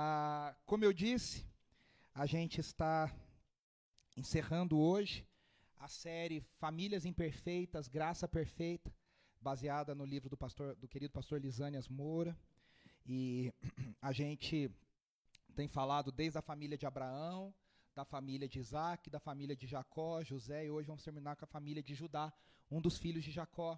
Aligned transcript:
Ah, 0.00 0.54
como 0.64 0.84
eu 0.84 0.92
disse, 0.92 1.44
a 2.14 2.24
gente 2.24 2.60
está 2.60 3.12
encerrando 4.16 4.78
hoje 4.78 5.26
a 5.76 5.88
série 5.88 6.40
Famílias 6.60 7.04
Imperfeitas, 7.04 7.88
Graça 7.88 8.28
Perfeita, 8.28 8.94
baseada 9.40 9.96
no 9.96 10.04
livro 10.04 10.30
do 10.30 10.36
pastor, 10.36 10.76
do 10.76 10.86
querido 10.86 11.12
pastor 11.12 11.40
Lisânias 11.40 11.88
Moura. 11.88 12.38
E 13.04 13.52
a 14.00 14.12
gente 14.12 14.70
tem 15.56 15.66
falado 15.66 16.12
desde 16.12 16.38
a 16.38 16.42
família 16.42 16.78
de 16.78 16.86
Abraão, 16.86 17.52
da 17.92 18.04
família 18.04 18.48
de 18.48 18.60
Isaac, 18.60 19.10
da 19.10 19.18
família 19.18 19.56
de 19.56 19.66
Jacó, 19.66 20.22
José, 20.22 20.66
e 20.66 20.70
hoje 20.70 20.86
vamos 20.86 21.02
terminar 21.02 21.34
com 21.34 21.44
a 21.44 21.48
família 21.48 21.82
de 21.82 21.96
Judá, 21.96 22.32
um 22.70 22.80
dos 22.80 22.98
filhos 22.98 23.24
de 23.24 23.32
Jacó. 23.32 23.76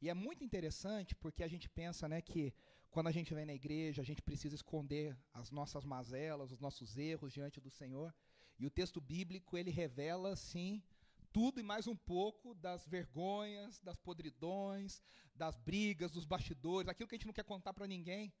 E 0.00 0.08
é 0.08 0.14
muito 0.14 0.42
interessante 0.42 1.14
porque 1.14 1.44
a 1.44 1.48
gente 1.48 1.68
pensa 1.68 2.08
né, 2.08 2.22
que 2.22 2.50
quando 2.90 3.06
a 3.06 3.12
gente 3.12 3.32
vem 3.34 3.46
na 3.46 3.54
igreja, 3.54 4.02
a 4.02 4.04
gente 4.04 4.22
precisa 4.22 4.54
esconder 4.54 5.16
as 5.32 5.50
nossas 5.50 5.84
mazelas, 5.84 6.52
os 6.52 6.60
nossos 6.60 6.96
erros 6.96 7.32
diante 7.32 7.60
do 7.60 7.70
Senhor. 7.70 8.14
E 8.58 8.66
o 8.66 8.70
texto 8.70 9.00
bíblico, 9.00 9.56
ele 9.56 9.70
revela, 9.70 10.36
sim, 10.36 10.82
tudo 11.32 11.60
e 11.60 11.62
mais 11.62 11.86
um 11.86 11.96
pouco 11.96 12.54
das 12.54 12.86
vergonhas, 12.86 13.80
das 13.80 13.96
podridões, 13.96 15.02
das 15.34 15.56
brigas, 15.56 16.10
dos 16.10 16.24
bastidores, 16.24 16.88
aquilo 16.88 17.08
que 17.08 17.14
a 17.14 17.18
gente 17.18 17.26
não 17.26 17.32
quer 17.32 17.44
contar 17.44 17.72
para 17.72 17.86
ninguém 17.86 18.32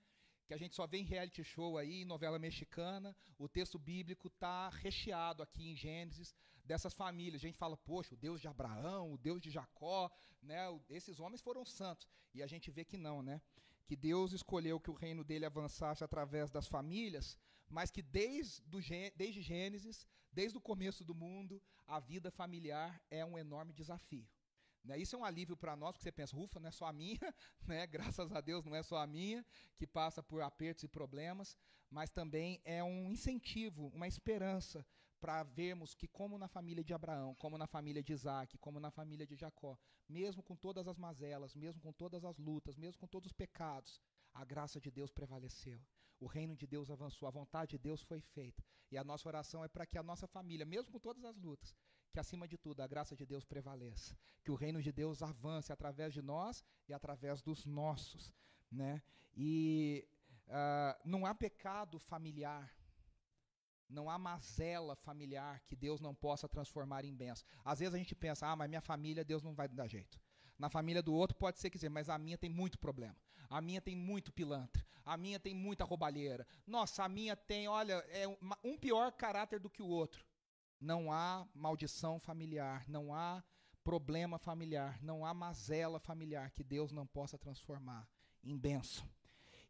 que 0.50 0.54
a 0.54 0.58
gente 0.58 0.74
só 0.74 0.84
vê 0.84 0.98
em 0.98 1.04
reality 1.04 1.44
show 1.44 1.78
aí, 1.78 2.04
novela 2.04 2.36
mexicana, 2.36 3.16
o 3.38 3.48
texto 3.48 3.78
bíblico 3.78 4.26
está 4.26 4.68
recheado 4.68 5.44
aqui 5.44 5.70
em 5.70 5.76
Gênesis 5.76 6.34
dessas 6.64 6.92
famílias. 6.92 7.40
A 7.40 7.46
gente 7.46 7.56
fala, 7.56 7.76
poxa, 7.76 8.14
o 8.14 8.16
Deus 8.16 8.40
de 8.40 8.48
Abraão, 8.48 9.12
o 9.12 9.16
Deus 9.16 9.40
de 9.40 9.48
Jacó, 9.48 10.10
né, 10.42 10.58
esses 10.88 11.20
homens 11.20 11.40
foram 11.40 11.64
santos. 11.64 12.08
E 12.34 12.42
a 12.42 12.48
gente 12.48 12.68
vê 12.68 12.84
que 12.84 12.96
não, 12.96 13.22
né? 13.22 13.40
Que 13.90 13.96
Deus 13.96 14.30
escolheu 14.32 14.78
que 14.78 14.88
o 14.88 14.94
reino 14.94 15.24
dele 15.24 15.44
avançasse 15.44 16.04
através 16.04 16.48
das 16.48 16.68
famílias, 16.68 17.36
mas 17.68 17.90
que 17.90 18.00
desde, 18.00 18.62
do, 18.62 18.78
desde 19.16 19.42
Gênesis, 19.42 20.06
desde 20.30 20.56
o 20.56 20.60
começo 20.60 21.04
do 21.04 21.12
mundo, 21.12 21.60
a 21.88 21.98
vida 21.98 22.30
familiar 22.30 23.02
é 23.10 23.24
um 23.24 23.36
enorme 23.36 23.72
desafio. 23.72 24.24
Né? 24.84 24.96
Isso 24.96 25.16
é 25.16 25.18
um 25.18 25.24
alívio 25.24 25.56
para 25.56 25.74
nós, 25.74 25.90
porque 25.90 26.04
você 26.04 26.12
pensa, 26.12 26.36
ufa, 26.36 26.60
não 26.60 26.68
é 26.68 26.70
só 26.70 26.86
a 26.86 26.92
minha, 26.92 27.18
né? 27.66 27.84
graças 27.88 28.30
a 28.30 28.40
Deus 28.40 28.64
não 28.64 28.76
é 28.76 28.82
só 28.84 28.96
a 28.96 29.08
minha, 29.08 29.44
que 29.76 29.88
passa 29.88 30.22
por 30.22 30.40
apertos 30.40 30.84
e 30.84 30.88
problemas, 30.88 31.58
mas 31.90 32.12
também 32.12 32.60
é 32.64 32.84
um 32.84 33.10
incentivo, 33.10 33.88
uma 33.88 34.06
esperança 34.06 34.86
para 35.20 35.42
vermos 35.42 35.94
que, 35.94 36.08
como 36.08 36.38
na 36.38 36.48
família 36.48 36.82
de 36.82 36.94
Abraão, 36.94 37.34
como 37.34 37.58
na 37.58 37.66
família 37.66 38.02
de 38.02 38.12
Isaac, 38.12 38.56
como 38.58 38.80
na 38.80 38.90
família 38.90 39.26
de 39.26 39.36
Jacó, 39.36 39.78
mesmo 40.08 40.42
com 40.42 40.56
todas 40.56 40.88
as 40.88 40.98
mazelas, 40.98 41.54
mesmo 41.54 41.80
com 41.80 41.92
todas 41.92 42.24
as 42.24 42.38
lutas, 42.38 42.76
mesmo 42.76 42.98
com 42.98 43.06
todos 43.06 43.26
os 43.30 43.32
pecados, 43.32 44.00
a 44.32 44.44
graça 44.44 44.80
de 44.80 44.90
Deus 44.90 45.10
prevaleceu. 45.12 45.80
O 46.18 46.26
reino 46.26 46.56
de 46.56 46.66
Deus 46.66 46.90
avançou, 46.90 47.28
a 47.28 47.30
vontade 47.30 47.72
de 47.72 47.78
Deus 47.78 48.02
foi 48.02 48.20
feita. 48.20 48.62
E 48.90 48.96
a 48.96 49.04
nossa 49.04 49.28
oração 49.28 49.64
é 49.64 49.68
para 49.68 49.86
que 49.86 49.98
a 49.98 50.02
nossa 50.02 50.26
família, 50.26 50.66
mesmo 50.66 50.92
com 50.92 50.98
todas 50.98 51.24
as 51.24 51.36
lutas, 51.36 51.74
que 52.12 52.18
acima 52.18 52.48
de 52.48 52.58
tudo 52.58 52.80
a 52.80 52.86
graça 52.86 53.14
de 53.14 53.24
Deus 53.24 53.44
prevaleça, 53.44 54.16
que 54.42 54.50
o 54.50 54.54
reino 54.54 54.82
de 54.82 54.92
Deus 54.92 55.22
avance 55.22 55.72
através 55.72 56.12
de 56.12 56.20
nós 56.20 56.64
e 56.88 56.92
através 56.92 57.40
dos 57.40 57.64
nossos, 57.64 58.32
né? 58.70 59.02
E 59.36 60.06
uh, 60.48 61.00
não 61.04 61.24
há 61.24 61.34
pecado 61.34 61.98
familiar, 61.98 62.74
não 63.90 64.08
há 64.08 64.18
mazela 64.18 64.96
familiar 64.96 65.60
que 65.66 65.76
Deus 65.76 66.00
não 66.00 66.14
possa 66.14 66.48
transformar 66.48 67.04
em 67.04 67.14
bênção. 67.14 67.46
Às 67.64 67.80
vezes 67.80 67.94
a 67.94 67.98
gente 67.98 68.14
pensa, 68.14 68.46
ah, 68.46 68.56
mas 68.56 68.68
minha 68.68 68.80
família 68.80 69.24
Deus 69.24 69.42
não 69.42 69.54
vai 69.54 69.68
dar 69.68 69.86
jeito. 69.86 70.18
Na 70.58 70.68
família 70.68 71.02
do 71.02 71.12
outro 71.12 71.36
pode 71.36 71.58
ser 71.58 71.70
que 71.70 71.76
dizer, 71.76 71.88
mas 71.88 72.08
a 72.08 72.18
minha 72.18 72.38
tem 72.38 72.50
muito 72.50 72.78
problema. 72.78 73.16
A 73.48 73.60
minha 73.60 73.80
tem 73.80 73.96
muito 73.96 74.32
pilantra. 74.32 74.84
A 75.04 75.16
minha 75.16 75.40
tem 75.40 75.54
muita 75.54 75.84
roubalheira. 75.84 76.46
Nossa, 76.66 77.04
a 77.04 77.08
minha 77.08 77.34
tem, 77.34 77.66
olha, 77.66 77.94
é 78.10 78.26
um 78.62 78.76
pior 78.78 79.10
caráter 79.12 79.58
do 79.58 79.70
que 79.70 79.82
o 79.82 79.86
outro 79.86 80.24
não 80.80 81.12
há 81.12 81.46
maldição 81.54 82.18
familiar, 82.18 82.84
não 82.88 83.14
há 83.14 83.44
problema 83.84 84.38
familiar, 84.38 84.98
não 85.02 85.26
há 85.26 85.34
mazela 85.34 86.00
familiar 86.00 86.50
que 86.50 86.64
Deus 86.64 86.90
não 86.90 87.06
possa 87.06 87.36
transformar 87.36 88.08
em 88.42 88.56
bênção. 88.56 89.06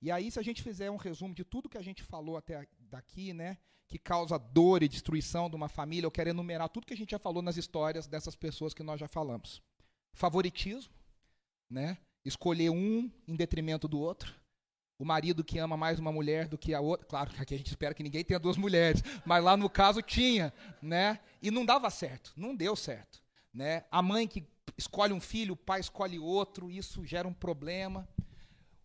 E 0.00 0.10
aí, 0.10 0.31
se 0.31 0.38
a 0.38 0.42
gente 0.42 0.62
fizer 0.62 0.91
um 0.91 0.97
resumo 0.97 1.34
de 1.34 1.44
tudo 1.44 1.69
que 1.69 1.76
a 1.76 1.82
gente 1.82 2.02
falou 2.02 2.37
até 2.37 2.66
daqui, 2.90 3.32
né, 3.32 3.58
que 3.88 3.98
causa 3.98 4.38
dor 4.38 4.82
e 4.82 4.88
destruição 4.88 5.48
de 5.48 5.56
uma 5.56 5.68
família, 5.68 6.06
eu 6.06 6.10
quero 6.10 6.30
enumerar 6.30 6.68
tudo 6.68 6.86
que 6.86 6.94
a 6.94 6.96
gente 6.96 7.10
já 7.10 7.18
falou 7.18 7.42
nas 7.42 7.56
histórias 7.56 8.06
dessas 8.06 8.36
pessoas 8.36 8.74
que 8.74 8.82
nós 8.82 9.00
já 9.00 9.08
falamos. 9.08 9.62
Favoritismo, 10.12 10.92
né, 11.68 11.98
escolher 12.24 12.70
um 12.70 13.10
em 13.26 13.36
detrimento 13.36 13.88
do 13.88 13.98
outro 13.98 14.40
o 15.00 15.04
marido 15.04 15.42
que 15.42 15.58
ama 15.58 15.78
mais 15.78 15.98
uma 15.98 16.12
mulher 16.12 16.46
do 16.46 16.58
que 16.58 16.74
a 16.74 16.80
outra. 16.80 17.06
Claro 17.06 17.30
que 17.30 17.40
aqui 17.40 17.54
a 17.54 17.56
gente 17.56 17.68
espera 17.68 17.94
que 17.94 18.02
ninguém 18.02 18.22
tenha 18.22 18.38
duas 18.38 18.58
mulheres, 18.58 19.02
mas 19.24 19.42
lá 19.42 19.56
no 19.56 19.70
caso 19.70 20.02
tinha, 20.02 20.52
né? 20.82 21.18
E 21.40 21.50
não 21.50 21.64
dava 21.64 21.88
certo, 21.88 22.34
não 22.36 22.54
deu 22.54 22.76
certo, 22.76 23.22
né? 23.52 23.84
A 23.90 24.02
mãe 24.02 24.28
que 24.28 24.46
escolhe 24.76 25.14
um 25.14 25.20
filho, 25.20 25.54
o 25.54 25.56
pai 25.56 25.80
escolhe 25.80 26.18
outro, 26.18 26.70
isso 26.70 27.02
gera 27.06 27.26
um 27.26 27.32
problema. 27.32 28.06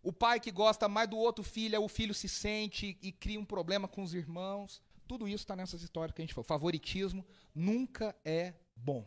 O 0.05 0.13
pai 0.13 0.39
que 0.39 0.51
gosta 0.51 0.87
mais 0.87 1.09
do 1.09 1.17
outro 1.17 1.43
filho, 1.43 1.81
o 1.81 1.87
filho 1.87 2.13
se 2.13 2.29
sente 2.29 2.95
e 3.01 3.11
cria 3.11 3.39
um 3.39 3.43
problema 3.43 3.87
com 3.87 4.03
os 4.03 4.13
irmãos. 4.13 4.79
Tudo 5.07 5.27
isso 5.27 5.37
está 5.43 5.55
nessas 5.55 5.81
histórias 5.81 6.13
que 6.13 6.21
a 6.21 6.23
gente 6.23 6.33
falou. 6.35 6.45
Favoritismo 6.45 7.25
nunca 7.55 8.15
é 8.23 8.53
bom. 8.75 9.03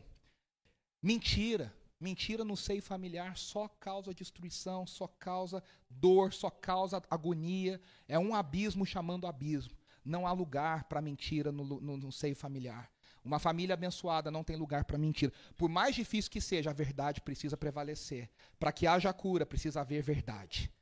Mentira. 1.00 1.72
Mentira 2.00 2.44
no 2.44 2.56
seio 2.56 2.82
familiar 2.82 3.36
só 3.36 3.69
causa 3.69 4.12
destruição, 4.12 4.88
só 4.88 5.06
causa 5.06 5.62
dor, 5.88 6.32
só 6.32 6.50
causa 6.50 7.00
agonia. 7.09 7.80
É 8.09 8.19
um 8.19 8.34
abismo 8.34 8.84
chamando 8.84 9.28
abismo. 9.28 9.76
Não 10.04 10.26
há 10.26 10.32
lugar 10.32 10.88
para 10.88 11.00
mentira 11.00 11.53
no, 11.53 11.65
no, 11.65 11.97
no, 11.97 12.10
seio 12.10 12.34
familiar. 12.34 12.91
Uma 13.25 13.38
família 13.38 13.75
abençoada 13.75 14.32
não 14.32 14.42
tem 14.42 14.56
lugar 14.56 14.84
para 14.84 14.98
mentira. 14.98 15.32
Por 15.56 15.69
mais 15.69 15.94
difícil 15.94 16.28
que 16.28 16.41
seja, 16.41 16.70
a 16.70 16.75
verdade 16.75 17.20
precisa 17.20 17.56
prevalecer. 17.56 18.28
Para 18.59 18.72
que 18.72 18.84
haja 18.84 19.12
cura, 19.12 19.47
precisa 19.47 19.80
haver 19.80 20.03
verdade. 20.03 20.72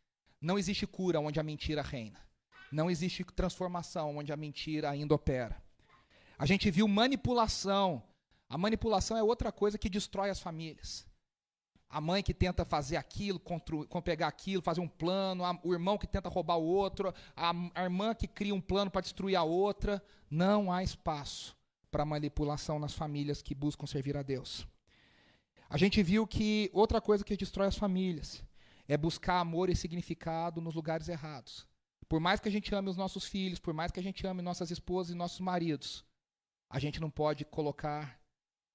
Não 0.41 0.59
existe 0.59 0.87
cura 0.87 1.21
onde 1.21 1.41
a 1.41 1.43
mentira 1.43 1.83
reina. 1.83 2.21
Não 2.71 2.91
existe 2.91 3.25
transformação 3.25 4.19
onde 4.19 4.33
a 4.33 4.37
mentira 4.37 4.91
ainda 4.91 5.15
opera. 5.15 5.63
A 6.39 6.45
gente 6.45 6.71
viu 6.71 6.87
manipulação 6.87 8.03
a 8.49 8.57
manipulação 8.57 9.17
é 9.17 9.23
outra 9.23 9.51
coisa 9.51 9.79
que 9.79 9.89
destrói 9.89 10.31
as 10.31 10.41
famílias. 10.41 11.07
A 11.89 12.01
mãe 12.01 12.23
que 12.23 12.35
tenta 12.35 12.65
fazer 12.65 12.97
aquilo, 12.97 13.41
pegar 14.05 14.29
aquilo, 14.29 14.63
fazer 14.63 14.81
um 14.81 14.89
plano, 14.89 15.45
o 15.63 15.73
irmão 15.73 15.99
que 15.99 16.07
tenta 16.07 16.29
roubar 16.29 16.57
o 16.57 16.65
outro, 16.65 17.13
a, 17.35 17.53
a 17.75 17.85
irmã 17.85 18.15
que 18.15 18.27
cria 18.27 18.55
um 18.55 18.61
plano 18.61 18.91
para 18.91 19.01
destruir 19.01 19.37
a 19.37 19.43
outra. 19.43 20.03
Não 20.31 20.73
há 20.73 20.83
espaço 20.83 21.57
para 21.91 22.05
manipulação 22.05 22.79
nas 22.79 22.93
famílias 22.93 23.41
que 23.43 23.55
buscam 23.55 23.87
servir 23.87 24.17
a 24.17 24.23
Deus. 24.23 24.67
A 25.69 25.77
gente 25.77 26.03
viu 26.03 26.27
que 26.27 26.71
outra 26.73 27.01
coisa 27.01 27.25
que 27.25 27.37
destrói 27.37 27.67
as 27.67 27.77
famílias 27.77 28.45
é 28.89 28.97
buscar 28.97 29.41
amor 29.41 29.69
e 29.69 29.77
significado 29.77 30.61
nos 30.61 30.75
lugares 30.75 31.09
errados. 31.09 31.67
Por 32.09 32.21
mais 32.21 32.41
que 32.41 32.49
a 32.49 32.53
gente 32.53 32.75
ame 32.75 32.89
os 32.89 32.97
nossos 32.97 33.25
filhos, 33.25 33.59
por 33.59 33.75
mais 33.75 33.91
que 33.91 33.99
a 33.99 34.03
gente 34.03 34.27
ame 34.27 34.43
nossas 34.43 34.71
esposas 34.71 35.15
e 35.15 35.19
nossos 35.19 35.41
maridos, 35.41 36.05
a 36.71 36.79
gente 36.79 37.01
não 37.01 37.11
pode 37.11 37.45
colocar 37.45 38.21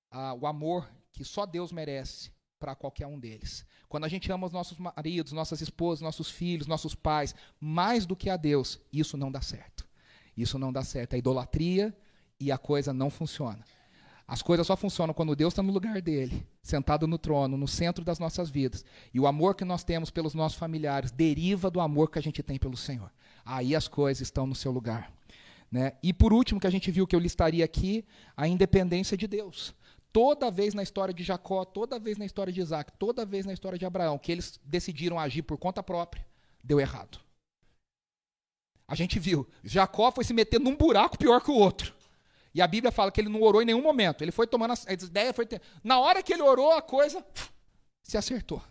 ah, 0.09 0.33
o 0.33 0.45
amor 0.45 0.91
que 1.11 1.23
só 1.23 1.45
Deus 1.45 1.71
merece 1.71 2.31
para 2.59 2.75
qualquer 2.75 3.07
um 3.07 3.19
deles. 3.19 3.65
Quando 3.87 4.05
a 4.05 4.07
gente 4.09 4.31
ama 4.31 4.47
os 4.47 4.53
nossos 4.53 4.77
maridos, 4.77 5.31
nossas 5.31 5.61
esposas, 5.61 6.01
nossos 6.01 6.29
filhos, 6.29 6.67
nossos 6.67 6.93
pais, 6.93 7.35
mais 7.59 8.05
do 8.05 8.15
que 8.15 8.29
a 8.29 8.37
Deus, 8.37 8.79
isso 8.91 9.17
não 9.17 9.31
dá 9.31 9.41
certo. 9.41 9.87
Isso 10.35 10.59
não 10.59 10.71
dá 10.71 10.83
certo. 10.83 11.13
É 11.13 11.17
idolatria 11.17 11.95
e 12.39 12.51
a 12.51 12.57
coisa 12.57 12.93
não 12.93 13.09
funciona. 13.09 13.63
As 14.27 14.41
coisas 14.41 14.65
só 14.65 14.77
funcionam 14.77 15.13
quando 15.13 15.35
Deus 15.35 15.53
está 15.53 15.61
no 15.61 15.73
lugar 15.73 16.01
dele, 16.01 16.47
sentado 16.61 17.05
no 17.05 17.17
trono, 17.17 17.57
no 17.57 17.67
centro 17.67 18.03
das 18.03 18.19
nossas 18.19 18.49
vidas. 18.49 18.85
E 19.13 19.19
o 19.19 19.27
amor 19.27 19.55
que 19.55 19.65
nós 19.65 19.83
temos 19.83 20.09
pelos 20.09 20.33
nossos 20.33 20.57
familiares 20.57 21.11
deriva 21.11 21.69
do 21.69 21.81
amor 21.81 22.09
que 22.09 22.19
a 22.19 22.21
gente 22.21 22.41
tem 22.41 22.57
pelo 22.57 22.77
Senhor. 22.77 23.11
Aí 23.45 23.75
as 23.75 23.87
coisas 23.87 24.21
estão 24.21 24.47
no 24.47 24.55
seu 24.55 24.71
lugar. 24.71 25.11
Né? 25.71 25.93
E 26.03 26.13
por 26.13 26.33
último, 26.33 26.59
que 26.59 26.67
a 26.67 26.71
gente 26.71 26.91
viu 26.91 27.07
que 27.07 27.15
eu 27.15 27.19
listaria 27.19 27.63
aqui, 27.63 28.05
a 28.35 28.47
independência 28.47 29.17
de 29.17 29.27
Deus. 29.27 29.73
Toda 30.11 30.51
vez 30.51 30.73
na 30.73 30.83
história 30.83 31.13
de 31.13 31.23
Jacó, 31.23 31.63
toda 31.63 31.97
vez 31.97 32.17
na 32.17 32.25
história 32.25 32.51
de 32.51 32.59
Isaac, 32.59 32.91
toda 32.99 33.25
vez 33.25 33.45
na 33.45 33.53
história 33.53 33.79
de 33.79 33.85
Abraão, 33.85 34.17
que 34.17 34.31
eles 34.31 34.59
decidiram 34.65 35.17
agir 35.17 35.41
por 35.41 35.57
conta 35.57 35.81
própria, 35.81 36.25
deu 36.61 36.79
errado. 36.79 37.19
A 38.85 38.93
gente 38.93 39.17
viu, 39.19 39.47
Jacó 39.63 40.11
foi 40.11 40.25
se 40.25 40.33
meter 40.33 40.59
num 40.59 40.75
buraco 40.75 41.17
pior 41.17 41.39
que 41.41 41.49
o 41.49 41.55
outro. 41.55 41.95
E 42.53 42.61
a 42.61 42.67
Bíblia 42.67 42.91
fala 42.91 43.11
que 43.11 43.21
ele 43.21 43.29
não 43.29 43.41
orou 43.41 43.61
em 43.61 43.65
nenhum 43.65 43.81
momento. 43.81 44.23
Ele 44.23 44.31
foi 44.31 44.45
tomando 44.45 44.71
as, 44.71 44.85
as 44.87 45.03
ideias, 45.03 45.35
foi 45.35 45.45
ter... 45.45 45.61
na 45.83 45.99
hora 45.99 46.21
que 46.21 46.33
ele 46.33 46.41
orou, 46.41 46.71
a 46.71 46.81
coisa 46.81 47.25
se 48.03 48.17
acertou. 48.17 48.61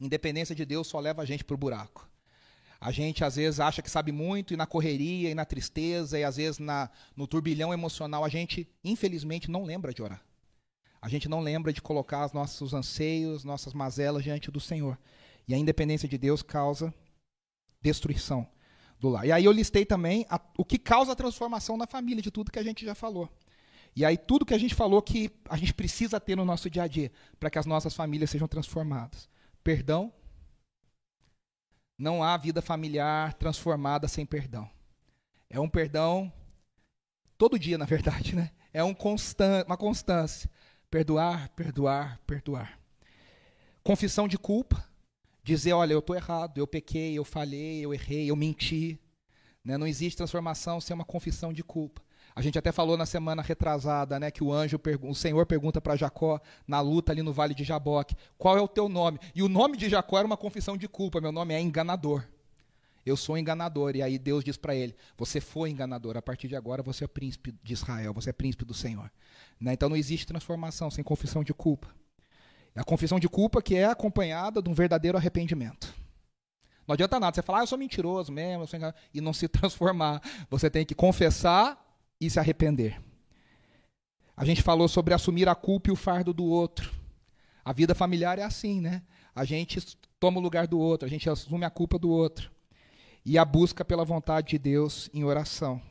Independência 0.00 0.54
de 0.54 0.64
Deus 0.64 0.86
só 0.86 0.98
leva 0.98 1.22
a 1.22 1.24
gente 1.24 1.44
para 1.44 1.54
o 1.54 1.58
buraco. 1.58 2.08
A 2.80 2.90
gente 2.90 3.24
às 3.24 3.36
vezes 3.36 3.60
acha 3.60 3.80
que 3.80 3.90
sabe 3.90 4.12
muito 4.12 4.52
e 4.52 4.56
na 4.56 4.66
correria 4.66 5.30
e 5.30 5.34
na 5.34 5.44
tristeza 5.44 6.18
e 6.18 6.24
às 6.24 6.36
vezes 6.36 6.58
na, 6.58 6.90
no 7.16 7.26
turbilhão 7.26 7.72
emocional 7.72 8.24
a 8.24 8.28
gente, 8.28 8.68
infelizmente, 8.84 9.50
não 9.50 9.64
lembra 9.64 9.94
de 9.94 10.02
orar. 10.02 10.22
A 11.00 11.08
gente 11.08 11.28
não 11.28 11.40
lembra 11.40 11.72
de 11.72 11.80
colocar 11.80 12.26
os 12.26 12.32
nossos 12.32 12.74
anseios, 12.74 13.44
nossas 13.44 13.72
mazelas 13.72 14.22
diante 14.22 14.50
do 14.50 14.60
Senhor. 14.60 14.98
E 15.48 15.54
a 15.54 15.56
independência 15.56 16.08
de 16.08 16.18
Deus 16.18 16.42
causa 16.42 16.92
destruição. 17.80 18.46
Do 18.98 19.08
lar. 19.08 19.26
E 19.26 19.32
aí 19.32 19.44
eu 19.44 19.52
listei 19.52 19.84
também 19.84 20.26
a, 20.28 20.40
o 20.56 20.64
que 20.64 20.78
causa 20.78 21.12
a 21.12 21.16
transformação 21.16 21.76
na 21.76 21.86
família, 21.86 22.22
de 22.22 22.30
tudo 22.30 22.50
que 22.50 22.58
a 22.58 22.62
gente 22.62 22.84
já 22.84 22.94
falou. 22.94 23.30
E 23.94 24.04
aí 24.04 24.16
tudo 24.16 24.44
que 24.44 24.54
a 24.54 24.58
gente 24.58 24.74
falou 24.74 25.00
que 25.00 25.30
a 25.48 25.56
gente 25.56 25.72
precisa 25.72 26.20
ter 26.20 26.36
no 26.36 26.44
nosso 26.44 26.68
dia 26.68 26.82
a 26.82 26.86
dia 26.86 27.10
para 27.40 27.48
que 27.48 27.58
as 27.58 27.66
nossas 27.66 27.94
famílias 27.94 28.30
sejam 28.30 28.46
transformadas. 28.46 29.28
Perdão. 29.64 30.12
Não 31.98 32.22
há 32.22 32.36
vida 32.36 32.60
familiar 32.60 33.32
transformada 33.34 34.06
sem 34.06 34.26
perdão. 34.26 34.68
É 35.48 35.58
um 35.58 35.68
perdão 35.68 36.30
todo 37.38 37.58
dia, 37.58 37.78
na 37.78 37.86
verdade, 37.86 38.34
né? 38.34 38.50
É 38.72 38.84
um 38.84 38.94
uma 39.66 39.76
constância. 39.76 40.50
Perdoar, 40.90 41.48
perdoar, 41.50 42.20
perdoar. 42.26 42.78
Confissão 43.82 44.28
de 44.28 44.36
culpa. 44.36 44.84
Dizer, 45.46 45.74
olha, 45.74 45.92
eu 45.92 46.00
estou 46.00 46.16
errado, 46.16 46.58
eu 46.58 46.66
pequei, 46.66 47.16
eu 47.16 47.24
falhei, 47.24 47.80
eu 47.80 47.94
errei, 47.94 48.28
eu 48.28 48.34
menti. 48.34 48.98
Né? 49.64 49.78
Não 49.78 49.86
existe 49.86 50.16
transformação 50.16 50.80
sem 50.80 50.92
uma 50.92 51.04
confissão 51.04 51.52
de 51.52 51.62
culpa. 51.62 52.02
A 52.34 52.42
gente 52.42 52.58
até 52.58 52.72
falou 52.72 52.96
na 52.96 53.06
semana 53.06 53.42
retrasada, 53.42 54.18
né, 54.18 54.28
que 54.28 54.42
o 54.42 54.52
anjo, 54.52 54.76
o 55.02 55.14
Senhor 55.14 55.46
pergunta 55.46 55.80
para 55.80 55.94
Jacó 55.94 56.40
na 56.66 56.80
luta 56.80 57.12
ali 57.12 57.22
no 57.22 57.32
vale 57.32 57.54
de 57.54 57.62
Jaboque, 57.62 58.16
qual 58.36 58.58
é 58.58 58.60
o 58.60 58.66
teu 58.66 58.88
nome? 58.88 59.20
E 59.36 59.42
o 59.42 59.48
nome 59.48 59.76
de 59.76 59.88
Jacó 59.88 60.18
era 60.18 60.26
uma 60.26 60.36
confissão 60.36 60.76
de 60.76 60.88
culpa, 60.88 61.20
meu 61.20 61.30
nome 61.30 61.54
é 61.54 61.60
enganador. 61.60 62.26
Eu 63.06 63.16
sou 63.16 63.38
enganador. 63.38 63.94
E 63.94 64.02
aí 64.02 64.18
Deus 64.18 64.42
diz 64.42 64.56
para 64.56 64.74
ele: 64.74 64.96
Você 65.16 65.40
foi 65.40 65.70
enganador. 65.70 66.16
A 66.16 66.22
partir 66.22 66.48
de 66.48 66.56
agora 66.56 66.82
você 66.82 67.04
é 67.04 67.06
príncipe 67.06 67.54
de 67.62 67.72
Israel. 67.72 68.12
Você 68.12 68.30
é 68.30 68.32
príncipe 68.32 68.64
do 68.64 68.74
Senhor. 68.74 69.08
Né? 69.60 69.74
Então 69.74 69.88
não 69.88 69.96
existe 69.96 70.26
transformação 70.26 70.90
sem 70.90 71.04
confissão 71.04 71.44
de 71.44 71.54
culpa. 71.54 71.86
A 72.76 72.84
confissão 72.84 73.18
de 73.18 73.28
culpa 73.28 73.62
que 73.62 73.74
é 73.74 73.86
acompanhada 73.86 74.60
de 74.60 74.68
um 74.68 74.74
verdadeiro 74.74 75.16
arrependimento. 75.16 75.94
Não 76.86 76.92
adianta 76.92 77.18
nada 77.18 77.34
você 77.34 77.42
falar, 77.42 77.60
ah, 77.60 77.62
eu 77.62 77.66
sou 77.66 77.78
mentiroso 77.78 78.30
mesmo, 78.30 78.62
eu 78.62 78.66
sou 78.66 78.78
e 79.12 79.20
não 79.20 79.32
se 79.32 79.48
transformar. 79.48 80.22
Você 80.48 80.70
tem 80.70 80.84
que 80.84 80.94
confessar 80.94 81.82
e 82.20 82.30
se 82.30 82.38
arrepender. 82.38 83.00
A 84.36 84.44
gente 84.44 84.62
falou 84.62 84.86
sobre 84.86 85.14
assumir 85.14 85.48
a 85.48 85.54
culpa 85.54 85.88
e 85.88 85.92
o 85.92 85.96
fardo 85.96 86.32
do 86.32 86.44
outro. 86.44 86.92
A 87.64 87.72
vida 87.72 87.94
familiar 87.94 88.38
é 88.38 88.42
assim, 88.42 88.80
né? 88.80 89.02
A 89.34 89.44
gente 89.44 89.96
toma 90.20 90.38
o 90.38 90.42
lugar 90.42 90.66
do 90.66 90.78
outro, 90.78 91.06
a 91.06 91.10
gente 91.10 91.28
assume 91.28 91.64
a 91.64 91.70
culpa 91.70 91.98
do 91.98 92.10
outro. 92.10 92.50
E 93.24 93.38
a 93.38 93.44
busca 93.44 93.84
pela 93.84 94.04
vontade 94.04 94.50
de 94.50 94.58
Deus 94.58 95.10
em 95.12 95.24
oração. 95.24 95.82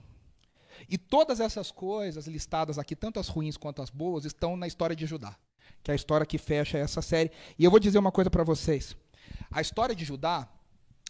E 0.87 0.97
todas 0.97 1.39
essas 1.39 1.71
coisas 1.71 2.27
listadas 2.27 2.77
aqui, 2.77 2.95
tanto 2.95 3.19
as 3.19 3.27
ruins 3.27 3.57
quanto 3.57 3.81
as 3.81 3.89
boas, 3.89 4.23
estão 4.23 4.55
na 4.55 4.67
história 4.67 4.95
de 4.95 5.05
Judá, 5.05 5.35
que 5.83 5.91
é 5.91 5.93
a 5.93 5.95
história 5.95 6.25
que 6.25 6.37
fecha 6.37 6.77
essa 6.77 7.01
série. 7.01 7.31
E 7.57 7.63
eu 7.63 7.71
vou 7.71 7.79
dizer 7.79 7.97
uma 7.97 8.11
coisa 8.11 8.29
para 8.29 8.43
vocês. 8.43 8.95
A 9.51 9.61
história 9.61 9.95
de 9.95 10.03
Judá, 10.03 10.49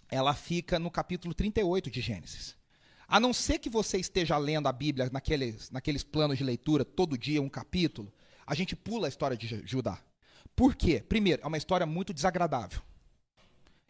ela 0.10 0.34
fica 0.34 0.78
no 0.78 0.92
capítulo 0.92 1.34
38 1.34 1.90
de 1.90 2.02
Gênesis. 2.02 2.56
A 3.08 3.20
não 3.20 3.34
ser 3.34 3.60
que 3.60 3.70
você 3.70 3.98
esteja 3.98 4.38
lendo 4.38 4.68
a 4.68 4.72
Bíblia 4.72 5.10
naqueles, 5.12 5.70
naqueles 5.70 6.04
planos 6.04 6.38
de 6.38 6.44
leitura, 6.44 6.84
todo 6.84 7.18
dia 7.18 7.42
um 7.42 7.50
capítulo, 7.50 8.12
a 8.46 8.56
gente 8.56 8.76
pula 8.76 9.08
a 9.08 9.10
história 9.10 9.38
de 9.38 9.62
Judá. 9.66 10.00
Por 10.56 10.76
quê? 10.76 11.04
Primeiro, 11.08 11.44
é 11.44 11.48
uma 11.48 11.58
história 11.58 11.86
muito 11.86 12.14
desagradável. 12.14 12.82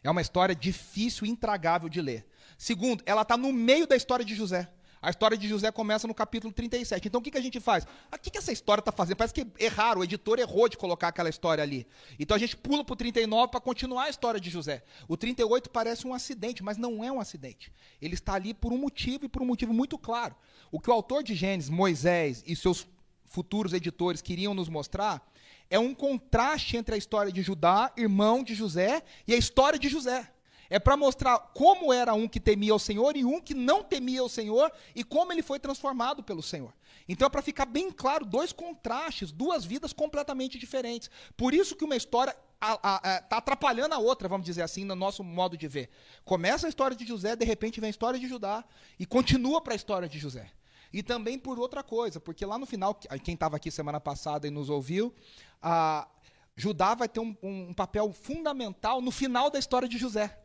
É 0.04 0.10
uma 0.10 0.22
história 0.22 0.56
difícil 0.56 1.26
e 1.26 1.30
intragável 1.30 1.90
de 1.90 2.02
ler. 2.02 2.28
Segundo, 2.58 3.04
ela 3.06 3.24
está 3.24 3.36
no 3.36 3.52
meio 3.52 3.88
da 3.88 3.96
história 3.96 4.24
de 4.24 4.36
José. 4.36 4.70
A 5.06 5.12
história 5.12 5.38
de 5.38 5.48
José 5.48 5.72
começa 5.72 6.08
no 6.08 6.16
capítulo 6.16 6.52
37. 6.52 7.08
Então 7.08 7.20
o 7.20 7.24
que, 7.24 7.30
que 7.30 7.38
a 7.38 7.42
gente 7.42 7.60
faz? 7.60 7.86
Ah, 8.12 8.16
o 8.16 8.20
que, 8.20 8.32
que 8.32 8.40
essa 8.40 8.52
história 8.52 8.82
está 8.82 8.92
fazendo? 8.92 9.18
Parece 9.18 9.36
que 9.36 9.46
erraram, 9.60 10.02
o 10.02 10.04
editor 10.04 10.40
errou 10.40 10.68
de 10.68 10.78
colocar 10.78 11.10
aquela 11.10 11.30
história 11.30 11.64
ali. 11.64 11.86
Então 12.18 12.34
a 12.34 12.40
gente 12.40 12.58
pula 12.58 12.84
para 12.84 12.94
o 12.94 12.96
39 12.96 13.52
para 13.52 13.60
continuar 13.60 14.06
a 14.06 14.10
história 14.10 14.40
de 14.40 14.50
José. 14.50 14.84
O 15.08 15.16
38 15.16 15.70
parece 15.70 16.08
um 16.08 16.14
acidente, 16.14 16.64
mas 16.64 16.76
não 16.76 17.04
é 17.04 17.12
um 17.12 17.20
acidente. 17.20 17.72
Ele 18.02 18.16
está 18.16 18.34
ali 18.34 18.52
por 18.52 18.74
um 18.74 18.80
motivo 18.80 19.26
e 19.26 19.30
por 19.30 19.44
um 19.44 19.46
motivo 19.46 19.72
muito 19.72 19.96
claro. 19.96 20.36
O 20.72 20.80
que 20.80 20.90
o 20.90 20.94
autor 20.94 21.22
de 21.22 21.36
Gênesis, 21.36 21.70
Moisés 21.70 22.44
e 22.48 22.56
seus 22.56 22.88
futuros 23.26 23.74
editores 23.74 24.24
queriam 24.24 24.56
nos 24.56 24.70
mostrar 24.70 25.24
é 25.70 25.78
um 25.78 25.94
contraste 25.94 26.78
entre 26.78 26.96
a 26.96 26.98
história 26.98 27.32
de 27.32 27.44
Judá, 27.44 27.94
irmão 27.96 28.44
de 28.44 28.56
José, 28.56 29.04
e 29.28 29.36
a 29.36 29.38
história 29.38 29.78
de 29.78 29.88
José. 29.88 30.32
É 30.70 30.80
para 30.80 30.98
mostrar 30.98 31.38
como 31.54 31.94
era 31.94 32.14
um 32.14 32.28
que 32.28 32.40
temia 32.40 32.74
o 32.74 32.80
Senhor 32.80 33.16
e 33.16 33.24
um 33.24 33.40
que 33.40 33.54
não 33.54 33.84
temia 33.84 34.24
o 34.24 34.30
Senhor 34.30 34.72
e 34.96 35.04
como 35.04 35.32
ele 35.32 35.44
foi 35.44 35.60
transformado 35.60 36.24
pelo 36.24 36.42
Senhor. 36.42 36.74
Então 37.08 37.28
é 37.28 37.30
para 37.30 37.42
ficar 37.42 37.66
bem 37.66 37.92
claro 37.92 38.26
dois 38.26 38.52
contrastes, 38.52 39.32
duas 39.32 39.64
vidas 39.64 39.94
completamente 39.94 40.58
diferentes. 40.58 41.10
Por 41.38 41.54
isso 41.54 41.76
que 41.76 41.86
uma 41.86 41.96
história 41.96 42.36
está 42.56 43.38
atrapalhando 43.38 43.94
a 43.94 44.00
outra, 44.00 44.28
vamos 44.28 44.46
dizer 44.46 44.64
assim, 44.64 44.84
no 44.84 44.96
nosso 44.96 45.24
modo 45.24 45.56
de 45.56 45.68
ver. 45.68 45.90
Começa 46.24 46.66
a 46.66 46.70
história 46.70 46.96
de 46.96 47.06
José, 47.06 47.36
de 47.36 47.46
repente 47.46 47.80
vem 47.80 47.88
a 47.88 47.92
história 47.92 48.20
de 48.20 48.28
Judá 48.28 48.64
e 48.98 49.06
continua 49.06 49.62
para 49.62 49.74
a 49.74 49.76
história 49.76 50.10
de 50.10 50.18
José. 50.18 50.50
E 50.92 51.04
também 51.04 51.38
por 51.38 51.60
outra 51.60 51.84
coisa, 51.84 52.20
porque 52.20 52.46
lá 52.46 52.58
no 52.58 52.66
final, 52.66 52.96
quem 53.24 53.34
estava 53.34 53.58
aqui 53.58 53.70
semana 53.70 54.00
passada 54.00 54.48
e 54.48 54.50
nos 54.50 54.70
ouviu, 54.70 55.14
a, 55.62 56.08
Judá 56.56 56.96
vai 56.96 57.10
ter 57.10 57.20
um, 57.20 57.36
um 57.44 57.74
papel 57.74 58.12
fundamental 58.14 59.02
no 59.02 59.12
final 59.12 59.52
da 59.52 59.60
história 59.60 59.90
de 59.90 59.98
José 59.98 60.40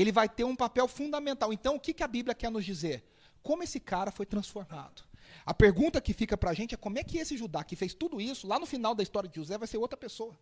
ele 0.00 0.12
vai 0.12 0.28
ter 0.28 0.44
um 0.44 0.54
papel 0.54 0.86
fundamental. 0.86 1.52
Então, 1.52 1.76
o 1.76 1.80
que, 1.80 1.94
que 1.94 2.02
a 2.02 2.08
Bíblia 2.08 2.34
quer 2.34 2.50
nos 2.50 2.64
dizer? 2.64 3.04
Como 3.42 3.62
esse 3.62 3.80
cara 3.80 4.10
foi 4.10 4.26
transformado? 4.26 5.02
A 5.44 5.54
pergunta 5.54 6.00
que 6.00 6.12
fica 6.12 6.36
para 6.36 6.50
a 6.50 6.54
gente 6.54 6.74
é 6.74 6.76
como 6.76 6.98
é 6.98 7.04
que 7.04 7.18
esse 7.18 7.36
Judá 7.36 7.64
que 7.64 7.76
fez 7.76 7.94
tudo 7.94 8.20
isso, 8.20 8.46
lá 8.46 8.58
no 8.58 8.66
final 8.66 8.94
da 8.94 9.02
história 9.02 9.28
de 9.28 9.36
José, 9.36 9.56
vai 9.56 9.66
ser 9.66 9.78
outra 9.78 9.96
pessoa? 9.96 10.36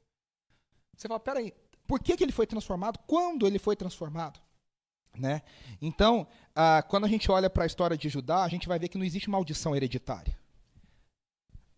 Você 0.97 1.07
fala, 1.07 1.21
peraí, 1.21 1.53
por 1.87 2.01
que, 2.01 2.17
que 2.17 2.25
ele 2.25 2.33
foi 2.33 2.47
transformado? 2.47 2.99
Quando 3.07 3.47
ele 3.47 3.59
foi 3.59 3.77
transformado? 3.77 4.41
Né? 5.17 5.43
Então, 5.81 6.27
ah, 6.55 6.83
quando 6.83 7.05
a 7.05 7.09
gente 7.09 7.31
olha 7.31 7.49
para 7.49 7.63
a 7.63 7.67
história 7.67 7.97
de 7.97 8.09
Judá, 8.09 8.43
a 8.43 8.49
gente 8.49 8.67
vai 8.67 8.79
ver 8.79 8.89
que 8.89 8.99
não 8.99 9.05
existe 9.05 9.31
maldição 9.31 9.77
hereditária. 9.77 10.37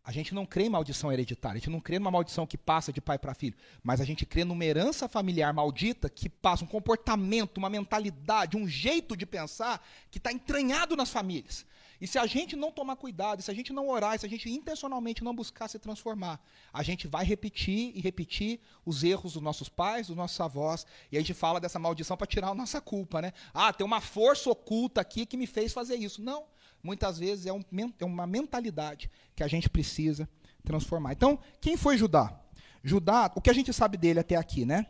A 0.06 0.12
gente 0.12 0.32
não 0.32 0.46
crê 0.46 0.66
em 0.66 0.68
maldição 0.68 1.12
hereditária, 1.12 1.56
a 1.56 1.58
gente 1.58 1.68
não 1.68 1.80
crê 1.80 1.98
numa 1.98 2.12
maldição 2.12 2.46
que 2.46 2.56
passa 2.56 2.92
de 2.92 3.00
pai 3.00 3.18
para 3.18 3.34
filho, 3.34 3.56
mas 3.82 4.00
a 4.00 4.04
gente 4.04 4.24
crê 4.24 4.44
numa 4.44 4.64
herança 4.64 5.08
familiar 5.08 5.52
maldita 5.52 6.08
que 6.08 6.28
passa 6.28 6.62
um 6.62 6.66
comportamento, 6.68 7.58
uma 7.58 7.68
mentalidade, 7.68 8.56
um 8.56 8.68
jeito 8.68 9.16
de 9.16 9.26
pensar 9.26 9.84
que 10.08 10.18
está 10.18 10.30
entranhado 10.30 10.94
nas 10.94 11.10
famílias. 11.10 11.66
E 12.00 12.06
se 12.06 12.20
a 12.20 12.26
gente 12.26 12.54
não 12.54 12.70
tomar 12.70 12.94
cuidado, 12.94 13.42
se 13.42 13.50
a 13.50 13.54
gente 13.54 13.72
não 13.72 13.88
orar, 13.88 14.16
se 14.16 14.24
a 14.24 14.28
gente 14.28 14.48
intencionalmente 14.48 15.24
não 15.24 15.34
buscar 15.34 15.66
se 15.66 15.76
transformar, 15.76 16.40
a 16.72 16.84
gente 16.84 17.08
vai 17.08 17.24
repetir 17.24 17.90
e 17.92 18.00
repetir 18.00 18.60
os 18.84 19.02
erros 19.02 19.32
dos 19.32 19.42
nossos 19.42 19.68
pais, 19.68 20.06
dos 20.06 20.16
nossos 20.16 20.38
avós, 20.40 20.86
e 21.10 21.16
a 21.16 21.20
gente 21.20 21.34
fala 21.34 21.58
dessa 21.58 21.80
maldição 21.80 22.16
para 22.16 22.28
tirar 22.28 22.50
a 22.50 22.54
nossa 22.54 22.80
culpa, 22.80 23.20
né? 23.20 23.32
Ah, 23.52 23.72
tem 23.72 23.84
uma 23.84 24.00
força 24.00 24.48
oculta 24.48 25.00
aqui 25.00 25.26
que 25.26 25.36
me 25.36 25.48
fez 25.48 25.72
fazer 25.72 25.96
isso. 25.96 26.22
Não 26.22 26.44
muitas 26.82 27.18
vezes 27.18 27.46
é, 27.46 27.52
um, 27.52 27.62
é 27.98 28.04
uma 28.04 28.26
mentalidade 28.26 29.10
que 29.34 29.42
a 29.42 29.48
gente 29.48 29.68
precisa 29.68 30.28
transformar. 30.64 31.12
Então, 31.12 31.38
quem 31.60 31.76
foi 31.76 31.96
Judá? 31.96 32.38
Judá, 32.82 33.30
o 33.34 33.40
que 33.40 33.50
a 33.50 33.52
gente 33.52 33.72
sabe 33.72 33.96
dele 33.96 34.20
até 34.20 34.36
aqui, 34.36 34.64
né? 34.64 34.86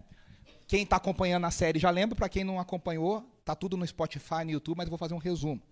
Quem 0.66 0.82
está 0.82 0.96
acompanhando 0.96 1.46
a 1.46 1.50
série 1.50 1.78
já 1.78 1.90
lembra, 1.90 2.16
para 2.16 2.28
quem 2.28 2.44
não 2.44 2.58
acompanhou, 2.58 3.22
tá 3.44 3.54
tudo 3.54 3.76
no 3.76 3.86
Spotify, 3.86 4.44
no 4.44 4.50
YouTube, 4.50 4.76
mas 4.76 4.86
eu 4.86 4.90
vou 4.90 4.98
fazer 4.98 5.14
um 5.14 5.18
resumo. 5.18 5.62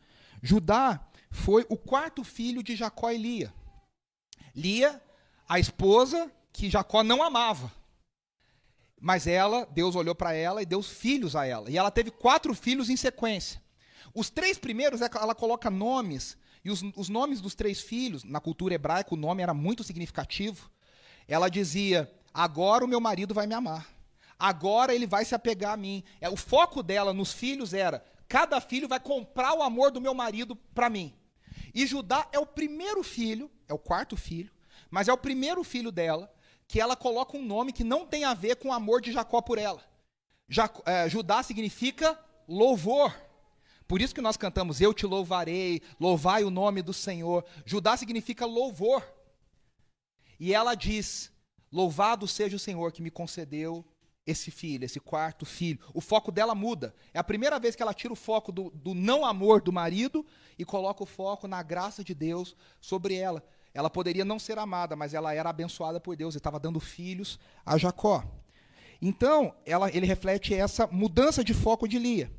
Judá 0.42 1.04
foi 1.30 1.66
o 1.68 1.76
quarto 1.76 2.23
filho 2.23 2.62
de 2.62 2.76
Jacó 2.76 3.11
e 3.11 3.18
Lia. 3.18 3.52
Lia, 4.54 5.02
a 5.49 5.59
esposa 5.59 6.30
que 6.52 6.71
Jacó 6.71 7.02
não 7.02 7.23
amava. 7.23 7.73
Mas 9.00 9.26
ela, 9.26 9.66
Deus 9.66 9.97
olhou 9.97 10.14
para 10.14 10.33
ela 10.33 10.62
e 10.62 10.66
deu 10.66 10.83
filhos 10.83 11.35
a 11.35 11.44
ela. 11.44 11.71
E 11.71 11.76
ela 11.76 11.90
teve 11.90 12.11
quatro 12.11 12.54
filhos 12.54 12.88
em 12.88 12.97
sequência. 12.97 13.61
Os 14.14 14.30
três 14.30 14.59
primeiros, 14.59 15.02
é 15.02 15.11
ela 15.14 15.35
coloca 15.35 15.71
nomes, 15.71 16.37
e 16.64 16.71
os, 16.71 16.83
os 16.97 17.09
nomes 17.09 17.40
dos 17.40 17.54
três 17.54 17.80
filhos, 17.80 18.25
na 18.25 18.40
cultura 18.40 18.75
hebraica, 18.75 19.12
o 19.12 19.18
nome 19.18 19.42
era 19.42 19.52
muito 19.52 19.83
significativo. 19.83 20.71
Ela 21.26 21.49
dizia: 21.49 22.11
Agora 22.33 22.85
o 22.85 22.88
meu 22.88 23.00
marido 23.00 23.35
vai 23.35 23.47
me 23.47 23.54
amar. 23.54 23.87
Agora 24.38 24.94
ele 24.94 25.06
vai 25.06 25.25
se 25.25 25.35
apegar 25.35 25.73
a 25.73 25.76
mim. 25.76 26.02
É, 26.21 26.28
o 26.28 26.37
foco 26.37 26.83
dela 26.83 27.12
nos 27.12 27.33
filhos 27.33 27.75
era: 27.75 28.04
cada 28.28 28.61
filho 28.61 28.88
vai 28.88 29.00
comprar 29.00 29.54
o 29.54 29.62
amor 29.62 29.90
do 29.90 30.00
meu 30.00 30.14
marido 30.14 30.56
para 30.75 30.88
mim. 30.88 31.14
E 31.75 31.87
Judá 31.87 32.28
é 32.33 32.38
o 32.38 32.47
primeiro 32.47 33.02
filho, 33.02 33.50
é 33.68 33.75
o 33.75 33.78
quarto 33.78 34.16
filho, 34.16 34.52
mas 34.90 35.09
é 35.09 35.12
o 35.12 35.18
primeiro 35.18 35.64
filho 35.64 35.90
dela 35.90 36.33
que 36.66 36.80
ela 36.80 36.97
coloca 36.97 37.37
um 37.37 37.44
nome 37.44 37.73
que 37.73 37.85
não 37.85 38.06
tem 38.06 38.25
a 38.25 38.35
ver 38.35 38.56
com 38.56 38.68
o 38.68 38.73
amor 38.73 39.00
de 39.00 39.12
Jacó 39.12 39.40
por 39.42 39.59
ela. 39.59 39.83
é, 40.87 41.09
Judá 41.09 41.42
significa 41.42 42.18
louvor. 42.49 43.14
Por 43.87 44.00
isso 44.00 44.14
que 44.14 44.21
nós 44.21 44.37
cantamos 44.37 44.81
Eu 44.81 44.95
te 44.95 45.07
louvarei, 45.07 45.83
louvai 46.00 46.45
o 46.45 46.50
nome 46.50 46.83
do 46.83 46.93
Senhor. 46.93 47.45
Judá 47.64 47.97
significa 47.97 48.47
louvor. 48.47 49.03
E 50.38 50.53
ela 50.53 50.75
diz: 50.75 51.33
Louvado 51.71 52.26
seja 52.29 52.57
o 52.57 52.59
Senhor 52.59 52.93
que 52.93 53.03
me 53.03 53.11
concedeu 53.11 53.85
esse 54.26 54.50
filho, 54.50 54.85
esse 54.85 55.00
quarto 55.00 55.45
filho. 55.45 55.79
O 55.93 56.00
foco 56.00 56.33
dela 56.33 56.55
muda. 56.55 56.95
É 57.12 57.19
a 57.19 57.25
primeira 57.25 57.59
vez 57.59 57.76
que 57.76 57.83
ela 57.83 57.93
tira 57.93 58.12
o 58.12 58.17
foco 58.17 58.50
do, 58.50 58.71
do 58.71 58.95
não 58.95 59.25
amor 59.25 59.61
do 59.61 59.73
marido 59.73 60.25
e 60.59 60.64
coloca 60.64 61.03
o 61.03 61.07
foco 61.07 61.47
na 61.47 61.62
graça 61.62 62.03
de 62.03 62.14
Deus 62.14 62.57
sobre 62.81 63.17
ela. 63.17 63.43
Ela 63.75 63.91
poderia 63.91 64.25
não 64.25 64.38
ser 64.38 64.59
amada, 64.59 64.95
mas 64.95 65.14
ela 65.14 65.35
era 65.35 65.50
abençoada 65.50 66.00
por 66.00 66.17
Deus 66.17 66.35
e 66.35 66.38
estava 66.38 66.61
dando 66.61 66.79
filhos 66.79 67.38
a 67.67 67.76
Jacó. 67.76 68.25
Então, 69.03 69.55
ela, 69.67 69.91
ele 69.91 70.07
reflete 70.07 70.55
essa 70.55 70.87
mudança 70.87 71.43
de 71.43 71.53
foco 71.53 71.88
de 71.88 71.99
Lia. 71.99 72.31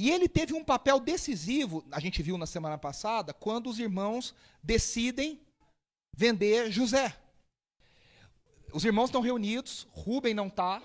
E 0.00 0.10
ele 0.10 0.30
teve 0.30 0.54
um 0.54 0.64
papel 0.64 0.98
decisivo, 0.98 1.84
a 1.92 2.00
gente 2.00 2.22
viu 2.22 2.38
na 2.38 2.46
semana 2.46 2.78
passada, 2.78 3.34
quando 3.34 3.68
os 3.68 3.78
irmãos 3.78 4.34
decidem 4.62 5.38
vender 6.10 6.72
José. 6.72 7.14
Os 8.72 8.82
irmãos 8.82 9.10
estão 9.10 9.20
reunidos, 9.20 9.86
Rubem 9.92 10.32
não 10.32 10.46
está, 10.46 10.82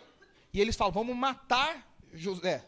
e 0.51 0.59
eles 0.59 0.75
falam: 0.75 0.91
vamos 0.91 1.15
matar 1.15 1.97
José. 2.11 2.61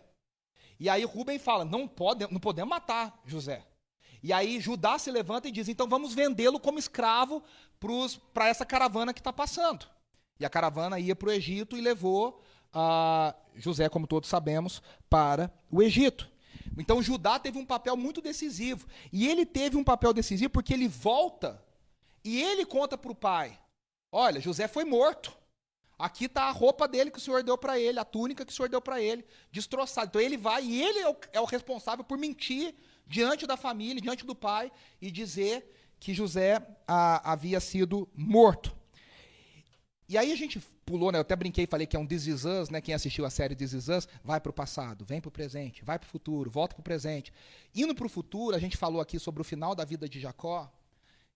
E 0.79 0.87
aí 0.87 1.03
Rubem 1.03 1.37
fala: 1.37 1.65
não, 1.65 1.85
pode, 1.85 2.25
não 2.31 2.39
podemos 2.39 2.69
matar 2.69 3.21
José. 3.25 3.67
E 4.23 4.31
aí 4.31 4.61
Judá 4.61 4.97
se 4.97 5.11
levanta 5.11 5.49
e 5.49 5.51
diz: 5.51 5.67
então 5.67 5.85
vamos 5.85 6.13
vendê-lo 6.13 6.61
como 6.61 6.79
escravo 6.79 7.43
para 8.33 8.47
essa 8.47 8.65
caravana 8.65 9.13
que 9.13 9.19
está 9.19 9.33
passando. 9.33 9.85
E 10.39 10.45
a 10.45 10.49
caravana 10.49 10.97
ia 10.97 11.13
para 11.13 11.27
o 11.27 11.31
Egito 11.33 11.75
e 11.75 11.81
levou 11.81 12.41
uh, 12.73 13.35
José, 13.53 13.89
como 13.89 14.07
todos 14.07 14.29
sabemos, 14.29 14.81
para 15.09 15.53
o 15.69 15.83
Egito. 15.83 16.36
Então 16.77 17.01
Judá 17.01 17.39
teve 17.39 17.57
um 17.57 17.65
papel 17.65 17.97
muito 17.97 18.21
decisivo. 18.21 18.87
E 19.11 19.27
ele 19.27 19.45
teve 19.45 19.77
um 19.77 19.83
papel 19.83 20.13
decisivo 20.13 20.49
porque 20.49 20.73
ele 20.73 20.87
volta 20.87 21.61
e 22.23 22.41
ele 22.41 22.65
conta 22.65 22.97
para 22.97 23.11
o 23.11 23.15
pai: 23.15 23.57
Olha, 24.11 24.39
José 24.39 24.67
foi 24.67 24.85
morto. 24.85 25.35
Aqui 25.97 26.25
está 26.25 26.43
a 26.43 26.51
roupa 26.51 26.87
dele 26.87 27.09
que 27.09 27.17
o 27.17 27.21
Senhor 27.21 27.41
deu 27.41 27.57
para 27.57 27.79
ele, 27.79 27.97
a 27.97 28.05
túnica 28.05 28.45
que 28.45 28.51
o 28.51 28.55
Senhor 28.55 28.69
deu 28.69 28.79
para 28.79 29.01
ele, 29.01 29.25
destroçada. 29.51 30.07
Então 30.07 30.21
ele 30.21 30.37
vai 30.37 30.63
e 30.63 30.81
ele 30.81 30.99
é 30.99 31.09
o, 31.09 31.17
é 31.33 31.41
o, 31.41 31.45
responsável 31.45 32.03
por 32.03 32.19
mentir 32.19 32.75
diante 33.07 33.47
da 33.47 33.57
família, 33.57 33.99
diante 33.99 34.23
do 34.23 34.35
pai, 34.35 34.71
e 35.01 35.09
dizer 35.09 35.95
que 35.99 36.13
José 36.13 36.61
a, 36.87 37.31
havia 37.31 37.59
sido 37.59 38.07
morto. 38.13 38.76
E 40.09 40.17
aí 40.17 40.31
a 40.31 40.35
gente 40.35 40.59
pulou, 40.85 41.11
né? 41.11 41.17
Eu 41.17 41.21
até 41.21 41.35
brinquei 41.35 41.65
e 41.65 41.67
falei 41.67 41.85
que 41.85 41.95
é 41.95 41.99
um 41.99 42.07
This 42.07 42.27
Is 42.27 42.45
Us, 42.45 42.69
né? 42.69 42.79
Quem 42.79 42.95
assistiu 42.95 43.25
a 43.25 43.29
série 43.29 43.55
This 43.55 43.73
Is 43.73 43.87
Us, 43.89 44.07
vai 44.23 44.39
para 44.39 44.49
o 44.49 44.53
passado, 44.53 45.03
vem 45.03 45.19
para 45.19 45.27
o 45.27 45.31
presente, 45.31 45.83
vai 45.83 45.99
para 45.99 46.07
o 46.07 46.09
futuro, 46.09 46.49
volta 46.49 46.75
para 46.75 46.81
o 46.81 46.83
presente. 46.83 47.33
Indo 47.75 47.93
para 47.93 48.05
o 48.05 48.09
futuro, 48.09 48.55
a 48.55 48.59
gente 48.59 48.77
falou 48.77 49.01
aqui 49.01 49.19
sobre 49.19 49.41
o 49.41 49.43
final 49.43 49.75
da 49.75 49.83
vida 49.83 50.07
de 50.07 50.19
Jacó. 50.19 50.71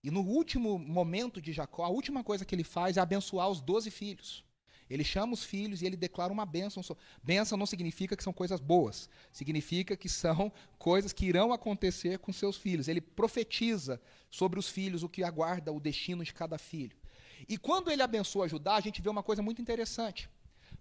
E 0.02 0.10
no 0.10 0.22
último 0.22 0.78
momento 0.78 1.40
de 1.40 1.52
Jacó, 1.52 1.84
a 1.84 1.90
última 1.90 2.24
coisa 2.24 2.46
que 2.46 2.54
ele 2.54 2.64
faz 2.64 2.96
é 2.96 3.00
abençoar 3.00 3.50
os 3.50 3.60
doze 3.60 3.90
filhos. 3.90 4.42
Ele 4.88 5.04
chama 5.04 5.34
os 5.34 5.44
filhos 5.44 5.82
e 5.82 5.86
ele 5.86 5.96
declara 5.96 6.32
uma 6.32 6.46
bênção. 6.46 6.82
Bênção 7.22 7.58
não 7.58 7.66
significa 7.66 8.16
que 8.16 8.24
são 8.24 8.32
coisas 8.32 8.58
boas, 8.58 9.08
significa 9.30 9.96
que 9.96 10.08
são 10.08 10.50
coisas 10.78 11.12
que 11.12 11.26
irão 11.26 11.52
acontecer 11.52 12.18
com 12.18 12.32
seus 12.32 12.56
filhos. 12.56 12.88
Ele 12.88 13.02
profetiza 13.02 14.00
sobre 14.30 14.58
os 14.58 14.68
filhos 14.68 15.02
o 15.02 15.08
que 15.10 15.22
aguarda 15.22 15.72
o 15.72 15.80
destino 15.80 16.24
de 16.24 16.32
cada 16.32 16.56
filho. 16.56 17.01
E 17.48 17.58
quando 17.58 17.90
ele 17.90 18.02
abençoa 18.02 18.48
Judá, 18.48 18.74
a 18.74 18.80
gente 18.80 19.02
vê 19.02 19.08
uma 19.08 19.22
coisa 19.22 19.42
muito 19.42 19.60
interessante. 19.60 20.28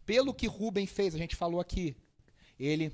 Pelo 0.05 0.33
que 0.33 0.47
Rubem 0.47 0.87
fez, 0.87 1.15
a 1.15 1.17
gente 1.17 1.35
falou 1.35 1.59
aqui, 1.59 1.95
ele 2.59 2.91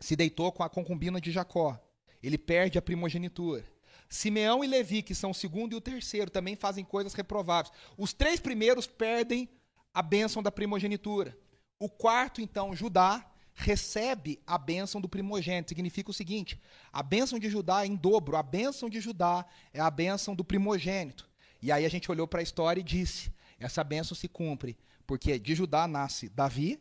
se 0.00 0.16
deitou 0.16 0.52
com 0.52 0.62
a 0.62 0.68
concubina 0.68 1.20
de 1.20 1.30
Jacó. 1.30 1.78
Ele 2.22 2.38
perde 2.38 2.78
a 2.78 2.82
primogenitura. 2.82 3.64
Simeão 4.08 4.64
e 4.64 4.66
Levi, 4.66 5.02
que 5.02 5.14
são 5.14 5.30
o 5.30 5.34
segundo 5.34 5.72
e 5.72 5.76
o 5.76 5.80
terceiro, 5.80 6.30
também 6.30 6.56
fazem 6.56 6.84
coisas 6.84 7.12
reprováveis. 7.12 7.74
Os 7.96 8.12
três 8.12 8.40
primeiros 8.40 8.86
perdem 8.86 9.48
a 9.92 10.02
bênção 10.02 10.42
da 10.42 10.50
primogenitura. 10.50 11.36
O 11.78 11.88
quarto, 11.88 12.40
então, 12.40 12.74
Judá, 12.74 13.30
recebe 13.54 14.40
a 14.46 14.56
bênção 14.56 15.00
do 15.00 15.08
primogênito. 15.08 15.68
Significa 15.70 16.10
o 16.10 16.14
seguinte: 16.14 16.60
a 16.92 17.02
bênção 17.02 17.38
de 17.38 17.50
Judá 17.50 17.84
é 17.84 17.86
em 17.86 17.96
dobro. 17.96 18.36
A 18.36 18.42
bênção 18.42 18.88
de 18.88 19.00
Judá 19.00 19.44
é 19.72 19.80
a 19.80 19.90
bênção 19.90 20.34
do 20.34 20.44
primogênito. 20.44 21.27
E 21.60 21.72
aí 21.72 21.84
a 21.84 21.88
gente 21.88 22.10
olhou 22.10 22.26
para 22.26 22.40
a 22.40 22.42
história 22.42 22.80
e 22.80 22.84
disse: 22.84 23.32
essa 23.58 23.82
bênção 23.82 24.16
se 24.16 24.28
cumpre, 24.28 24.76
porque 25.06 25.38
de 25.38 25.54
Judá 25.54 25.88
nasce 25.88 26.28
Davi, 26.28 26.80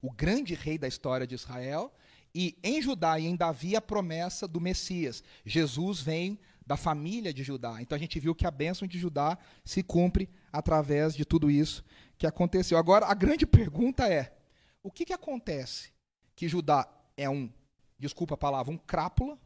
o 0.00 0.10
grande 0.10 0.54
rei 0.54 0.78
da 0.78 0.86
história 0.86 1.26
de 1.26 1.34
Israel, 1.34 1.92
e 2.34 2.56
em 2.62 2.80
Judá 2.80 3.18
e 3.18 3.26
em 3.26 3.36
Davi 3.36 3.76
a 3.76 3.80
promessa 3.80 4.46
do 4.46 4.60
Messias. 4.60 5.22
Jesus 5.44 6.00
vem 6.00 6.38
da 6.66 6.76
família 6.76 7.32
de 7.32 7.42
Judá. 7.42 7.80
Então 7.80 7.94
a 7.96 7.98
gente 7.98 8.18
viu 8.18 8.34
que 8.34 8.46
a 8.46 8.50
bênção 8.50 8.88
de 8.88 8.98
Judá 8.98 9.38
se 9.64 9.82
cumpre 9.82 10.28
através 10.52 11.14
de 11.14 11.24
tudo 11.24 11.50
isso 11.50 11.84
que 12.16 12.26
aconteceu. 12.26 12.78
Agora, 12.78 13.06
a 13.06 13.14
grande 13.14 13.46
pergunta 13.46 14.08
é: 14.08 14.36
o 14.82 14.90
que, 14.90 15.04
que 15.04 15.12
acontece? 15.12 15.92
Que 16.36 16.48
Judá 16.48 16.88
é 17.16 17.28
um, 17.28 17.52
desculpa 17.98 18.34
a 18.34 18.38
palavra, 18.38 18.72
um 18.72 18.78
crápula, 18.78 19.38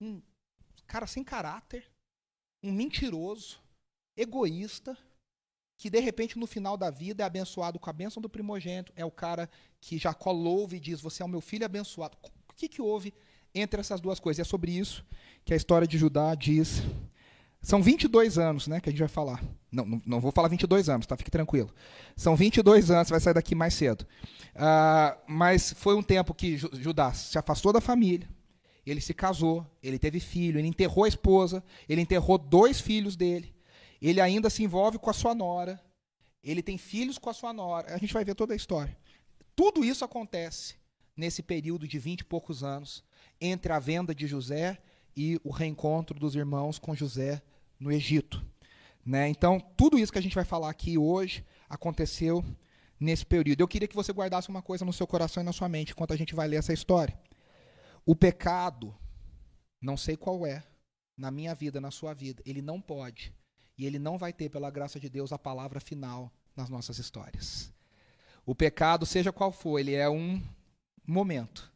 um 0.00 0.22
cara 0.86 1.06
sem 1.06 1.22
caráter, 1.22 1.89
um 2.62 2.72
mentiroso, 2.72 3.58
egoísta, 4.16 4.96
que 5.76 5.88
de 5.88 5.98
repente 5.98 6.38
no 6.38 6.46
final 6.46 6.76
da 6.76 6.90
vida 6.90 7.22
é 7.22 7.26
abençoado 7.26 7.78
com 7.78 7.88
a 7.88 7.92
bênção 7.92 8.20
do 8.20 8.28
primogênito, 8.28 8.92
é 8.94 9.04
o 9.04 9.10
cara 9.10 9.48
que 9.80 9.96
Jacó 9.96 10.30
louva 10.30 10.76
e 10.76 10.80
diz: 10.80 11.00
Você 11.00 11.22
é 11.22 11.26
o 11.26 11.28
meu 11.28 11.40
filho 11.40 11.64
abençoado. 11.64 12.18
O 12.22 12.54
que, 12.54 12.68
que 12.68 12.82
houve 12.82 13.14
entre 13.54 13.80
essas 13.80 14.00
duas 14.00 14.20
coisas? 14.20 14.38
E 14.38 14.42
é 14.42 14.44
sobre 14.44 14.72
isso 14.72 15.04
que 15.44 15.54
a 15.54 15.56
história 15.56 15.86
de 15.86 15.96
Judá 15.96 16.34
diz. 16.34 16.82
São 17.62 17.82
22 17.82 18.38
anos 18.38 18.66
né, 18.68 18.80
que 18.80 18.88
a 18.88 18.92
gente 18.92 19.00
vai 19.00 19.08
falar. 19.08 19.42
Não, 19.70 19.84
não, 19.84 20.02
não 20.06 20.20
vou 20.20 20.32
falar 20.32 20.48
22 20.48 20.88
anos, 20.88 21.06
tá? 21.06 21.16
Fique 21.16 21.30
tranquilo. 21.30 21.70
São 22.16 22.34
22 22.34 22.90
anos, 22.90 23.08
você 23.08 23.12
vai 23.12 23.20
sair 23.20 23.34
daqui 23.34 23.54
mais 23.54 23.74
cedo. 23.74 24.06
Uh, 24.54 25.18
mas 25.26 25.72
foi 25.74 25.94
um 25.94 26.02
tempo 26.02 26.34
que 26.34 26.56
Judá 26.56 27.12
se 27.12 27.38
afastou 27.38 27.72
da 27.72 27.80
família, 27.80 28.28
ele 28.84 29.00
se 29.00 29.12
casou, 29.14 29.66
ele 29.82 29.98
teve 29.98 30.20
filho, 30.20 30.58
ele 30.58 30.68
enterrou 30.68 31.04
a 31.04 31.08
esposa, 31.08 31.62
ele 31.88 32.00
enterrou 32.00 32.38
dois 32.38 32.80
filhos 32.80 33.16
dele, 33.16 33.54
ele 34.00 34.20
ainda 34.20 34.48
se 34.48 34.62
envolve 34.62 34.98
com 34.98 35.10
a 35.10 35.12
sua 35.12 35.34
nora, 35.34 35.80
ele 36.42 36.62
tem 36.62 36.78
filhos 36.78 37.18
com 37.18 37.28
a 37.28 37.34
sua 37.34 37.52
nora. 37.52 37.94
A 37.94 37.98
gente 37.98 38.14
vai 38.14 38.24
ver 38.24 38.34
toda 38.34 38.52
a 38.52 38.56
história. 38.56 38.96
Tudo 39.54 39.84
isso 39.84 40.04
acontece 40.04 40.76
nesse 41.16 41.42
período 41.42 41.86
de 41.86 41.98
vinte 41.98 42.20
e 42.20 42.24
poucos 42.24 42.64
anos, 42.64 43.04
entre 43.40 43.72
a 43.72 43.78
venda 43.78 44.14
de 44.14 44.26
José 44.26 44.78
e 45.14 45.38
o 45.44 45.50
reencontro 45.50 46.18
dos 46.18 46.34
irmãos 46.34 46.78
com 46.78 46.94
José 46.94 47.42
no 47.78 47.92
Egito. 47.92 48.42
Né? 49.04 49.28
Então, 49.28 49.60
tudo 49.76 49.98
isso 49.98 50.12
que 50.12 50.18
a 50.18 50.22
gente 50.22 50.34
vai 50.34 50.44
falar 50.44 50.70
aqui 50.70 50.96
hoje 50.96 51.44
aconteceu 51.68 52.44
nesse 52.98 53.24
período. 53.24 53.60
Eu 53.60 53.68
queria 53.68 53.88
que 53.88 53.94
você 53.94 54.12
guardasse 54.12 54.48
uma 54.48 54.62
coisa 54.62 54.84
no 54.84 54.92
seu 54.92 55.06
coração 55.06 55.42
e 55.42 55.46
na 55.46 55.52
sua 55.52 55.68
mente 55.68 55.92
enquanto 55.92 56.12
a 56.12 56.16
gente 56.16 56.34
vai 56.34 56.48
ler 56.48 56.56
essa 56.56 56.72
história. 56.72 57.18
O 58.04 58.14
pecado, 58.14 58.94
não 59.80 59.96
sei 59.96 60.16
qual 60.16 60.46
é, 60.46 60.64
na 61.16 61.30
minha 61.30 61.54
vida, 61.54 61.80
na 61.80 61.90
sua 61.90 62.14
vida, 62.14 62.42
ele 62.46 62.62
não 62.62 62.80
pode 62.80 63.32
e 63.76 63.86
ele 63.86 63.98
não 63.98 64.18
vai 64.18 64.32
ter, 64.32 64.48
pela 64.48 64.70
graça 64.70 65.00
de 65.00 65.08
Deus, 65.08 65.32
a 65.32 65.38
palavra 65.38 65.80
final 65.80 66.32
nas 66.54 66.68
nossas 66.68 66.98
histórias. 66.98 67.72
O 68.44 68.54
pecado, 68.54 69.06
seja 69.06 69.32
qual 69.32 69.52
for, 69.52 69.78
ele 69.78 69.94
é 69.94 70.08
um 70.08 70.42
momento 71.06 71.70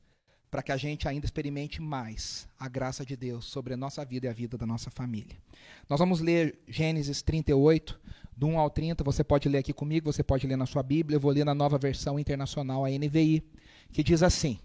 para 0.51 0.63
que 0.63 0.71
a 0.71 0.77
gente 0.77 1.09
ainda 1.09 1.27
experimente 1.27 1.83
mais 1.83 2.49
a 2.59 2.69
graça 2.69 3.05
de 3.05 3.17
Deus 3.17 3.45
sobre 3.47 3.75
a 3.75 3.77
nossa 3.77 4.05
vida 4.05 4.27
e 4.27 4.29
a 4.29 4.33
vida 4.33 4.57
da 4.57 4.65
nossa 4.67 4.91
família. 4.91 5.37
Nós 5.89 5.99
vamos 5.99 6.21
ler 6.21 6.59
Gênesis 6.69 7.23
38, 7.23 8.01
do 8.37 8.47
1 8.47 8.59
ao 8.59 8.71
30. 8.71 9.03
Você 9.03 9.25
pode 9.25 9.49
ler 9.49 9.59
aqui 9.59 9.73
comigo, 9.73 10.13
você 10.13 10.23
pode 10.23 10.47
ler 10.47 10.57
na 10.57 10.67
sua 10.67 10.83
Bíblia. 10.83 11.17
Eu 11.17 11.21
vou 11.21 11.33
ler 11.33 11.45
na 11.45 11.55
nova 11.55 11.79
versão 11.79 12.19
internacional, 12.19 12.85
a 12.85 12.89
NVI, 12.89 13.43
que 13.93 14.03
diz 14.03 14.23
assim: 14.23 14.61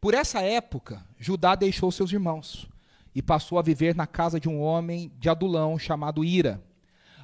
por 0.00 0.14
essa 0.14 0.40
época, 0.40 1.04
Judá 1.18 1.54
deixou 1.54 1.90
seus 1.90 2.12
irmãos 2.12 2.68
e 3.14 3.22
passou 3.22 3.58
a 3.58 3.62
viver 3.62 3.94
na 3.94 4.06
casa 4.06 4.38
de 4.38 4.48
um 4.48 4.60
homem 4.60 5.10
de 5.18 5.28
Adulão 5.28 5.78
chamado 5.78 6.24
Ira. 6.24 6.62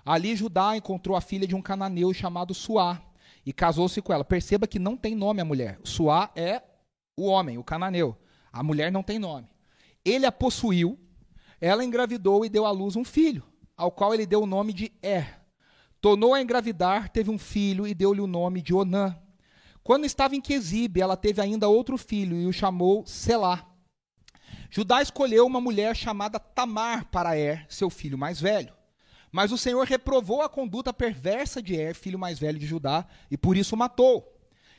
Ali 0.05 0.35
Judá 0.35 0.77
encontrou 0.77 1.17
a 1.17 1.21
filha 1.21 1.47
de 1.47 1.55
um 1.55 1.63
cananeu 1.63 2.13
chamado 2.13 2.55
Suá 2.55 3.01
e 3.45 3.53
casou-se 3.53 4.01
com 4.01 4.13
ela. 4.13 4.25
Perceba 4.25 4.67
que 4.67 4.79
não 4.79 4.97
tem 4.97 5.15
nome 5.15 5.41
a 5.41 5.45
mulher. 5.45 5.79
Suá 5.85 6.31
é 6.35 6.63
o 7.17 7.27
homem, 7.27 7.59
o 7.59 7.65
cananeu. 7.65 8.17
A 8.53 8.63
mulher 8.63 8.91
não 8.91 9.03
tem 9.03 9.19
nome. 9.19 9.49
Ele 10.05 10.27
a 10.27 10.33
possuiu, 10.33 10.99
ela 11.61 11.85
engravidou 11.85 12.45
e 12.45 12.49
deu 12.49 12.67
à 12.67 12.71
luz 12.71 12.97
um 12.97 13.05
filho, 13.05 13.45
ao 13.77 13.93
qual 13.93 14.13
ele 14.13 14.27
deu 14.27 14.43
o 14.43 14.47
nome 14.47 14.73
de 14.73 14.93
Er. 15.01 15.41
Tornou 16.01 16.35
a 16.35 16.43
engravidar, 16.43 17.09
teve 17.09 17.31
um 17.31 17.39
filho 17.39 17.87
e 17.87 17.95
deu-lhe 17.95 18.21
o 18.21 18.27
nome 18.27 18.61
de 18.61 18.75
Onã. 18.75 19.17
Quando 19.83 20.05
estava 20.05 20.37
em 20.37 20.41
Quesibe, 20.41 21.01
ela 21.01 21.17
teve 21.17 21.41
ainda 21.41 21.69
outro 21.69 21.99
filho 21.99 22.37
e 22.37 22.47
o 22.47 22.53
chamou 22.53 23.05
Selá. 23.05 23.69
Judá 24.71 25.03
escolheu 25.03 25.45
uma 25.45 25.61
mulher 25.61 25.95
chamada 25.97 26.39
Tamar 26.39 27.07
para 27.07 27.37
Er, 27.37 27.67
seu 27.69 27.91
filho 27.91 28.17
mais 28.17 28.41
velho. 28.41 28.73
Mas 29.31 29.51
o 29.51 29.59
Senhor 29.59 29.85
reprovou 29.87 30.41
a 30.41 30.49
conduta 30.49 30.93
perversa 30.93 31.61
de 31.61 31.75
Er, 31.75 31.95
filho 31.95 32.19
mais 32.19 32.39
velho 32.39 32.59
de 32.59 32.67
Judá, 32.67 33.07
e 33.31 33.37
por 33.37 33.57
isso 33.57 33.75
o 33.75 33.79
matou. 33.79 34.33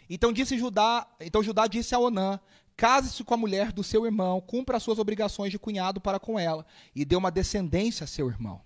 Então 0.10 0.32
disse 0.32 0.58
Judá, 0.58 1.08
então 1.20 1.44
Judá 1.44 1.68
disse 1.68 1.94
a 1.94 2.00
Onã: 2.00 2.40
Case-se 2.78 3.24
com 3.24 3.34
a 3.34 3.38
mulher 3.38 3.72
do 3.72 3.84
seu 3.84 4.06
irmão, 4.06 4.40
cumpra 4.42 4.78
as 4.78 4.84
suas 4.84 5.00
obrigações 5.00 5.52
de 5.52 5.60
cunhado 5.60 6.00
para 6.00 6.20
com 6.20 6.40
ela, 6.40 6.66
e 6.96 7.04
dê 7.04 7.16
uma 7.16 7.32
descendência 7.32 8.04
a 8.06 8.08
seu 8.08 8.28
irmão. 8.30 8.62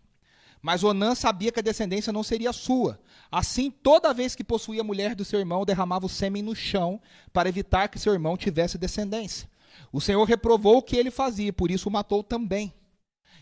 Mas 0.62 0.84
Onã 0.84 1.16
sabia 1.16 1.52
que 1.52 1.60
a 1.60 1.64
descendência 1.64 2.12
não 2.12 2.24
seria 2.24 2.52
sua. 2.52 3.00
Assim, 3.32 3.70
toda 3.70 4.14
vez 4.14 4.36
que 4.36 4.44
possuía 4.44 4.82
a 4.82 4.84
mulher 4.84 5.16
do 5.16 5.26
seu 5.26 5.40
irmão, 5.40 5.66
derramava 5.66 6.06
o 6.06 6.10
sêmen 6.10 6.42
no 6.42 6.56
chão 6.56 7.00
para 7.32 7.50
evitar 7.50 7.88
que 7.88 8.00
seu 8.00 8.14
irmão 8.14 8.38
tivesse 8.38 8.78
descendência. 8.78 9.50
O 9.92 10.02
Senhor 10.02 10.24
reprovou 10.24 10.78
o 10.78 10.82
que 10.82 10.96
ele 10.96 11.12
fazia, 11.12 11.54
por 11.54 11.72
isso 11.72 11.90
o 11.90 11.92
matou 11.92 12.24
também. 12.24 12.74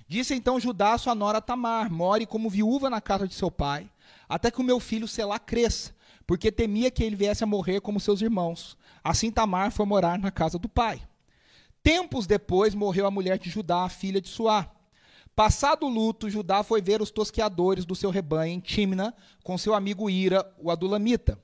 Disse 0.08 0.36
então 0.36 0.60
Judá 0.60 0.94
a 0.94 0.98
sua 0.98 1.16
nora 1.16 1.42
Tamar: 1.42 1.92
More 1.92 2.26
como 2.26 2.50
viúva 2.50 2.90
na 2.90 3.02
casa 3.02 3.28
de 3.28 3.34
seu 3.34 3.50
pai, 3.50 3.90
até 4.30 4.52
que 4.52 4.62
o 4.62 4.64
meu 4.64 4.80
filho 4.80 5.08
Selá 5.08 5.40
cresça, 5.40 5.96
porque 6.28 6.52
temia 6.52 6.92
que 6.92 7.04
ele 7.04 7.16
viesse 7.16 7.44
a 7.44 7.48
morrer 7.48 7.82
como 7.82 8.00
seus 8.00 8.22
irmãos. 8.22 8.78
Assim 9.04 9.32
Tamar 9.32 9.72
foi 9.72 9.86
morar 9.86 10.20
na 10.20 10.32
casa 10.32 10.60
do 10.60 10.70
pai. 10.70 11.02
Tempos 11.82 12.26
depois 12.26 12.74
morreu 12.74 13.06
a 13.06 13.12
mulher 13.12 13.38
de 13.38 13.50
Judá, 13.50 13.84
a 13.84 13.90
filha 13.90 14.22
de 14.22 14.30
Suá. 14.30 14.72
Passado 15.36 15.86
o 15.86 15.90
luto, 15.90 16.30
Judá 16.30 16.64
foi 16.64 16.82
ver 16.82 17.02
os 17.02 17.12
tosqueadores 17.12 17.84
do 17.84 17.94
seu 17.94 18.10
rebanho 18.10 18.54
em 18.54 18.60
Timna 18.62 19.14
com 19.44 19.58
seu 19.58 19.74
amigo 19.74 20.10
Ira, 20.10 20.50
o 20.58 20.72
adulamita. 20.72 21.38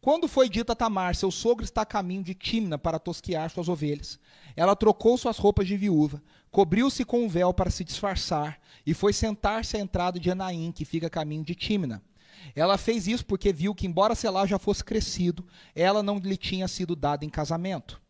Quando 0.00 0.26
foi 0.26 0.48
dito 0.48 0.72
a 0.72 0.74
Tamar, 0.74 1.14
seu 1.14 1.30
sogro 1.30 1.64
está 1.64 1.82
a 1.82 1.86
caminho 1.86 2.24
de 2.24 2.34
Timna 2.34 2.76
para 2.76 2.98
tosquear 2.98 3.48
suas 3.48 3.68
ovelhas, 3.68 4.18
ela 4.56 4.74
trocou 4.74 5.16
suas 5.16 5.38
roupas 5.38 5.68
de 5.68 5.76
viúva, 5.76 6.20
cobriu-se 6.50 7.04
com 7.04 7.22
um 7.22 7.28
véu 7.28 7.54
para 7.54 7.70
se 7.70 7.84
disfarçar 7.84 8.58
e 8.84 8.92
foi 8.92 9.12
sentar-se 9.12 9.76
à 9.76 9.80
entrada 9.80 10.18
de 10.18 10.32
Anaim, 10.32 10.72
que 10.72 10.84
fica 10.84 11.06
a 11.06 11.10
caminho 11.10 11.44
de 11.44 11.54
Timna. 11.54 12.02
Ela 12.56 12.76
fez 12.76 13.06
isso 13.06 13.24
porque 13.24 13.52
viu 13.52 13.72
que, 13.72 13.86
embora 13.86 14.16
Selá 14.16 14.46
já 14.46 14.58
fosse 14.58 14.82
crescido, 14.82 15.46
ela 15.76 16.02
não 16.02 16.18
lhe 16.18 16.36
tinha 16.36 16.66
sido 16.66 16.96
dada 16.96 17.24
em 17.24 17.30
casamento. 17.30 18.00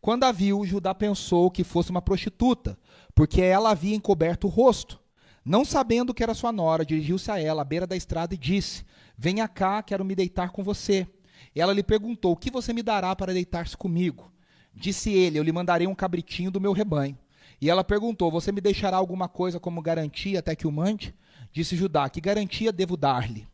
Quando 0.00 0.22
a 0.22 0.30
viu, 0.30 0.64
Judá 0.64 0.94
pensou 0.94 1.50
que 1.50 1.64
fosse 1.64 1.90
uma 1.90 2.00
prostituta, 2.00 2.78
porque 3.16 3.40
ela 3.40 3.70
havia 3.70 3.96
encoberto 3.96 4.46
o 4.46 4.50
rosto. 4.50 5.00
Não 5.42 5.64
sabendo 5.64 6.12
que 6.12 6.22
era 6.22 6.34
sua 6.34 6.52
nora, 6.52 6.84
dirigiu-se 6.84 7.30
a 7.30 7.40
ela 7.40 7.62
à 7.62 7.64
beira 7.64 7.86
da 7.86 7.96
estrada 7.96 8.34
e 8.34 8.38
disse: 8.38 8.84
Venha 9.16 9.48
cá, 9.48 9.82
quero 9.82 10.04
me 10.04 10.14
deitar 10.14 10.50
com 10.50 10.62
você. 10.62 11.08
Ela 11.54 11.72
lhe 11.72 11.82
perguntou: 11.82 12.32
O 12.32 12.36
que 12.36 12.50
você 12.50 12.74
me 12.74 12.82
dará 12.82 13.16
para 13.16 13.32
deitar-se 13.32 13.76
comigo? 13.76 14.30
Disse 14.74 15.10
ele: 15.10 15.38
Eu 15.38 15.42
lhe 15.42 15.50
mandarei 15.50 15.86
um 15.86 15.94
cabritinho 15.94 16.50
do 16.50 16.60
meu 16.60 16.72
rebanho. 16.72 17.18
E 17.58 17.70
ela 17.70 17.82
perguntou: 17.82 18.30
Você 18.30 18.52
me 18.52 18.60
deixará 18.60 18.98
alguma 18.98 19.28
coisa 19.28 19.58
como 19.58 19.80
garantia 19.80 20.40
até 20.40 20.54
que 20.54 20.66
o 20.66 20.72
mande? 20.72 21.14
Disse 21.50 21.74
Judá: 21.74 22.10
Que 22.10 22.20
garantia 22.20 22.70
devo 22.70 22.98
dar-lhe? 22.98 23.48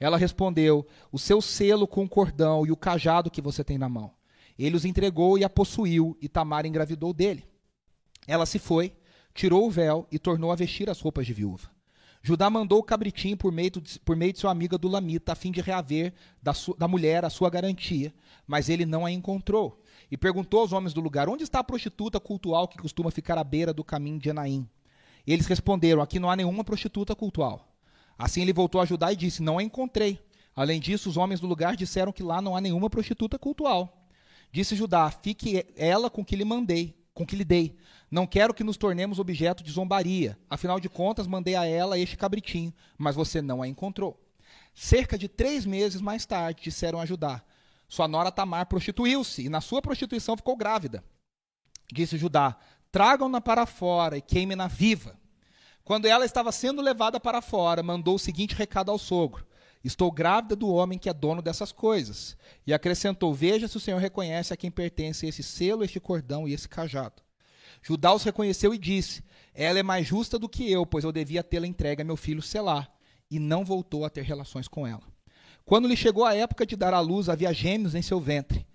Ela 0.00 0.16
respondeu: 0.16 0.86
O 1.10 1.18
seu 1.18 1.42
selo 1.42 1.86
com 1.86 2.04
o 2.04 2.08
cordão 2.08 2.64
e 2.64 2.72
o 2.72 2.76
cajado 2.76 3.30
que 3.30 3.42
você 3.42 3.62
tem 3.62 3.76
na 3.76 3.90
mão. 3.90 4.10
Ele 4.58 4.76
os 4.76 4.86
entregou 4.86 5.36
e 5.36 5.44
a 5.44 5.50
possuiu, 5.50 6.16
e 6.22 6.28
Tamar 6.28 6.64
engravidou 6.64 7.12
dele. 7.12 7.44
Ela 8.26 8.46
se 8.46 8.58
foi, 8.58 8.94
tirou 9.34 9.66
o 9.66 9.70
véu 9.70 10.06
e 10.10 10.18
tornou 10.18 10.52
a 10.52 10.56
vestir 10.56 10.88
as 10.88 11.00
roupas 11.00 11.26
de 11.26 11.32
viúva. 11.32 11.70
Judá 12.22 12.48
mandou 12.48 12.78
o 12.78 12.84
cabritinho 12.84 13.36
por 13.36 13.50
meio, 13.50 13.70
de, 13.70 13.98
por 13.98 14.14
meio 14.14 14.32
de 14.32 14.38
sua 14.38 14.52
amiga 14.52 14.78
Dulamita, 14.78 15.32
a 15.32 15.34
fim 15.34 15.50
de 15.50 15.60
reaver 15.60 16.14
da, 16.40 16.54
su, 16.54 16.74
da 16.78 16.86
mulher 16.86 17.24
a 17.24 17.30
sua 17.30 17.50
garantia, 17.50 18.14
mas 18.46 18.68
ele 18.68 18.86
não 18.86 19.04
a 19.04 19.10
encontrou. 19.10 19.82
E 20.08 20.16
perguntou 20.16 20.60
aos 20.60 20.72
homens 20.72 20.94
do 20.94 21.00
lugar: 21.00 21.28
Onde 21.28 21.42
está 21.42 21.58
a 21.58 21.64
prostituta 21.64 22.20
cultual 22.20 22.68
que 22.68 22.78
costuma 22.78 23.10
ficar 23.10 23.36
à 23.38 23.42
beira 23.42 23.72
do 23.72 23.82
caminho 23.82 24.20
de 24.20 24.28
Enaim? 24.28 24.68
Eles 25.26 25.46
responderam: 25.46 26.00
Aqui 26.00 26.20
não 26.20 26.30
há 26.30 26.36
nenhuma 26.36 26.62
prostituta 26.62 27.16
cultual. 27.16 27.68
Assim 28.16 28.42
ele 28.42 28.52
voltou 28.52 28.80
a 28.80 28.84
Judá 28.84 29.12
e 29.12 29.16
disse: 29.16 29.42
Não 29.42 29.58
a 29.58 29.62
encontrei. 29.62 30.20
Além 30.54 30.78
disso, 30.78 31.08
os 31.08 31.16
homens 31.16 31.40
do 31.40 31.46
lugar 31.46 31.74
disseram 31.76 32.12
que 32.12 32.22
lá 32.22 32.40
não 32.40 32.54
há 32.54 32.60
nenhuma 32.60 32.90
prostituta 32.90 33.36
cultual. 33.36 34.06
Disse 34.52 34.76
Judá: 34.76 35.10
Fique 35.10 35.66
ela 35.76 36.08
com 36.08 36.24
que 36.24 36.36
lhe 36.36 36.44
mandei, 36.44 36.94
com 37.14 37.26
que 37.26 37.36
lhe 37.36 37.44
dei. 37.44 37.76
Não 38.10 38.26
quero 38.26 38.54
que 38.54 38.64
nos 38.64 38.76
tornemos 38.76 39.18
objeto 39.18 39.62
de 39.62 39.70
zombaria. 39.70 40.38
Afinal 40.48 40.78
de 40.78 40.88
contas, 40.88 41.26
mandei 41.26 41.54
a 41.54 41.64
ela 41.64 41.98
este 41.98 42.16
cabritinho, 42.16 42.72
mas 42.98 43.16
você 43.16 43.40
não 43.40 43.62
a 43.62 43.68
encontrou. 43.68 44.20
Cerca 44.74 45.18
de 45.18 45.28
três 45.28 45.66
meses 45.66 46.00
mais 46.00 46.24
tarde, 46.24 46.62
disseram 46.62 47.00
a 47.00 47.06
Judá: 47.06 47.42
Sua 47.88 48.08
nora 48.08 48.32
Tamar 48.32 48.66
prostituiu-se 48.66 49.44
e 49.44 49.48
na 49.48 49.60
sua 49.60 49.82
prostituição 49.82 50.36
ficou 50.36 50.56
grávida. 50.56 51.04
Disse 51.92 52.16
Judá: 52.16 52.56
Tragam-na 52.90 53.40
para 53.40 53.66
fora 53.66 54.16
e 54.16 54.22
queimem-na 54.22 54.68
viva. 54.68 55.18
Quando 55.84 56.06
ela 56.06 56.24
estava 56.24 56.52
sendo 56.52 56.80
levada 56.80 57.18
para 57.18 57.42
fora, 57.42 57.82
mandou 57.82 58.14
o 58.14 58.18
seguinte 58.18 58.54
recado 58.54 58.90
ao 58.90 58.98
sogro: 58.98 59.46
Estou 59.84 60.10
grávida 60.10 60.54
do 60.54 60.68
homem 60.68 60.98
que 60.98 61.08
é 61.08 61.12
dono 61.12 61.42
dessas 61.42 61.72
coisas. 61.72 62.36
E 62.66 62.72
acrescentou: 62.72 63.34
Veja 63.34 63.66
se 63.68 63.76
o 63.76 63.80
Senhor 63.80 63.98
reconhece 63.98 64.52
a 64.52 64.56
quem 64.56 64.70
pertence 64.70 65.26
esse 65.26 65.42
selo, 65.42 65.84
este 65.84 65.98
cordão 65.98 66.46
e 66.46 66.52
esse 66.52 66.68
cajado. 66.68 67.22
Judá 67.82 68.14
os 68.14 68.22
reconheceu 68.22 68.72
e 68.72 68.78
disse: 68.78 69.22
Ela 69.54 69.78
é 69.78 69.82
mais 69.82 70.06
justa 70.06 70.38
do 70.38 70.48
que 70.48 70.70
eu, 70.70 70.86
pois 70.86 71.04
eu 71.04 71.12
devia 71.12 71.42
tê-la 71.42 71.66
entregue 71.66 72.02
a 72.02 72.04
meu 72.04 72.16
filho 72.16 72.42
Selá. 72.42 72.88
E 73.30 73.38
não 73.38 73.64
voltou 73.64 74.04
a 74.04 74.10
ter 74.10 74.22
relações 74.22 74.68
com 74.68 74.86
ela. 74.86 75.02
Quando 75.64 75.88
lhe 75.88 75.96
chegou 75.96 76.24
a 76.24 76.34
época 76.34 76.66
de 76.66 76.76
dar 76.76 76.92
à 76.92 77.00
luz, 77.00 77.30
havia 77.30 77.52
gêmeos 77.52 77.94
em 77.94 78.02
seu 78.02 78.20
ventre. 78.20 78.66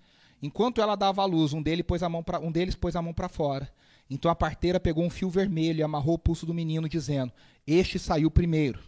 Enquanto 0.42 0.80
ela 0.80 0.96
dava 0.96 1.22
à 1.22 1.24
luz, 1.24 1.52
um, 1.52 1.62
dele 1.62 1.82
pôs 1.82 2.02
pra, 2.24 2.40
um 2.40 2.50
deles 2.50 2.74
pôs 2.74 2.96
a 2.96 3.02
mão 3.02 3.14
para 3.14 3.28
fora 3.28 3.72
então 4.10 4.30
a 4.30 4.34
parteira 4.34 4.80
pegou 4.80 5.04
um 5.04 5.10
fio 5.10 5.28
vermelho 5.28 5.80
e 5.80 5.82
amarrou 5.82 6.14
o 6.14 6.18
pulso 6.18 6.46
do 6.46 6.54
menino, 6.54 6.88
dizendo: 6.88 7.32
Este 7.66 7.98
saiu 7.98 8.30
primeiro. 8.30 8.80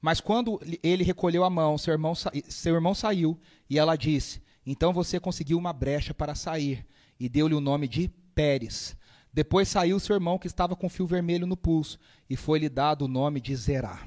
Mas 0.00 0.20
quando 0.20 0.60
ele 0.82 1.04
recolheu 1.04 1.44
a 1.44 1.50
mão, 1.50 1.78
seu 1.78 1.92
irmão, 1.92 2.14
seu 2.14 2.74
irmão 2.74 2.94
saiu, 2.94 3.38
e 3.68 3.78
ela 3.78 3.96
disse: 3.96 4.42
Então 4.64 4.92
você 4.92 5.18
conseguiu 5.18 5.58
uma 5.58 5.72
brecha 5.72 6.12
para 6.14 6.34
sair, 6.34 6.86
e 7.18 7.28
deu-lhe 7.28 7.54
o 7.54 7.60
nome 7.60 7.88
de 7.88 8.08
Pérez. 8.34 8.96
Depois 9.32 9.68
saiu 9.68 10.00
seu 10.00 10.14
irmão, 10.14 10.38
que 10.38 10.46
estava 10.46 10.74
com 10.74 10.88
fio 10.88 11.06
vermelho 11.06 11.46
no 11.46 11.56
pulso, 11.56 11.98
e 12.28 12.36
foi-lhe 12.36 12.68
dado 12.68 13.02
o 13.02 13.08
nome 13.08 13.40
de 13.40 13.54
Zerá. 13.54 14.06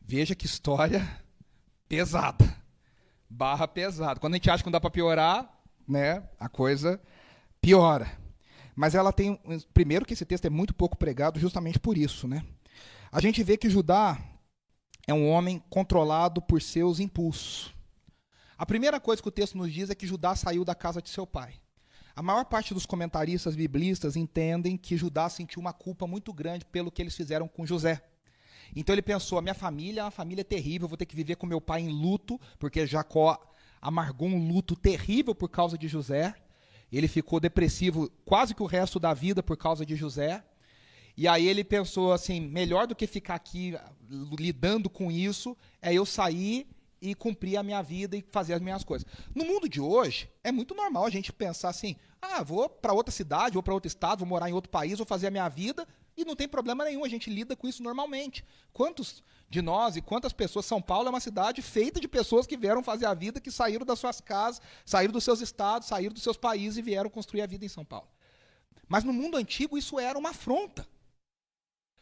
Veja 0.00 0.34
que 0.34 0.46
história 0.46 1.08
pesada. 1.88 2.56
Barra 3.28 3.66
pesada. 3.66 4.18
Quando 4.20 4.34
a 4.34 4.36
gente 4.36 4.50
acha 4.50 4.62
que 4.62 4.68
não 4.68 4.72
dá 4.72 4.80
para 4.80 4.90
piorar, 4.90 5.60
né, 5.86 6.22
a 6.38 6.48
coisa 6.48 7.00
piora. 7.60 8.10
Mas 8.74 8.94
ela 8.94 9.12
tem. 9.12 9.38
Primeiro, 9.74 10.04
que 10.04 10.14
esse 10.14 10.24
texto 10.24 10.46
é 10.46 10.50
muito 10.50 10.74
pouco 10.74 10.96
pregado 10.96 11.38
justamente 11.38 11.78
por 11.78 11.98
isso. 11.98 12.26
Né? 12.26 12.44
A 13.12 13.20
gente 13.20 13.42
vê 13.42 13.56
que 13.56 13.68
Judá 13.68 14.16
é 15.10 15.14
um 15.14 15.28
homem 15.28 15.62
controlado 15.68 16.40
por 16.40 16.62
seus 16.62 17.00
impulsos. 17.00 17.74
A 18.56 18.64
primeira 18.64 19.00
coisa 19.00 19.20
que 19.20 19.28
o 19.28 19.32
texto 19.32 19.58
nos 19.58 19.72
diz 19.72 19.90
é 19.90 19.94
que 19.94 20.06
Judá 20.06 20.36
saiu 20.36 20.64
da 20.64 20.74
casa 20.74 21.02
de 21.02 21.08
seu 21.08 21.26
pai. 21.26 21.54
A 22.14 22.22
maior 22.22 22.44
parte 22.44 22.74
dos 22.74 22.86
comentaristas 22.86 23.56
biblistas 23.56 24.14
entendem 24.14 24.76
que 24.76 24.96
Judá 24.96 25.28
sentiu 25.28 25.60
uma 25.60 25.72
culpa 25.72 26.06
muito 26.06 26.32
grande 26.32 26.64
pelo 26.64 26.90
que 26.90 27.02
eles 27.02 27.16
fizeram 27.16 27.48
com 27.48 27.66
José. 27.66 28.02
Então 28.76 28.94
ele 28.94 29.02
pensou: 29.02 29.38
a 29.38 29.42
minha 29.42 29.54
família 29.54 30.00
é 30.00 30.04
uma 30.04 30.10
família 30.10 30.44
terrível, 30.44 30.86
vou 30.86 30.96
ter 30.96 31.06
que 31.06 31.16
viver 31.16 31.36
com 31.36 31.46
meu 31.46 31.60
pai 31.60 31.80
em 31.80 31.88
luto, 31.88 32.38
porque 32.58 32.86
Jacó 32.86 33.38
amargou 33.80 34.28
um 34.28 34.48
luto 34.48 34.76
terrível 34.76 35.34
por 35.34 35.48
causa 35.48 35.76
de 35.76 35.88
José. 35.88 36.34
Ele 36.92 37.08
ficou 37.08 37.40
depressivo 37.40 38.10
quase 38.24 38.54
que 38.54 38.62
o 38.62 38.66
resto 38.66 39.00
da 39.00 39.14
vida 39.14 39.42
por 39.42 39.56
causa 39.56 39.86
de 39.86 39.96
José. 39.96 40.44
E 41.20 41.28
aí 41.28 41.46
ele 41.46 41.62
pensou 41.62 42.14
assim: 42.14 42.40
melhor 42.40 42.86
do 42.86 42.96
que 42.96 43.06
ficar 43.06 43.34
aqui 43.34 43.74
lidando 44.38 44.88
com 44.88 45.12
isso, 45.12 45.54
é 45.82 45.92
eu 45.92 46.06
sair 46.06 46.66
e 46.98 47.14
cumprir 47.14 47.58
a 47.58 47.62
minha 47.62 47.82
vida 47.82 48.16
e 48.16 48.24
fazer 48.30 48.54
as 48.54 48.62
minhas 48.62 48.82
coisas. 48.82 49.06
No 49.34 49.44
mundo 49.44 49.68
de 49.68 49.82
hoje, 49.82 50.30
é 50.42 50.50
muito 50.50 50.74
normal 50.74 51.04
a 51.04 51.10
gente 51.10 51.30
pensar 51.30 51.68
assim: 51.68 51.94
ah, 52.22 52.42
vou 52.42 52.70
para 52.70 52.94
outra 52.94 53.12
cidade, 53.12 53.52
vou 53.52 53.62
para 53.62 53.74
outro 53.74 53.86
estado, 53.86 54.20
vou 54.20 54.28
morar 54.28 54.48
em 54.48 54.54
outro 54.54 54.70
país, 54.70 54.96
vou 54.96 55.06
fazer 55.06 55.26
a 55.26 55.30
minha 55.30 55.46
vida 55.50 55.86
e 56.16 56.24
não 56.24 56.34
tem 56.34 56.48
problema 56.48 56.84
nenhum, 56.84 57.04
a 57.04 57.08
gente 57.08 57.28
lida 57.28 57.54
com 57.54 57.68
isso 57.68 57.82
normalmente. 57.82 58.42
Quantos 58.72 59.22
de 59.46 59.60
nós 59.60 59.96
e 59.96 60.00
quantas 60.00 60.32
pessoas. 60.32 60.64
São 60.64 60.80
Paulo 60.80 61.08
é 61.08 61.10
uma 61.10 61.20
cidade 61.20 61.60
feita 61.60 62.00
de 62.00 62.08
pessoas 62.08 62.46
que 62.46 62.56
vieram 62.56 62.82
fazer 62.82 63.04
a 63.04 63.12
vida, 63.12 63.42
que 63.42 63.50
saíram 63.50 63.84
das 63.84 63.98
suas 63.98 64.22
casas, 64.22 64.62
saíram 64.86 65.12
dos 65.12 65.24
seus 65.24 65.42
estados, 65.42 65.88
saíram 65.88 66.14
dos 66.14 66.22
seus 66.22 66.38
países 66.38 66.78
e 66.78 66.82
vieram 66.82 67.10
construir 67.10 67.42
a 67.42 67.46
vida 67.46 67.66
em 67.66 67.68
São 67.68 67.84
Paulo. 67.84 68.08
Mas 68.88 69.04
no 69.04 69.12
mundo 69.12 69.36
antigo 69.36 69.76
isso 69.76 70.00
era 70.00 70.18
uma 70.18 70.30
afronta. 70.30 70.88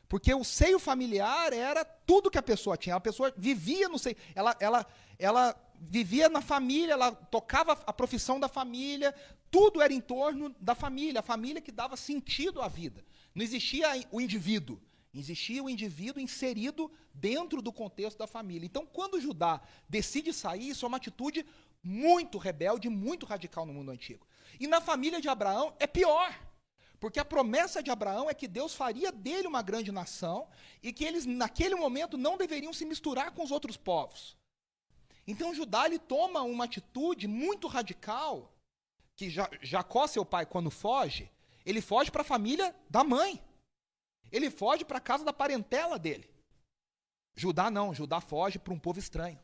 Porque 0.09 0.33
o 0.33 0.43
seio 0.43 0.79
familiar 0.79 1.53
era 1.53 1.85
tudo 1.85 2.31
que 2.31 2.39
a 2.39 2.43
pessoa 2.43 2.77
tinha. 2.77 2.97
A 2.97 3.01
pessoa 3.01 3.33
vivia 3.37 3.89
no 3.89 3.99
seio. 3.99 4.17
Ela, 4.35 4.57
ela, 4.59 4.87
ela 5.19 5.55
vivia 5.81 6.29
na 6.29 6.41
família, 6.41 6.95
ela 6.95 7.13
tocava 7.13 7.73
a 7.87 7.93
profissão 7.93 8.41
da 8.41 8.49
família, 8.49 9.15
tudo 9.51 9.83
era 9.83 9.93
em 9.93 10.01
torno 10.01 10.55
da 10.59 10.75
família, 10.75 11.21
a 11.21 11.23
família 11.23 11.61
que 11.61 11.71
dava 11.71 11.97
sentido 11.97 12.63
à 12.63 12.69
vida. 12.69 13.05
Não 13.35 13.45
existia 13.45 13.89
o 14.11 14.21
indivíduo. 14.21 14.81
Existia 15.13 15.63
o 15.63 15.71
indivíduo 15.71 16.23
inserido 16.23 16.91
dentro 17.13 17.61
do 17.61 17.73
contexto 17.73 18.19
da 18.19 18.27
família. 18.27 18.67
Então, 18.67 18.87
quando 18.87 19.21
Judá 19.21 19.61
decide 19.89 20.33
sair, 20.33 20.69
isso 20.71 20.85
é 20.85 20.89
uma 20.89 20.99
atitude 20.99 21.45
muito 21.83 22.39
rebelde, 22.39 22.89
muito 22.89 23.27
radical 23.27 23.65
no 23.65 23.73
mundo 23.73 23.91
antigo. 23.91 24.27
E 24.61 24.67
na 24.67 24.81
família 24.81 25.21
de 25.21 25.29
Abraão 25.29 25.75
é 25.79 25.87
pior. 25.87 26.35
Porque 27.01 27.21
a 27.21 27.25
promessa 27.25 27.83
de 27.83 27.91
Abraão 27.91 28.29
é 28.29 28.35
que 28.35 28.49
Deus 28.49 28.75
faria 28.75 29.13
dele 29.13 29.47
uma 29.47 29.63
grande 29.63 29.93
nação 29.93 30.49
e 30.83 30.93
que 30.93 31.05
eles, 31.05 31.27
naquele 31.27 31.75
momento, 31.75 32.19
não 32.19 32.37
deveriam 32.37 32.73
se 32.73 32.85
misturar 32.85 33.31
com 33.33 33.45
os 33.45 33.51
outros 33.51 33.77
povos. 33.77 34.37
Então 35.27 35.55
Judá 35.55 35.87
ele 35.87 35.99
toma 35.99 36.43
uma 36.43 36.65
atitude 36.65 37.29
muito 37.29 37.69
radical, 37.69 38.53
que 39.15 39.31
Jacó, 39.31 40.07
seu 40.07 40.25
pai, 40.25 40.47
quando 40.47 40.71
foge, 40.71 41.31
ele 41.65 41.81
foge 41.81 42.11
para 42.11 42.23
a 42.23 42.25
família 42.25 42.75
da 42.89 43.05
mãe. 43.05 43.41
Ele 44.33 44.51
foge 44.51 44.85
para 44.85 44.99
a 44.99 45.01
casa 45.01 45.25
da 45.25 45.33
parentela 45.33 45.99
dele. 45.99 46.29
Judá 47.37 47.71
não, 47.71 47.95
Judá 47.95 48.21
foge 48.21 48.59
para 48.59 48.73
um 48.73 48.79
povo 48.79 48.99
estranho. 48.99 49.39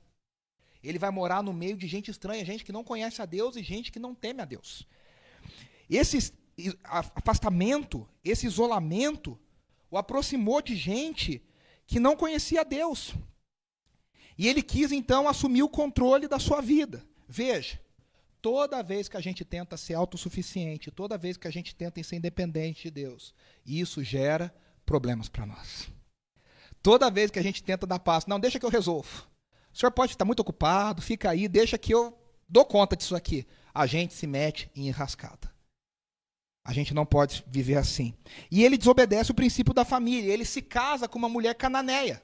Ele 0.82 0.98
vai 0.98 1.10
morar 1.10 1.42
no 1.42 1.52
meio 1.52 1.76
de 1.76 1.86
gente 1.86 2.10
estranha, 2.10 2.44
gente 2.44 2.64
que 2.64 2.72
não 2.72 2.84
conhece 2.84 3.22
a 3.22 3.26
Deus 3.26 3.56
e 3.56 3.62
gente 3.62 3.92
que 3.92 3.98
não 3.98 4.14
teme 4.14 4.42
a 4.42 4.44
Deus. 4.44 4.86
Esse 5.88 6.34
afastamento, 6.84 8.08
esse 8.24 8.46
isolamento, 8.46 9.38
o 9.90 9.98
aproximou 9.98 10.62
de 10.62 10.76
gente 10.76 11.42
que 11.86 12.00
não 12.00 12.16
conhecia 12.16 12.64
Deus. 12.64 13.14
E 14.36 14.48
ele 14.48 14.62
quis 14.62 14.90
então 14.90 15.28
assumir 15.28 15.62
o 15.62 15.68
controle 15.68 16.26
da 16.26 16.38
sua 16.38 16.60
vida. 16.60 17.06
Veja, 17.28 17.80
toda 18.42 18.82
vez 18.82 19.08
que 19.08 19.16
a 19.16 19.20
gente 19.20 19.44
tenta 19.44 19.76
ser 19.76 19.94
autossuficiente, 19.94 20.90
toda 20.90 21.16
vez 21.16 21.36
que 21.36 21.48
a 21.48 21.50
gente 21.50 21.74
tenta 21.74 22.02
ser 22.02 22.16
independente 22.16 22.84
de 22.84 22.90
Deus, 22.90 23.32
isso 23.64 24.02
gera 24.02 24.54
problemas 24.84 25.28
para 25.28 25.46
nós. 25.46 25.88
Toda 26.82 27.10
vez 27.10 27.30
que 27.30 27.38
a 27.38 27.42
gente 27.42 27.62
tenta 27.62 27.86
dar 27.86 27.98
passo, 27.98 28.28
não, 28.28 28.38
deixa 28.38 28.58
que 28.58 28.66
eu 28.66 28.70
resolvo. 28.70 29.26
O 29.72 29.78
senhor 29.78 29.90
pode 29.92 30.12
estar 30.12 30.24
muito 30.24 30.40
ocupado, 30.40 31.00
fica 31.00 31.30
aí, 31.30 31.48
deixa 31.48 31.78
que 31.78 31.94
eu 31.94 32.16
dou 32.48 32.64
conta 32.64 32.96
disso 32.96 33.16
aqui. 33.16 33.46
A 33.72 33.86
gente 33.86 34.12
se 34.12 34.26
mete 34.26 34.70
em 34.74 34.88
enrascada. 34.88 35.53
A 36.64 36.72
gente 36.72 36.94
não 36.94 37.04
pode 37.04 37.44
viver 37.46 37.76
assim. 37.76 38.14
E 38.50 38.64
ele 38.64 38.78
desobedece 38.78 39.30
o 39.30 39.34
princípio 39.34 39.74
da 39.74 39.84
família. 39.84 40.32
Ele 40.32 40.46
se 40.46 40.62
casa 40.62 41.06
com 41.06 41.18
uma 41.18 41.28
mulher 41.28 41.54
cananeia. 41.54 42.22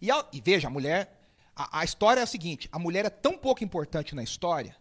E, 0.00 0.08
e 0.32 0.40
veja, 0.40 0.68
a 0.68 0.70
mulher. 0.70 1.20
A, 1.56 1.80
a 1.80 1.84
história 1.84 2.20
é 2.20 2.22
a 2.22 2.26
seguinte: 2.26 2.68
a 2.70 2.78
mulher 2.78 3.06
é 3.06 3.10
tão 3.10 3.38
pouco 3.38 3.64
importante 3.64 4.14
na 4.14 4.22
história 4.22 4.76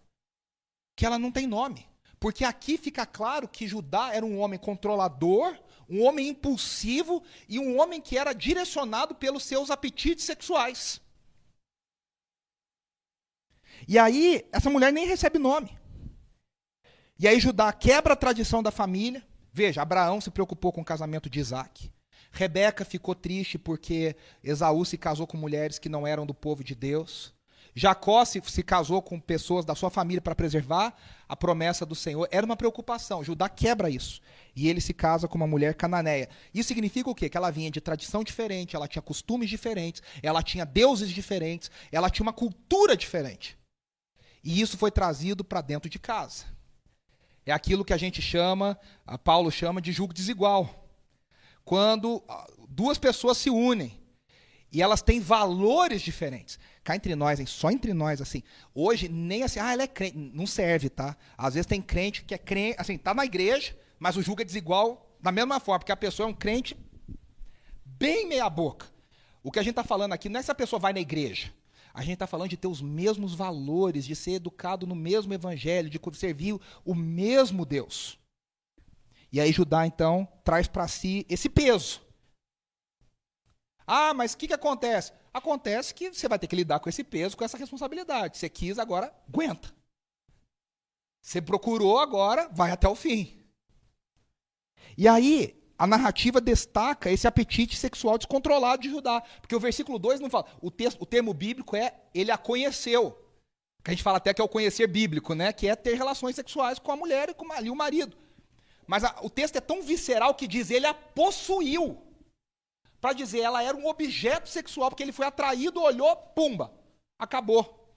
que 0.96 1.06
ela 1.06 1.18
não 1.18 1.32
tem 1.32 1.48
nome. 1.48 1.88
Porque 2.20 2.44
aqui 2.44 2.78
fica 2.78 3.06
claro 3.06 3.48
que 3.48 3.68
Judá 3.68 4.14
era 4.14 4.26
um 4.26 4.40
homem 4.40 4.60
controlador, 4.60 5.58
um 5.90 6.04
homem 6.04 6.30
impulsivo 6.30 7.24
e 7.50 7.60
um 7.60 7.80
homem 7.80 8.00
que 8.00 8.18
era 8.18 8.34
direcionado 8.34 9.16
pelos 9.16 9.44
seus 9.44 9.70
apetites 9.70 10.26
sexuais. 10.26 11.02
E 13.88 14.00
aí, 14.00 14.46
essa 14.52 14.70
mulher 14.70 14.94
nem 14.94 15.06
recebe 15.06 15.38
nome. 15.38 15.78
E 17.24 17.28
aí 17.30 17.40
Judá 17.40 17.72
quebra 17.72 18.12
a 18.12 18.18
tradição 18.18 18.62
da 18.62 18.70
família. 18.70 19.24
Veja, 19.54 19.82
Abraão 19.82 20.20
se 20.20 20.30
preocupou 20.30 20.74
com 20.74 20.82
o 20.82 20.86
casamento 20.86 21.30
de 21.30 21.40
Isaac. 21.40 21.90
Rebeca 22.30 22.84
ficou 22.84 23.16
triste 23.16 23.58
porque 23.58 24.14
Esaú 24.44 24.84
se 24.84 24.98
casou 24.98 25.26
com 25.26 25.38
mulheres 25.38 25.80
que 25.80 25.88
não 25.88 26.06
eram 26.06 26.26
do 26.26 26.34
povo 26.34 26.66
de 26.66 26.76
Deus. 26.76 27.34
Jacó 27.74 28.26
se, 28.26 28.42
se 28.46 28.62
casou 28.62 29.02
com 29.02 29.22
pessoas 29.22 29.64
da 29.64 29.74
sua 29.74 29.90
família 29.90 30.20
para 30.20 30.36
preservar 30.36 30.94
a 31.26 31.34
promessa 31.34 31.86
do 31.86 31.96
Senhor. 31.96 32.28
Era 32.30 32.46
uma 32.46 32.58
preocupação. 32.58 33.24
Judá 33.24 33.48
quebra 33.48 33.90
isso. 33.90 34.20
E 34.54 34.68
ele 34.68 34.82
se 34.82 34.94
casa 34.94 35.26
com 35.26 35.38
uma 35.38 35.48
mulher 35.48 35.76
cananeia. 35.76 36.28
Isso 36.54 36.68
significa 36.68 37.10
o 37.10 37.16
quê? 37.16 37.30
Que 37.30 37.38
ela 37.38 37.52
vinha 37.52 37.72
de 37.72 37.80
tradição 37.80 38.22
diferente, 38.22 38.76
ela 38.76 38.86
tinha 38.86 39.02
costumes 39.02 39.50
diferentes, 39.50 40.04
ela 40.22 40.44
tinha 40.44 40.66
deuses 40.66 41.10
diferentes, 41.10 41.72
ela 41.90 42.10
tinha 42.10 42.26
uma 42.26 42.34
cultura 42.34 42.98
diferente. 42.98 43.58
E 44.44 44.60
isso 44.60 44.78
foi 44.78 44.92
trazido 44.92 45.42
para 45.42 45.62
dentro 45.62 45.90
de 45.90 45.98
casa. 45.98 46.52
É 47.46 47.52
aquilo 47.52 47.84
que 47.84 47.94
a 47.94 47.98
gente 47.98 48.22
chama, 48.22 48.80
a 49.06 49.18
Paulo 49.18 49.52
chama 49.52 49.82
de 49.82 49.92
julgo 49.92 50.14
desigual. 50.14 50.90
Quando 51.64 52.24
ah, 52.28 52.48
duas 52.70 52.98
pessoas 52.98 53.38
se 53.38 53.50
unem 53.50 54.02
e 54.72 54.82
elas 54.82 55.02
têm 55.02 55.20
valores 55.20 56.02
diferentes. 56.02 56.58
Cá 56.84 56.96
entre 56.96 57.16
nós, 57.16 57.40
hein? 57.40 57.46
só 57.46 57.70
entre 57.70 57.94
nós, 57.94 58.22
assim. 58.22 58.42
Hoje, 58.74 59.08
nem 59.08 59.44
assim, 59.44 59.60
ah, 59.60 59.72
ela 59.72 59.84
é 59.84 59.88
crente. 59.88 60.18
Não 60.18 60.48
serve, 60.48 60.90
tá? 60.90 61.16
Às 61.38 61.54
vezes 61.54 61.68
tem 61.68 61.82
crente 61.82 62.24
que 62.24 62.34
é 62.34 62.38
crente, 62.38 62.76
assim, 62.80 62.98
tá 62.98 63.14
na 63.14 63.24
igreja, 63.24 63.78
mas 64.00 64.18
o 64.18 64.22
julgo 64.22 64.42
é 64.42 64.46
desigual 64.46 65.16
da 65.22 65.32
mesma 65.32 65.60
forma, 65.60 65.80
porque 65.80 65.92
a 65.92 65.98
pessoa 65.98 66.28
é 66.28 66.30
um 66.32 66.34
crente 66.34 66.76
bem 67.86 68.28
meia-boca. 68.28 68.88
O 69.44 69.52
que 69.52 69.60
a 69.60 69.62
gente 69.62 69.72
está 69.72 69.84
falando 69.84 70.14
aqui 70.14 70.28
não 70.28 70.40
é 70.40 70.44
se 70.44 70.52
a 70.52 70.56
pessoa 70.56 70.80
vai 70.80 70.92
na 70.92 71.00
igreja. 71.00 71.54
A 71.94 72.02
gente 72.02 72.14
está 72.14 72.26
falando 72.26 72.50
de 72.50 72.58
ter 72.58 72.68
os 72.68 72.82
mesmos 72.82 73.36
valores, 73.36 74.06
de 74.06 74.16
ser 74.16 74.32
educado 74.32 74.88
no 74.88 74.96
mesmo 74.96 75.34
evangelho, 75.34 75.90
de 75.90 76.00
servir 76.14 76.60
o 76.84 76.96
mesmo 76.96 77.66
Deus. 77.66 78.18
E 79.32 79.40
aí 79.40 79.52
Judá, 79.52 79.86
então, 79.86 80.28
traz 80.44 80.68
para 80.68 80.88
si 80.88 81.26
esse 81.30 81.50
peso. 81.50 82.02
Ah, 83.86 84.14
mas 84.14 84.34
o 84.34 84.38
que, 84.38 84.48
que 84.48 84.54
acontece? 84.54 85.12
Acontece 85.34 85.94
que 85.94 86.12
você 86.12 86.28
vai 86.28 86.40
ter 86.40 86.48
que 86.48 86.56
lidar 86.56 86.80
com 86.80 86.90
esse 86.90 87.04
peso, 87.04 87.38
com 87.38 87.44
essa 87.44 87.58
responsabilidade. 87.58 88.38
Você 88.38 88.50
quis, 88.50 88.80
agora 88.80 89.14
aguenta. 89.28 89.74
Você 91.22 91.42
procurou, 91.42 92.00
agora 92.00 92.50
vai 92.50 92.72
até 92.72 92.88
o 92.88 92.96
fim. 92.96 93.44
E 94.98 95.08
aí, 95.08 95.63
a 95.84 95.88
narrativa 95.88 96.40
destaca 96.40 97.12
esse 97.12 97.28
apetite 97.28 97.76
sexual 97.76 98.18
descontrolado 98.18 98.84
de 98.84 98.90
Judá. 98.90 99.20
Porque 99.42 99.54
o 99.54 99.60
versículo 99.60 100.00
2 100.00 100.22
não 100.22 100.30
fala. 100.30 100.46
O, 100.62 100.72
texto, 100.72 101.02
o 101.02 101.06
termo 101.06 101.34
bíblico 101.34 101.76
é 101.76 101.94
ele 102.16 102.32
a 102.32 102.38
conheceu. 102.38 103.12
Que 103.84 103.92
a 103.92 103.94
gente 103.94 104.02
fala 104.02 104.16
até 104.16 104.34
que 104.34 104.40
é 104.40 104.44
o 104.46 104.48
conhecer 104.48 104.88
bíblico, 104.88 105.36
né? 105.36 105.52
Que 105.52 105.68
é 105.68 105.76
ter 105.76 105.96
relações 105.96 106.38
sexuais 106.38 106.80
com 106.80 106.90
a 106.90 106.96
mulher 106.96 107.28
e 107.28 107.34
com 107.34 107.52
ali, 107.52 107.70
o 107.70 107.76
marido. 107.76 108.16
Mas 108.88 109.04
a, 109.04 109.14
o 109.24 109.30
texto 109.30 109.58
é 109.58 109.60
tão 109.60 109.82
visceral 109.82 110.34
que 110.36 110.48
diz 110.48 110.72
ele 110.72 110.86
a 110.86 110.94
possuiu. 110.94 112.02
Para 113.02 113.12
dizer, 113.12 113.42
ela 113.42 113.62
era 113.62 113.76
um 113.76 113.86
objeto 113.86 114.48
sexual, 114.48 114.90
porque 114.90 115.04
ele 115.04 115.12
foi 115.12 115.26
atraído, 115.26 115.82
olhou, 115.82 116.16
pumba, 116.16 116.72
acabou. 117.20 117.94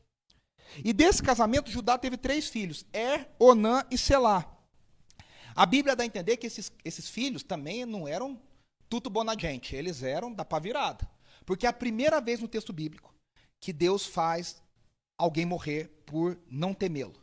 E 0.85 0.93
desse 0.93 1.23
casamento, 1.23 1.71
Judá 1.71 1.97
teve 1.97 2.17
três 2.17 2.49
filhos: 2.49 2.85
Er, 2.93 3.31
Onã 3.39 3.85
e 3.93 3.97
Selá. 3.97 4.56
A 5.57 5.65
Bíblia 5.65 5.97
dá 5.97 6.03
a 6.03 6.07
entender 6.07 6.37
que 6.37 6.47
esses, 6.47 6.71
esses 6.85 7.09
filhos 7.09 7.43
também 7.43 7.87
não 7.87 8.07
eram 8.07 8.39
tudo 8.91 9.09
bona 9.09 9.35
gente, 9.37 9.75
eles 9.75 10.03
eram 10.03 10.31
da 10.33 10.45
pá 10.45 10.59
virada. 10.59 11.09
Porque 11.47 11.65
é 11.65 11.69
a 11.69 11.73
primeira 11.73 12.21
vez 12.21 12.41
no 12.41 12.47
texto 12.47 12.75
bíblico 12.75 13.15
que 13.59 13.73
Deus 13.73 14.05
faz 14.05 14.63
alguém 15.17 15.47
morrer 15.47 16.03
por 16.05 16.39
não 16.51 16.75
temê-lo. 16.75 17.15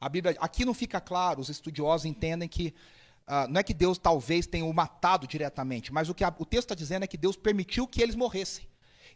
A 0.00 0.08
Bíblia, 0.08 0.36
aqui 0.40 0.64
não 0.64 0.74
fica 0.74 1.00
claro, 1.00 1.40
os 1.40 1.48
estudiosos 1.48 2.04
entendem 2.04 2.48
que 2.48 2.74
uh, 3.28 3.48
não 3.48 3.60
é 3.60 3.62
que 3.62 3.72
Deus 3.72 3.98
talvez 3.98 4.46
tenha 4.46 4.64
o 4.64 4.74
matado 4.74 5.26
diretamente, 5.26 5.92
mas 5.92 6.08
o 6.08 6.14
que 6.14 6.24
a, 6.24 6.34
o 6.38 6.44
texto 6.44 6.64
está 6.64 6.74
dizendo 6.74 7.04
é 7.04 7.06
que 7.06 7.16
Deus 7.16 7.36
permitiu 7.36 7.86
que 7.86 8.02
eles 8.02 8.16
morressem. 8.16 8.66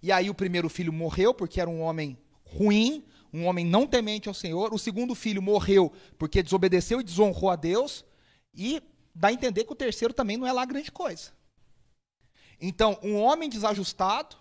E 0.00 0.12
aí 0.12 0.30
o 0.30 0.34
primeiro 0.34 0.68
filho 0.68 0.92
morreu 0.92 1.34
porque 1.34 1.60
era 1.60 1.68
um 1.68 1.82
homem 1.82 2.16
ruim, 2.44 3.04
um 3.32 3.46
homem 3.46 3.64
não 3.64 3.86
temente 3.86 4.28
ao 4.28 4.34
Senhor. 4.34 4.72
O 4.72 4.78
segundo 4.78 5.14
filho 5.14 5.42
morreu 5.42 5.92
porque 6.16 6.42
desobedeceu 6.42 7.00
e 7.00 7.04
desonrou 7.04 7.50
a 7.50 7.56
Deus. 7.56 8.04
E 8.54 8.82
dá 9.14 9.28
a 9.28 9.32
entender 9.32 9.64
que 9.64 9.72
o 9.72 9.76
terceiro 9.76 10.14
também 10.14 10.36
não 10.36 10.46
é 10.46 10.52
lá 10.52 10.64
grande 10.64 10.90
coisa. 10.90 11.32
Então, 12.60 12.98
um 13.02 13.16
homem 13.16 13.48
desajustado 13.48 14.36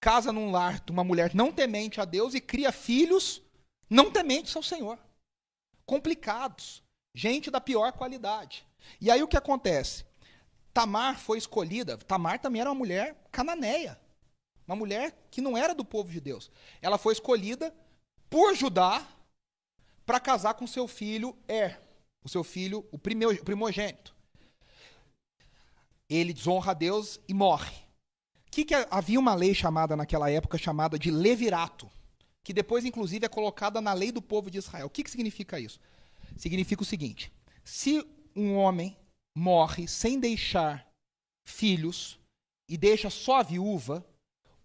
casa 0.00 0.32
num 0.32 0.50
lar 0.50 0.80
de 0.80 0.92
uma 0.92 1.02
mulher 1.02 1.34
não 1.34 1.52
temente 1.52 2.00
a 2.00 2.04
Deus 2.04 2.34
e 2.34 2.40
cria 2.40 2.70
filhos 2.70 3.42
não 3.90 4.10
tementes 4.10 4.54
ao 4.54 4.62
Senhor. 4.62 4.98
Complicados. 5.84 6.82
Gente 7.14 7.50
da 7.50 7.60
pior 7.60 7.92
qualidade. 7.92 8.64
E 9.00 9.10
aí 9.10 9.22
o 9.22 9.28
que 9.28 9.36
acontece? 9.36 10.04
Tamar 10.72 11.18
foi 11.18 11.38
escolhida. 11.38 11.96
Tamar 11.98 12.38
também 12.38 12.60
era 12.60 12.70
uma 12.70 12.76
mulher 12.78 13.16
cananeia. 13.32 13.98
Uma 14.66 14.76
mulher 14.76 15.16
que 15.30 15.40
não 15.40 15.56
era 15.56 15.74
do 15.74 15.84
povo 15.84 16.12
de 16.12 16.20
Deus. 16.20 16.50
Ela 16.80 16.98
foi 16.98 17.14
escolhida 17.14 17.74
por 18.30 18.54
Judá 18.54 19.04
para 20.04 20.20
casar 20.20 20.54
com 20.54 20.66
seu 20.66 20.86
filho 20.86 21.36
Er 21.48 21.87
o 22.28 22.30
seu 22.30 22.44
filho, 22.44 22.86
o 22.92 22.98
primogênito. 22.98 24.14
Ele 26.08 26.32
desonra 26.32 26.70
a 26.70 26.74
Deus 26.74 27.18
e 27.26 27.34
morre. 27.34 27.74
Que 28.50 28.64
que 28.64 28.74
havia 28.90 29.18
uma 29.18 29.34
lei 29.34 29.54
chamada 29.54 29.96
naquela 29.96 30.30
época 30.30 30.56
chamada 30.56 30.98
de 30.98 31.10
levirato, 31.10 31.90
que 32.44 32.52
depois 32.52 32.84
inclusive 32.84 33.26
é 33.26 33.28
colocada 33.28 33.80
na 33.80 33.92
lei 33.92 34.12
do 34.12 34.22
povo 34.22 34.50
de 34.50 34.58
Israel. 34.58 34.86
O 34.86 34.90
que, 34.90 35.02
que 35.02 35.10
significa 35.10 35.58
isso? 35.58 35.80
Significa 36.36 36.82
o 36.82 36.86
seguinte: 36.86 37.32
se 37.64 38.06
um 38.34 38.54
homem 38.54 38.96
morre 39.36 39.86
sem 39.88 40.18
deixar 40.18 40.86
filhos 41.46 42.18
e 42.68 42.76
deixa 42.76 43.10
só 43.10 43.40
a 43.40 43.42
viúva, 43.42 44.04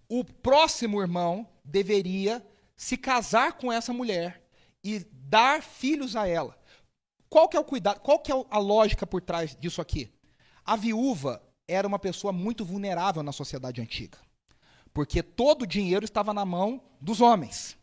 o 0.07 0.23
próximo 0.23 1.01
irmão 1.01 1.47
deveria 1.63 2.45
se 2.75 2.97
casar 2.97 3.53
com 3.53 3.71
essa 3.71 3.93
mulher 3.93 4.43
e 4.83 4.99
dar 5.13 5.61
filhos 5.63 6.15
a 6.15 6.27
ela. 6.27 6.57
Qual 7.33 7.49
que 7.49 7.57
é 7.57 7.59
o 7.59 7.63
cuidado? 7.63 7.99
Qual 7.99 8.19
que 8.19 8.31
é 8.31 8.45
a 8.47 8.59
lógica 8.59 9.07
por 9.07 9.19
trás 9.19 9.57
disso 9.59 9.81
aqui? 9.81 10.07
A 10.63 10.75
viúva 10.75 11.41
era 11.67 11.87
uma 11.87 11.97
pessoa 11.97 12.31
muito 12.31 12.63
vulnerável 12.63 13.23
na 13.23 13.31
sociedade 13.31 13.81
antiga, 13.81 14.19
porque 14.93 15.23
todo 15.23 15.63
o 15.63 15.65
dinheiro 15.65 16.05
estava 16.05 16.31
na 16.31 16.45
mão 16.45 16.83
dos 17.01 17.21
homens. 17.21 17.75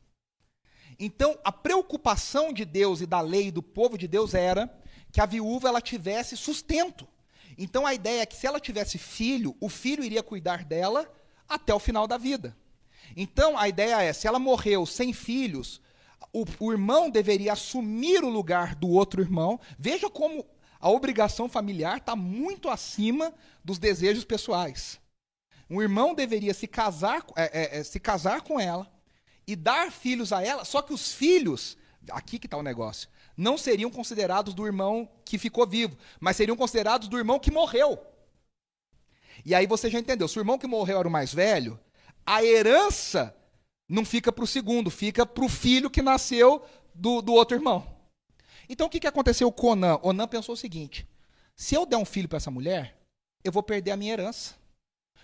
Então, 1.01 1.37
a 1.43 1.51
preocupação 1.51 2.53
de 2.53 2.65
Deus 2.65 3.01
e 3.01 3.07
da 3.07 3.21
lei 3.21 3.51
do 3.51 3.61
povo 3.61 3.99
de 3.99 4.07
Deus 4.07 4.35
era 4.35 4.73
que 5.11 5.21
a 5.21 5.27
viúva 5.27 5.67
ela 5.67 5.81
tivesse 5.81 6.37
sustento. 6.37 7.09
Então, 7.59 7.85
a 7.85 7.93
ideia 7.93 8.23
é 8.23 8.27
que 8.27 8.37
se 8.37 8.47
ela 8.47 8.61
tivesse 8.61 8.99
filho, 8.99 9.57
o 9.61 9.69
filho 9.69 10.05
iria 10.05 10.23
cuidar 10.23 10.63
dela 10.63 11.13
até 11.49 11.75
o 11.75 11.81
final 11.81 12.07
da 12.07 12.17
vida. 12.17 12.57
Então, 13.17 13.59
a 13.59 13.69
ideia 13.69 14.01
é, 14.01 14.13
se 14.13 14.29
ela 14.29 14.39
morreu 14.39 14.87
sem 14.87 15.13
filhos, 15.13 15.81
o, 16.33 16.45
o 16.59 16.73
irmão 16.73 17.11
deveria 17.11 17.53
assumir 17.53 18.23
o 18.23 18.29
lugar 18.29 18.75
do 18.75 18.89
outro 18.89 19.21
irmão. 19.21 19.59
Veja 19.79 20.09
como 20.09 20.47
a 20.79 20.89
obrigação 20.89 21.49
familiar 21.49 21.99
está 21.99 22.17
muito 22.17 22.69
acima 22.69 23.35
dos 23.65 23.79
desejos 23.79 24.25
pessoais. 24.25 25.01
Um 25.69 25.81
irmão 25.81 26.15
deveria 26.15 26.55
se 26.55 26.67
casar, 26.67 27.25
é, 27.37 27.77
é, 27.77 27.79
é, 27.79 27.85
se 27.85 28.01
casar 28.01 28.41
com 28.41 28.59
ela 28.59 28.91
e 29.47 29.55
dar 29.55 29.93
filhos 29.93 30.33
a 30.33 30.43
ela, 30.43 30.65
só 30.65 30.83
que 30.83 30.93
os 30.93 31.13
filhos, 31.13 31.77
aqui 32.11 32.39
que 32.39 32.47
está 32.47 32.57
o 32.57 32.63
negócio, 32.63 33.09
não 33.37 33.57
seriam 33.57 33.91
considerados 33.91 34.53
do 34.55 34.67
irmão 34.67 35.09
que 35.25 35.39
ficou 35.39 35.67
vivo, 35.67 35.97
mas 36.19 36.37
seriam 36.37 36.57
considerados 36.57 37.09
do 37.09 37.19
irmão 37.19 37.39
que 37.39 37.51
morreu. 37.51 37.99
E 39.45 39.55
aí 39.55 39.67
você 39.67 39.89
já 39.89 39.99
entendeu, 39.99 40.29
se 40.29 40.39
o 40.39 40.41
irmão 40.41 40.59
que 40.59 40.67
morreu 40.67 40.99
era 40.99 41.09
o 41.09 41.11
mais 41.11 41.33
velho, 41.33 41.79
a 42.27 42.45
herança 42.45 43.35
não 43.91 44.05
fica 44.05 44.31
para 44.31 44.45
o 44.45 44.47
segundo, 44.47 44.89
fica 44.89 45.27
para 45.27 45.45
o 45.45 45.49
filho 45.49 45.91
que 45.91 46.01
nasceu 46.01 46.65
do, 46.95 47.21
do 47.21 47.33
outro 47.33 47.57
irmão. 47.57 47.85
Então 48.69 48.87
o 48.87 48.91
que, 48.91 49.01
que 49.01 49.07
aconteceu 49.09 49.51
com 49.51 49.71
Onan? 49.71 49.99
Onan 50.01 50.29
pensou 50.29 50.53
o 50.53 50.57
seguinte: 50.57 51.05
se 51.57 51.75
eu 51.75 51.85
der 51.85 51.97
um 51.97 52.05
filho 52.05 52.29
para 52.29 52.37
essa 52.37 52.53
mulher, 52.53 52.97
eu 53.43 53.51
vou 53.51 53.65
perder 53.65 53.91
a 53.91 53.97
minha 53.97 54.13
herança. 54.13 54.55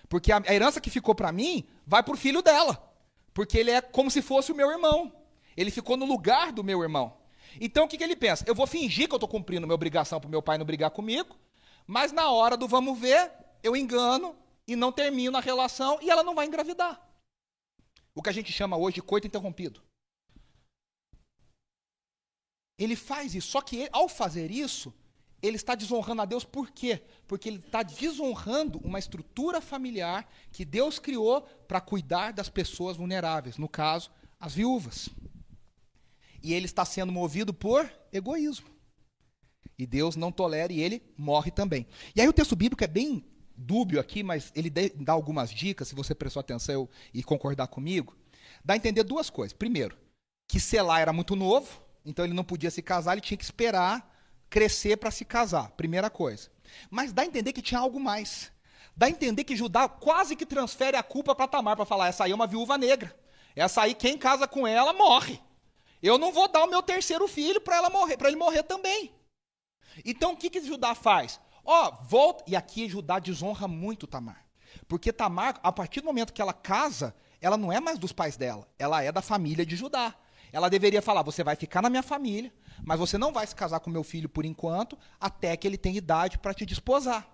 Porque 0.09 0.33
a, 0.33 0.43
a 0.45 0.53
herança 0.53 0.81
que 0.81 0.89
ficou 0.89 1.15
para 1.15 1.31
mim 1.31 1.65
vai 1.85 2.03
para 2.03 2.13
o 2.13 2.17
filho 2.17 2.41
dela. 2.41 2.93
Porque 3.33 3.57
ele 3.57 3.71
é 3.71 3.79
como 3.79 4.11
se 4.11 4.21
fosse 4.21 4.51
o 4.51 4.55
meu 4.55 4.69
irmão. 4.69 5.13
Ele 5.55 5.71
ficou 5.71 5.95
no 5.95 6.05
lugar 6.05 6.51
do 6.51 6.63
meu 6.63 6.83
irmão. 6.83 7.17
Então 7.61 7.85
o 7.85 7.87
que, 7.87 7.97
que 7.97 8.03
ele 8.03 8.17
pensa? 8.17 8.43
Eu 8.45 8.53
vou 8.53 8.67
fingir 8.67 9.07
que 9.07 9.13
eu 9.13 9.17
estou 9.17 9.29
cumprindo 9.29 9.65
minha 9.65 9.75
obrigação 9.75 10.19
para 10.19 10.29
meu 10.29 10.41
pai 10.41 10.57
não 10.57 10.65
brigar 10.65 10.91
comigo, 10.91 11.37
mas 11.85 12.11
na 12.11 12.29
hora 12.29 12.57
do 12.57 12.67
vamos 12.67 12.99
ver, 12.99 13.31
eu 13.63 13.77
engano 13.77 14.35
e 14.67 14.75
não 14.75 14.91
termino 14.91 15.37
a 15.37 15.41
relação 15.41 15.99
e 16.01 16.09
ela 16.09 16.21
não 16.21 16.35
vai 16.35 16.45
engravidar. 16.45 17.06
O 18.17 18.21
que 18.23 18.29
a 18.29 18.33
gente 18.33 18.51
chama 18.51 18.75
hoje 18.75 18.95
de 18.95 19.01
coito 19.03 19.27
interrompido. 19.27 19.79
Ele 22.75 22.95
faz 22.95 23.35
isso, 23.35 23.49
só 23.49 23.61
que 23.61 23.75
ele, 23.75 23.89
ao 23.93 24.09
fazer 24.09 24.49
isso, 24.49 24.91
ele 25.39 25.55
está 25.55 25.75
desonrando 25.75 26.23
a 26.23 26.25
Deus 26.25 26.43
por 26.43 26.71
quê? 26.71 27.03
Porque 27.27 27.47
ele 27.47 27.59
está 27.59 27.83
desonrando 27.83 28.79
uma 28.79 28.97
estrutura 28.97 29.61
familiar 29.61 30.27
que 30.51 30.65
Deus 30.65 30.97
criou 30.97 31.41
para 31.67 31.79
cuidar 31.79 32.33
das 32.33 32.49
pessoas 32.49 32.97
vulneráveis, 32.97 33.59
no 33.59 33.69
caso, 33.69 34.09
as 34.39 34.55
viúvas. 34.55 35.09
E 36.41 36.55
ele 36.55 36.65
está 36.65 36.83
sendo 36.85 37.11
movido 37.11 37.53
por 37.53 37.87
egoísmo. 38.11 38.67
E 39.77 39.85
Deus 39.85 40.15
não 40.15 40.31
tolera 40.31 40.73
e 40.73 40.81
ele 40.81 41.03
morre 41.15 41.51
também. 41.51 41.85
E 42.15 42.21
aí 42.21 42.27
o 42.27 42.33
texto 42.33 42.55
bíblico 42.55 42.83
é 42.83 42.87
bem 42.87 43.23
dúbio 43.57 43.99
aqui, 43.99 44.23
mas 44.23 44.51
ele 44.55 44.69
dá 44.69 45.13
algumas 45.13 45.49
dicas, 45.49 45.87
se 45.87 45.95
você 45.95 46.13
prestou 46.13 46.39
atenção 46.39 46.87
e 47.13 47.23
concordar 47.23 47.67
comigo. 47.67 48.15
Dá 48.63 48.73
a 48.73 48.77
entender 48.77 49.03
duas 49.03 49.29
coisas. 49.29 49.53
Primeiro, 49.53 49.97
que 50.47 50.59
Selá 50.59 50.99
era 50.99 51.11
muito 51.11 51.35
novo, 51.35 51.81
então 52.05 52.23
ele 52.23 52.33
não 52.33 52.43
podia 52.43 52.69
se 52.69 52.81
casar, 52.81 53.13
ele 53.13 53.21
tinha 53.21 53.37
que 53.37 53.43
esperar 53.43 54.15
crescer 54.49 54.97
para 54.97 55.11
se 55.11 55.25
casar, 55.25 55.71
primeira 55.71 56.09
coisa. 56.09 56.49
Mas 56.89 57.11
dá 57.11 57.21
a 57.21 57.25
entender 57.25 57.53
que 57.53 57.61
tinha 57.61 57.79
algo 57.79 57.99
mais. 57.99 58.51
Dá 58.95 59.05
a 59.05 59.09
entender 59.09 59.43
que 59.43 59.55
Judá 59.55 59.87
quase 59.87 60.35
que 60.35 60.45
transfere 60.45 60.97
a 60.97 61.03
culpa 61.03 61.35
para 61.35 61.47
Tamar, 61.47 61.75
para 61.75 61.85
falar: 61.85 62.07
essa 62.07 62.23
aí 62.23 62.31
é 62.31 62.35
uma 62.35 62.47
viúva 62.47 62.77
negra. 62.77 63.15
Essa 63.55 63.83
aí, 63.83 63.93
quem 63.93 64.17
casa 64.17 64.47
com 64.47 64.67
ela, 64.67 64.93
morre. 64.93 65.39
Eu 66.01 66.17
não 66.17 66.31
vou 66.31 66.47
dar 66.47 66.63
o 66.63 66.69
meu 66.69 66.81
terceiro 66.81 67.27
filho 67.27 67.59
para 67.59 67.77
ela 67.77 67.89
morrer, 67.89 68.17
para 68.17 68.27
ele 68.27 68.37
morrer 68.37 68.63
também. 68.63 69.11
Então 70.05 70.33
o 70.33 70.37
que, 70.37 70.49
que 70.49 70.61
Judá 70.61 70.93
faz? 70.93 71.39
Ó, 71.67 71.89
oh, 71.89 72.03
volta. 72.05 72.45
E 72.47 72.55
aqui 72.55 72.87
Judá 72.87 73.19
desonra 73.19 73.67
muito 73.67 74.07
Tamar. 74.07 74.45
Porque 74.87 75.11
Tamar, 75.11 75.59
a 75.61 75.71
partir 75.71 75.99
do 75.99 76.05
momento 76.05 76.31
que 76.31 76.41
ela 76.41 76.53
casa, 76.53 77.13
ela 77.41 77.57
não 77.57 77.71
é 77.71 77.81
mais 77.81 77.99
dos 77.99 78.13
pais 78.13 78.37
dela, 78.37 78.65
ela 78.79 79.03
é 79.03 79.11
da 79.11 79.21
família 79.21 79.65
de 79.65 79.75
Judá. 79.75 80.15
Ela 80.53 80.69
deveria 80.69 81.01
falar: 81.01 81.23
você 81.23 81.43
vai 81.43 81.57
ficar 81.57 81.81
na 81.81 81.89
minha 81.89 82.01
família, 82.01 82.53
mas 82.83 82.97
você 82.97 83.17
não 83.17 83.33
vai 83.33 83.45
se 83.45 83.53
casar 83.53 83.81
com 83.81 83.89
meu 83.89 84.03
filho 84.03 84.29
por 84.29 84.45
enquanto, 84.45 84.97
até 85.19 85.57
que 85.57 85.67
ele 85.67 85.77
tenha 85.77 85.97
idade 85.97 86.37
para 86.39 86.53
te 86.53 86.65
desposar. 86.65 87.27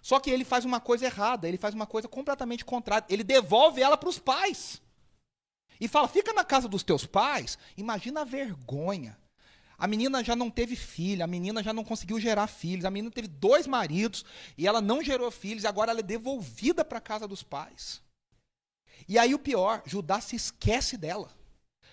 Só 0.00 0.20
que 0.20 0.30
ele 0.30 0.44
faz 0.44 0.64
uma 0.64 0.78
coisa 0.78 1.06
errada, 1.06 1.48
ele 1.48 1.58
faz 1.58 1.74
uma 1.74 1.86
coisa 1.86 2.06
completamente 2.06 2.64
contrária. 2.64 3.04
Ele 3.08 3.24
devolve 3.24 3.82
ela 3.82 3.96
para 3.96 4.08
os 4.08 4.20
pais. 4.20 4.80
E 5.80 5.88
fala: 5.88 6.06
fica 6.06 6.32
na 6.32 6.44
casa 6.44 6.68
dos 6.68 6.84
teus 6.84 7.04
pais. 7.04 7.58
Imagina 7.76 8.20
a 8.20 8.24
vergonha. 8.24 9.18
A 9.78 9.86
menina 9.86 10.24
já 10.24 10.34
não 10.34 10.50
teve 10.50 10.74
filho, 10.74 11.22
a 11.22 11.26
menina 11.26 11.62
já 11.62 11.72
não 11.72 11.84
conseguiu 11.84 12.18
gerar 12.18 12.48
filhos, 12.48 12.84
a 12.84 12.90
menina 12.90 13.12
teve 13.12 13.28
dois 13.28 13.64
maridos 13.64 14.24
e 14.56 14.66
ela 14.66 14.80
não 14.80 15.00
gerou 15.00 15.30
filhos, 15.30 15.62
e 15.62 15.68
agora 15.68 15.92
ela 15.92 16.00
é 16.00 16.02
devolvida 16.02 16.84
para 16.84 16.98
a 16.98 17.00
casa 17.00 17.28
dos 17.28 17.44
pais. 17.44 18.02
E 19.08 19.16
aí 19.16 19.32
o 19.34 19.38
pior, 19.38 19.82
Judá 19.86 20.20
se 20.20 20.34
esquece 20.34 20.96
dela. 20.96 21.30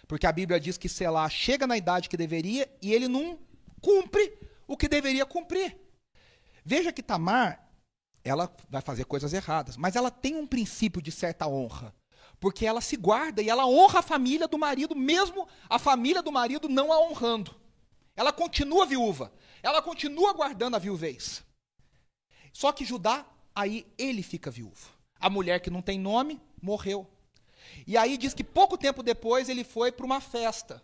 Porque 0.08 0.26
a 0.26 0.32
Bíblia 0.32 0.60
diz 0.60 0.78
que 0.78 0.90
Selá 0.90 1.30
chega 1.30 1.68
na 1.68 1.78
idade 1.78 2.10
que 2.10 2.18
deveria 2.18 2.68
e 2.82 2.92
ele 2.92 3.08
não 3.08 3.38
cumpre 3.80 4.36
o 4.68 4.76
que 4.76 4.88
deveria 4.88 5.26
cumprir. 5.26 5.78
Veja 6.64 6.92
que 6.92 7.04
Tamar, 7.04 7.70
ela 8.24 8.52
vai 8.68 8.82
fazer 8.82 9.06
coisas 9.06 9.32
erradas, 9.32 9.78
mas 9.78 9.96
ela 9.96 10.10
tem 10.10 10.36
um 10.36 10.48
princípio 10.48 11.02
de 11.02 11.12
certa 11.12 11.48
honra. 11.48 11.94
Porque 12.40 12.66
ela 12.66 12.82
se 12.82 12.98
guarda 12.98 13.44
e 13.44 13.50
ela 13.50 13.68
honra 13.68 14.00
a 14.00 14.04
família 14.04 14.48
do 14.48 14.58
marido, 14.58 14.96
mesmo 14.96 15.48
a 15.70 15.78
família 15.78 16.24
do 16.24 16.32
marido 16.32 16.68
não 16.68 16.92
a 16.92 17.00
honrando. 17.00 17.56
Ela 18.16 18.32
continua 18.32 18.86
viúva. 18.86 19.32
Ela 19.62 19.82
continua 19.82 20.34
guardando 20.34 20.76
a 20.76 20.80
viuvez. 20.80 21.44
Só 22.54 22.72
que 22.72 22.86
Judá, 22.86 23.26
aí 23.54 23.86
ele 23.98 24.24
fica 24.24 24.50
viúvo. 24.50 24.90
A 25.20 25.30
mulher 25.30 25.60
que 25.60 25.70
não 25.70 25.82
tem 25.82 26.00
nome 26.00 26.42
morreu. 26.62 27.08
E 27.86 27.98
aí 27.98 28.18
diz 28.18 28.34
que 28.34 28.44
pouco 28.44 28.78
tempo 28.78 29.04
depois 29.04 29.50
ele 29.50 29.64
foi 29.64 29.92
para 29.92 30.06
uma 30.06 30.22
festa. 30.22 30.84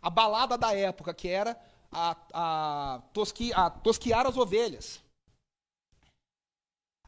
A 0.00 0.08
balada 0.08 0.56
da 0.56 0.74
época, 0.74 1.12
que 1.12 1.28
era 1.28 1.58
a, 1.90 2.16
a, 2.32 3.02
tosqui, 3.12 3.52
a 3.52 3.68
tosquiar 3.70 4.26
as 4.26 4.36
ovelhas. 4.36 5.02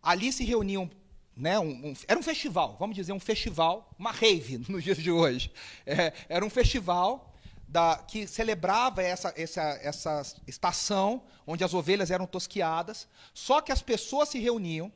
Ali 0.02 0.32
se 0.32 0.44
reuniam, 0.44 0.90
né, 1.37 1.58
um, 1.58 1.90
um, 1.90 1.94
era 2.06 2.18
um 2.18 2.22
festival, 2.22 2.76
vamos 2.78 2.96
dizer, 2.96 3.12
um 3.12 3.20
festival, 3.20 3.90
uma 3.98 4.11
rave 4.11 4.58
nos 4.68 4.82
dias 4.82 4.98
de 4.98 5.11
hoje. 5.11 5.52
É, 5.87 6.12
era 6.28 6.44
um 6.44 6.50
festival 6.50 7.27
da, 7.68 7.98
que 7.98 8.26
celebrava 8.26 9.02
essa, 9.02 9.33
essa, 9.37 9.78
essa 9.83 10.22
estação 10.46 11.22
onde 11.46 11.62
as 11.62 11.74
ovelhas 11.74 12.11
eram 12.11 12.26
tosquiadas, 12.26 13.07
só 13.35 13.61
que 13.61 13.70
as 13.70 13.83
pessoas 13.83 14.31
se 14.31 14.38
reuniam 14.38 14.90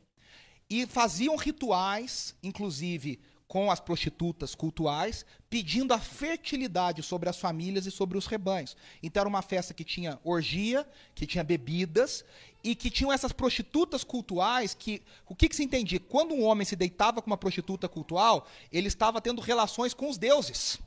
e 0.68 0.86
faziam 0.86 1.36
rituais, 1.36 2.34
inclusive 2.42 3.20
com 3.46 3.70
as 3.70 3.80
prostitutas 3.80 4.54
cultuais, 4.54 5.26
pedindo 5.50 5.92
a 5.92 5.98
fertilidade 5.98 7.02
sobre 7.02 7.28
as 7.28 7.36
famílias 7.36 7.84
e 7.84 7.90
sobre 7.90 8.16
os 8.16 8.24
rebanhos. 8.24 8.74
Então 9.02 9.20
era 9.20 9.28
uma 9.28 9.42
festa 9.42 9.74
que 9.74 9.84
tinha 9.84 10.18
orgia, 10.24 10.88
que 11.14 11.26
tinha 11.26 11.44
bebidas 11.44 12.24
e 12.64 12.74
que 12.74 12.88
tinham 12.88 13.12
essas 13.12 13.30
prostitutas 13.30 14.02
cultuais 14.02 14.72
que 14.72 15.02
o 15.28 15.34
que, 15.34 15.50
que 15.50 15.56
se 15.56 15.62
entendia? 15.62 16.00
Quando 16.00 16.32
um 16.32 16.42
homem 16.44 16.64
se 16.64 16.74
deitava 16.74 17.20
com 17.20 17.26
uma 17.26 17.36
prostituta 17.36 17.86
cultual, 17.86 18.48
ele 18.72 18.88
estava 18.88 19.20
tendo 19.20 19.42
relações 19.42 19.92
com 19.92 20.08
os 20.08 20.16
deuses. 20.16 20.78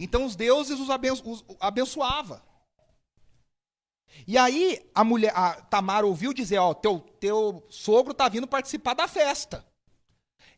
Então 0.00 0.24
os 0.24 0.34
deuses 0.34 0.80
os, 0.80 0.88
abenço, 0.88 1.22
os 1.30 1.44
abençoava. 1.60 2.42
E 4.26 4.38
aí 4.38 4.90
a 4.94 5.04
mulher, 5.04 5.32
a 5.36 5.60
Tamar 5.60 6.04
ouviu 6.04 6.32
dizer, 6.32 6.56
ó, 6.56 6.72
teu 6.72 6.98
teu 7.20 7.64
sogro 7.68 8.12
está 8.12 8.26
vindo 8.26 8.46
participar 8.46 8.94
da 8.94 9.06
festa. 9.06 9.64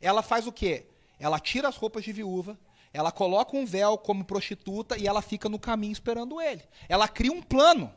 Ela 0.00 0.22
faz 0.22 0.46
o 0.46 0.52
quê? 0.52 0.86
Ela 1.18 1.40
tira 1.40 1.68
as 1.68 1.76
roupas 1.76 2.04
de 2.04 2.12
viúva, 2.12 2.58
ela 2.92 3.10
coloca 3.10 3.56
um 3.56 3.66
véu 3.66 3.98
como 3.98 4.24
prostituta 4.24 4.96
e 4.96 5.08
ela 5.08 5.20
fica 5.20 5.48
no 5.48 5.58
caminho 5.58 5.92
esperando 5.92 6.40
ele. 6.40 6.62
Ela 6.88 7.08
cria 7.08 7.32
um 7.32 7.42
plano. 7.42 7.92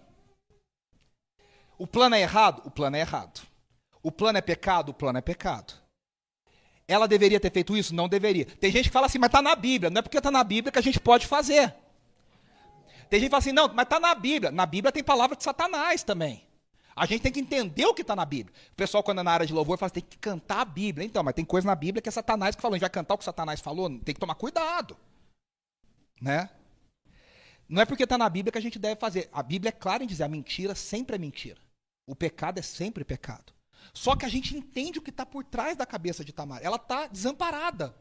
O 1.77 1.85
plano 1.85 2.15
é 2.15 2.21
errado? 2.21 2.63
O 2.65 2.71
plano 2.71 2.95
é 2.95 3.01
errado. 3.01 3.41
O 4.01 4.11
plano 4.11 4.37
é 4.37 4.41
pecado? 4.41 4.89
O 4.89 4.93
plano 4.93 5.19
é 5.19 5.21
pecado. 5.21 5.84
Ela 6.87 7.07
deveria 7.07 7.39
ter 7.39 7.51
feito 7.51 7.75
isso? 7.75 7.95
Não 7.95 8.07
deveria. 8.07 8.45
Tem 8.45 8.71
gente 8.71 8.85
que 8.85 8.93
fala 8.93 9.07
assim, 9.07 9.17
mas 9.17 9.29
está 9.29 9.41
na 9.41 9.55
Bíblia. 9.55 9.89
Não 9.89 9.99
é 9.99 10.01
porque 10.01 10.17
está 10.17 10.29
na 10.29 10.43
Bíblia 10.43 10.71
que 10.71 10.79
a 10.79 10.83
gente 10.83 10.99
pode 10.99 11.25
fazer. 11.25 11.73
Tem 13.09 13.19
gente 13.19 13.29
que 13.29 13.31
fala 13.31 13.39
assim, 13.39 13.51
não, 13.51 13.67
mas 13.73 13.85
está 13.85 13.99
na 13.99 14.13
Bíblia. 14.13 14.51
Na 14.51 14.65
Bíblia 14.65 14.91
tem 14.91 15.03
palavra 15.03 15.35
de 15.35 15.43
Satanás 15.43 16.03
também. 16.03 16.45
A 16.95 17.05
gente 17.05 17.21
tem 17.21 17.31
que 17.31 17.39
entender 17.39 17.85
o 17.85 17.93
que 17.93 18.01
está 18.01 18.15
na 18.15 18.23
Bíblia. 18.23 18.55
O 18.71 18.75
pessoal, 18.75 19.03
quando 19.03 19.19
é 19.19 19.23
na 19.23 19.31
área 19.31 19.45
de 19.45 19.51
louvor, 19.51 19.77
fala 19.77 19.87
assim, 19.87 20.01
tem 20.01 20.09
que 20.09 20.17
cantar 20.17 20.61
a 20.61 20.65
Bíblia. 20.65 21.05
Então, 21.05 21.23
mas 21.23 21.33
tem 21.33 21.43
coisa 21.43 21.67
na 21.67 21.75
Bíblia 21.75 22.01
que 22.01 22.07
é 22.07 22.11
Satanás 22.11 22.55
que 22.55 22.61
falou. 22.61 22.75
A 22.75 22.77
gente 22.77 22.83
vai 22.83 22.89
cantar 22.89 23.15
o 23.15 23.17
que 23.17 23.25
Satanás 23.25 23.59
falou? 23.59 23.89
Tem 23.99 24.13
que 24.13 24.19
tomar 24.19 24.35
cuidado. 24.35 24.95
Né? 26.21 26.49
Não 27.67 27.81
é 27.81 27.85
porque 27.85 28.03
está 28.03 28.17
na 28.17 28.29
Bíblia 28.29 28.51
que 28.51 28.57
a 28.57 28.61
gente 28.61 28.79
deve 28.79 28.99
fazer. 28.99 29.27
A 29.33 29.43
Bíblia 29.43 29.69
é 29.69 29.71
clara 29.71 30.03
em 30.03 30.07
dizer 30.07 30.23
a 30.23 30.29
mentira 30.29 30.75
sempre 30.75 31.15
é 31.15 31.19
mentira. 31.19 31.59
O 32.07 32.15
pecado 32.15 32.59
é 32.59 32.61
sempre 32.61 33.03
pecado. 33.03 33.54
Só 33.93 34.15
que 34.15 34.25
a 34.25 34.29
gente 34.29 34.55
entende 34.55 34.99
o 34.99 35.01
que 35.01 35.09
está 35.09 35.25
por 35.25 35.43
trás 35.43 35.77
da 35.77 35.85
cabeça 35.85 36.23
de 36.23 36.33
Tamar. 36.33 36.59
Ela 36.63 36.77
está 36.77 37.07
desamparada. 37.07 37.95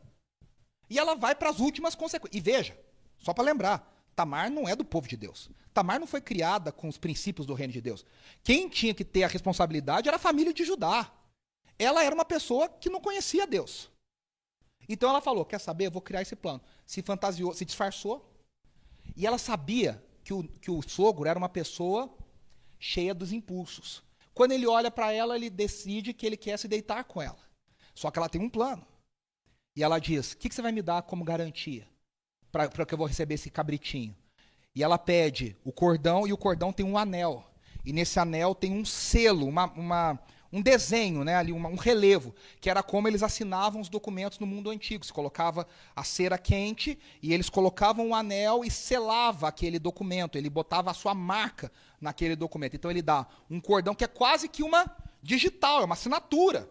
E 0.88 0.98
ela 0.98 1.14
vai 1.14 1.34
para 1.34 1.50
as 1.50 1.60
últimas 1.60 1.94
consequências. 1.94 2.36
E 2.36 2.40
veja, 2.40 2.78
só 3.18 3.32
para 3.32 3.44
lembrar, 3.44 3.90
Tamar 4.14 4.50
não 4.50 4.68
é 4.68 4.76
do 4.76 4.84
povo 4.84 5.08
de 5.08 5.16
Deus. 5.16 5.50
Tamar 5.72 5.98
não 5.98 6.06
foi 6.06 6.20
criada 6.20 6.70
com 6.70 6.88
os 6.88 6.98
princípios 6.98 7.46
do 7.46 7.54
reino 7.54 7.72
de 7.72 7.80
Deus. 7.80 8.04
Quem 8.42 8.68
tinha 8.68 8.94
que 8.94 9.04
ter 9.04 9.24
a 9.24 9.28
responsabilidade 9.28 10.08
era 10.08 10.16
a 10.16 10.20
família 10.20 10.52
de 10.52 10.64
Judá. 10.64 11.12
Ela 11.78 12.04
era 12.04 12.14
uma 12.14 12.24
pessoa 12.24 12.68
que 12.68 12.88
não 12.88 13.00
conhecia 13.00 13.46
Deus. 13.46 13.90
Então 14.88 15.10
ela 15.10 15.20
falou: 15.20 15.44
Quer 15.44 15.58
saber? 15.58 15.86
Eu 15.86 15.90
vou 15.90 16.02
criar 16.02 16.22
esse 16.22 16.36
plano. 16.36 16.60
Se 16.86 17.02
fantasiou, 17.02 17.52
se 17.54 17.64
disfarçou. 17.64 18.30
E 19.16 19.26
ela 19.26 19.38
sabia 19.38 20.02
que 20.22 20.32
o, 20.32 20.44
que 20.44 20.70
o 20.70 20.80
sogro 20.82 21.28
era 21.28 21.38
uma 21.38 21.48
pessoa 21.48 22.14
cheia 22.78 23.14
dos 23.14 23.32
impulsos. 23.32 24.03
Quando 24.34 24.52
ele 24.52 24.66
olha 24.66 24.90
para 24.90 25.12
ela, 25.12 25.36
ele 25.36 25.48
decide 25.48 26.12
que 26.12 26.26
ele 26.26 26.36
quer 26.36 26.58
se 26.58 26.66
deitar 26.66 27.04
com 27.04 27.22
ela. 27.22 27.38
Só 27.94 28.10
que 28.10 28.18
ela 28.18 28.28
tem 28.28 28.40
um 28.40 28.50
plano. 28.50 28.84
E 29.76 29.82
ela 29.82 29.98
diz: 29.98 30.32
O 30.32 30.36
que, 30.36 30.48
que 30.48 30.54
você 30.54 30.62
vai 30.62 30.72
me 30.72 30.82
dar 30.82 31.02
como 31.02 31.24
garantia 31.24 31.86
para 32.50 32.86
que 32.86 32.94
eu 32.94 32.98
vou 32.98 33.06
receber 33.06 33.34
esse 33.34 33.50
cabritinho? 33.50 34.14
E 34.74 34.82
ela 34.82 34.98
pede 34.98 35.56
o 35.64 35.72
cordão, 35.72 36.26
e 36.26 36.32
o 36.32 36.36
cordão 36.36 36.72
tem 36.72 36.84
um 36.84 36.98
anel. 36.98 37.48
E 37.84 37.92
nesse 37.92 38.18
anel 38.18 38.54
tem 38.54 38.72
um 38.72 38.84
selo, 38.84 39.46
uma, 39.46 39.66
uma, 39.72 40.18
um 40.52 40.60
desenho, 40.60 41.22
né, 41.22 41.36
ali 41.36 41.52
uma, 41.52 41.68
um 41.68 41.76
relevo, 41.76 42.34
que 42.60 42.70
era 42.70 42.82
como 42.82 43.06
eles 43.06 43.22
assinavam 43.22 43.80
os 43.80 43.88
documentos 43.88 44.38
no 44.38 44.46
mundo 44.46 44.70
antigo. 44.70 45.04
Se 45.04 45.12
colocava 45.12 45.66
a 45.94 46.02
cera 46.02 46.38
quente 46.38 46.98
e 47.22 47.32
eles 47.32 47.48
colocavam 47.48 48.08
um 48.08 48.14
anel 48.14 48.64
e 48.64 48.70
selava 48.70 49.46
aquele 49.46 49.78
documento. 49.78 50.36
Ele 50.36 50.50
botava 50.50 50.90
a 50.90 50.94
sua 50.94 51.14
marca 51.14 51.70
naquele 52.00 52.36
documento. 52.36 52.76
Então 52.76 52.90
ele 52.90 53.02
dá 53.02 53.26
um 53.50 53.60
cordão 53.60 53.94
que 53.94 54.04
é 54.04 54.08
quase 54.08 54.48
que 54.48 54.62
uma 54.62 54.84
digital, 55.22 55.82
é 55.82 55.84
uma 55.84 55.94
assinatura. 55.94 56.68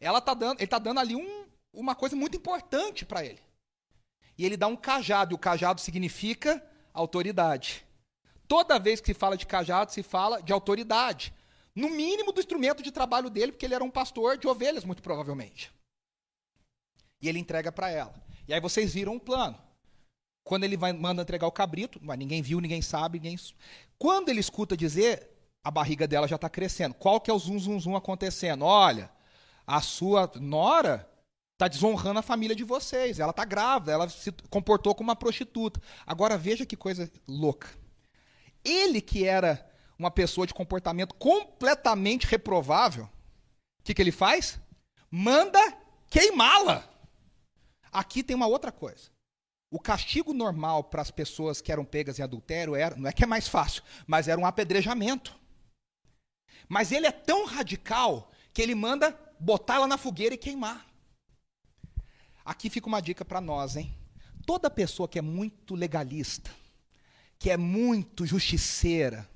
Ela 0.00 0.20
tá 0.20 0.34
dando, 0.34 0.58
ele 0.58 0.64
está 0.64 0.78
dando 0.78 1.00
ali 1.00 1.14
um, 1.14 1.46
uma 1.72 1.94
coisa 1.94 2.16
muito 2.16 2.36
importante 2.36 3.04
para 3.04 3.24
ele. 3.24 3.40
E 4.36 4.44
ele 4.44 4.56
dá 4.56 4.66
um 4.66 4.76
cajado, 4.76 5.32
e 5.32 5.36
o 5.36 5.38
cajado 5.38 5.80
significa 5.80 6.64
autoridade. 6.92 7.86
Toda 8.48 8.78
vez 8.78 9.00
que 9.00 9.06
se 9.06 9.14
fala 9.14 9.36
de 9.36 9.46
cajado, 9.46 9.92
se 9.92 10.02
fala 10.02 10.42
de 10.42 10.52
autoridade 10.52 11.32
no 11.74 11.88
mínimo 11.88 12.32
do 12.32 12.40
instrumento 12.40 12.82
de 12.82 12.90
trabalho 12.90 13.30
dele, 13.30 13.52
porque 13.52 13.64
ele 13.64 13.74
era 13.74 13.84
um 13.84 13.90
pastor 13.90 14.36
de 14.36 14.46
ovelhas, 14.46 14.84
muito 14.84 15.02
provavelmente. 15.02 15.72
E 17.20 17.28
ele 17.28 17.38
entrega 17.38 17.70
para 17.70 17.88
ela. 17.90 18.14
E 18.46 18.52
aí 18.52 18.60
vocês 18.60 18.92
viram 18.92 19.14
um 19.14 19.18
plano. 19.18 19.58
Quando 20.44 20.64
ele 20.64 20.76
vai, 20.76 20.92
manda 20.92 21.22
entregar 21.22 21.46
o 21.46 21.52
cabrito, 21.52 21.98
mas 22.02 22.18
ninguém 22.18 22.42
viu, 22.42 22.60
ninguém 22.60 22.82
sabe, 22.82 23.18
ninguém. 23.18 23.38
Quando 23.98 24.28
ele 24.28 24.40
escuta 24.40 24.76
dizer, 24.76 25.30
a 25.62 25.70
barriga 25.70 26.06
dela 26.06 26.26
já 26.26 26.36
está 26.36 26.48
crescendo. 26.48 26.94
Qual 26.94 27.20
que 27.20 27.30
é 27.30 27.34
o 27.34 27.38
zum 27.38 27.58
zum 27.58 27.78
zum 27.78 27.96
acontecendo? 27.96 28.64
Olha, 28.64 29.10
a 29.66 29.80
sua 29.80 30.30
nora 30.36 31.08
está 31.52 31.68
desonrando 31.68 32.18
a 32.18 32.22
família 32.22 32.56
de 32.56 32.64
vocês. 32.64 33.20
Ela 33.20 33.30
está 33.30 33.44
grávida, 33.44 33.92
ela 33.92 34.08
se 34.08 34.32
comportou 34.50 34.94
como 34.94 35.08
uma 35.08 35.16
prostituta. 35.16 35.80
Agora 36.04 36.36
veja 36.36 36.66
que 36.66 36.76
coisa 36.76 37.10
louca. 37.28 37.68
Ele 38.64 39.00
que 39.00 39.24
era 39.24 39.64
uma 39.96 40.10
pessoa 40.10 40.46
de 40.46 40.54
comportamento 40.54 41.14
completamente 41.14 42.26
reprovável, 42.26 43.04
o 43.04 43.84
que, 43.84 43.94
que 43.94 44.02
ele 44.02 44.10
faz? 44.10 44.58
Manda 45.08 45.60
queimá-la. 46.10 46.88
Aqui 47.92 48.22
tem 48.22 48.34
uma 48.34 48.46
outra 48.46 48.72
coisa. 48.72 49.11
O 49.72 49.80
castigo 49.80 50.34
normal 50.34 50.84
para 50.84 51.00
as 51.00 51.10
pessoas 51.10 51.62
que 51.62 51.72
eram 51.72 51.82
pegas 51.82 52.18
em 52.18 52.22
adultério 52.22 52.74
era, 52.74 52.94
não 52.94 53.08
é 53.08 53.12
que 53.12 53.24
é 53.24 53.26
mais 53.26 53.48
fácil, 53.48 53.82
mas 54.06 54.28
era 54.28 54.38
um 54.38 54.44
apedrejamento. 54.44 55.34
Mas 56.68 56.92
ele 56.92 57.06
é 57.06 57.10
tão 57.10 57.46
radical 57.46 58.30
que 58.52 58.60
ele 58.60 58.74
manda 58.74 59.18
botar 59.40 59.76
ela 59.76 59.86
na 59.86 59.96
fogueira 59.96 60.34
e 60.34 60.38
queimar. 60.38 60.86
Aqui 62.44 62.68
fica 62.68 62.86
uma 62.86 63.00
dica 63.00 63.24
para 63.24 63.40
nós, 63.40 63.74
hein? 63.74 63.96
Toda 64.44 64.68
pessoa 64.68 65.08
que 65.08 65.18
é 65.18 65.22
muito 65.22 65.74
legalista, 65.74 66.50
que 67.38 67.48
é 67.48 67.56
muito 67.56 68.26
justiceira, 68.26 69.26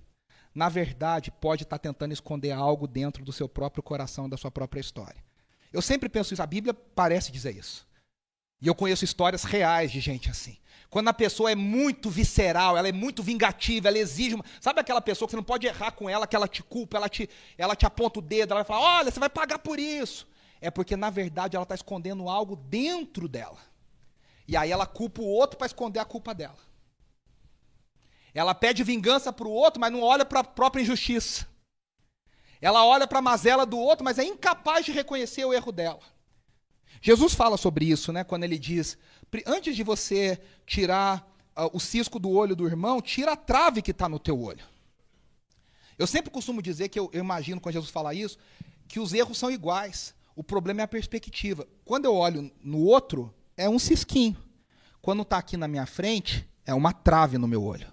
na 0.55 0.69
verdade, 0.69 1.31
pode 1.31 1.63
estar 1.63 1.79
tentando 1.79 2.13
esconder 2.13 2.53
algo 2.53 2.87
dentro 2.87 3.25
do 3.25 3.33
seu 3.33 3.49
próprio 3.49 3.83
coração, 3.83 4.29
da 4.29 4.37
sua 4.37 4.51
própria 4.51 4.81
história. 4.81 5.25
Eu 5.73 5.81
sempre 5.81 6.11
penso 6.11 6.35
isso, 6.35 6.43
a 6.43 6.47
Bíblia 6.47 6.75
parece 6.75 7.33
dizer 7.33 7.57
isso. 7.57 7.86
E 8.61 8.67
eu 8.67 8.75
conheço 8.75 9.05
histórias 9.05 9.45
reais 9.45 9.91
de 9.91 10.01
gente 10.01 10.31
assim. 10.31 10.57
Quando 10.89 11.09
a 11.09 11.13
pessoa 11.13 11.51
é 11.51 11.55
muito 11.55 12.09
visceral, 12.09 12.77
ela 12.77 12.89
é 12.89 12.93
muito 12.93 13.23
vingativa, 13.23 13.89
ela 13.89 13.99
exige. 13.99 14.35
Uma... 14.35 14.45
Sabe 14.61 14.81
aquela 14.81 15.01
pessoa 15.01 15.27
que 15.27 15.33
você 15.33 15.37
não 15.37 15.43
pode 15.43 15.67
errar 15.67 15.93
com 15.93 16.09
ela, 16.09 16.27
que 16.27 16.37
ela 16.37 16.49
te 16.49 16.63
culpa, 16.63 16.97
ela 16.97 17.09
te, 17.09 17.29
ela 17.59 17.77
te 17.77 17.85
aponta 17.85 18.19
o 18.19 18.23
dedo, 18.23 18.53
ela 18.53 18.63
vai 18.63 18.65
falar: 18.65 18.99
olha, 18.99 19.11
você 19.11 19.21
vai 19.21 19.29
pagar 19.29 19.59
por 19.59 19.79
isso. 19.79 20.27
É 20.61 20.71
porque, 20.71 20.97
na 20.97 21.11
verdade, 21.11 21.57
ela 21.57 21.65
está 21.65 21.75
escondendo 21.75 22.29
algo 22.29 22.57
dentro 22.57 23.29
dela. 23.29 23.59
E 24.49 24.57
aí 24.57 24.71
ela 24.71 24.87
culpa 24.87 25.21
o 25.21 25.27
outro 25.27 25.59
para 25.59 25.67
esconder 25.67 25.99
a 25.99 26.05
culpa 26.05 26.33
dela. 26.33 26.57
Ela 28.33 28.55
pede 28.55 28.85
vingança 28.85 29.33
para 29.33 29.47
o 29.47 29.53
outro, 29.53 29.81
mas 29.81 29.93
não 29.93 30.03
olha 30.03 30.25
para 30.25 30.41
a 30.41 30.45
própria 30.45 30.83
injustiça. 30.83 31.47
Ela 32.61 32.85
olha 32.85 33.07
para 33.07 33.19
a 33.19 33.23
mazela 33.23 33.67
do 33.67 33.79
outro, 33.79 34.05
mas 34.05 34.19
é 34.19 34.25
incapaz 34.25 34.85
de 34.87 34.93
reconhecer 34.93 35.45
o 35.45 35.53
erro 35.53 35.73
dela. 35.73 36.01
Jesus 37.07 37.35
fala 37.35 37.57
sobre 37.57 37.85
isso, 37.85 38.13
né, 38.13 38.25
quando 38.25 38.43
ele 38.43 38.59
diz: 38.59 38.99
antes 39.47 39.77
de 39.77 39.85
você 39.85 40.41
tirar 40.67 41.25
uh, 41.57 41.71
o 41.73 41.79
cisco 41.79 42.19
do 42.19 42.29
olho 42.29 42.57
do 42.57 42.67
irmão, 42.67 43.01
tira 43.01 43.35
a 43.35 43.37
trave 43.37 43.81
que 43.81 43.93
está 43.93 44.09
no 44.09 44.19
teu 44.19 44.43
olho. 44.43 44.65
Eu 45.97 46.05
sempre 46.05 46.33
costumo 46.33 46.61
dizer 46.61 46.89
que 46.89 46.99
eu, 46.99 47.09
eu 47.13 47.21
imagino, 47.21 47.61
quando 47.61 47.75
Jesus 47.75 47.93
fala 47.93 48.13
isso, 48.13 48.37
que 48.89 48.99
os 48.99 49.15
erros 49.15 49.39
são 49.39 49.53
iguais. 49.53 50.17
O 50.35 50.43
problema 50.43 50.81
é 50.81 50.83
a 50.83 50.89
perspectiva. 50.89 51.65
Quando 51.85 52.07
eu 52.07 52.15
olho 52.17 52.51
no 52.61 52.81
outro, 52.81 53.33
é 53.57 53.69
um 53.69 53.79
cisquinho. 53.79 54.37
Quando 55.01 55.23
está 55.23 55.39
aqui 55.39 55.57
na 55.57 55.69
minha 55.69 55.87
frente, 55.87 56.45
é 56.65 56.75
uma 56.75 56.93
trave 56.93 57.39
no 57.39 57.47
meu 57.47 57.63
olho. 57.63 57.87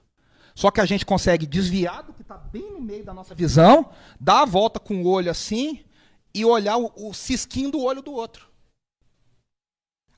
Só 0.55 0.71
que 0.71 0.81
a 0.81 0.85
gente 0.85 1.05
consegue 1.05 1.45
desviar 1.45 2.01
do 2.01 2.13
que 2.13 2.23
está 2.23 2.35
bem 2.35 2.71
no 2.71 2.81
meio 2.81 3.05
da 3.05 3.13
nossa 3.13 3.35
visão, 3.35 3.91
dar 4.19 4.41
a 4.41 4.45
volta 4.45 4.79
com 4.79 5.03
o 5.03 5.07
olho 5.07 5.29
assim 5.29 5.85
e 6.33 6.43
olhar 6.43 6.77
o, 6.77 6.91
o 6.95 7.13
cisquinho 7.13 7.69
do 7.69 7.79
olho 7.79 8.01
do 8.01 8.11
outro. 8.11 8.51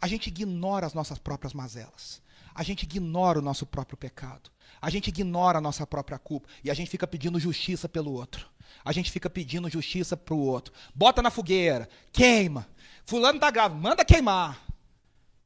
A 0.05 0.07
gente 0.07 0.27
ignora 0.27 0.85
as 0.85 0.93
nossas 0.93 1.17
próprias 1.17 1.51
mazelas. 1.51 2.21
A 2.53 2.61
gente 2.61 2.83
ignora 2.83 3.39
o 3.39 3.41
nosso 3.41 3.65
próprio 3.65 3.97
pecado. 3.97 4.51
A 4.79 4.87
gente 4.87 5.07
ignora 5.07 5.57
a 5.57 5.61
nossa 5.61 5.87
própria 5.87 6.19
culpa. 6.19 6.47
E 6.63 6.69
a 6.69 6.75
gente 6.75 6.91
fica 6.91 7.07
pedindo 7.07 7.39
justiça 7.39 7.89
pelo 7.89 8.13
outro. 8.13 8.47
A 8.83 8.91
gente 8.91 9.09
fica 9.09 9.31
pedindo 9.31 9.67
justiça 9.67 10.15
para 10.15 10.35
o 10.35 10.39
outro. 10.39 10.71
Bota 10.93 11.23
na 11.23 11.31
fogueira, 11.31 11.89
queima. 12.11 12.67
Fulano 13.03 13.37
está 13.37 13.49
grávida, 13.49 13.81
manda 13.81 14.05
queimar. 14.05 14.63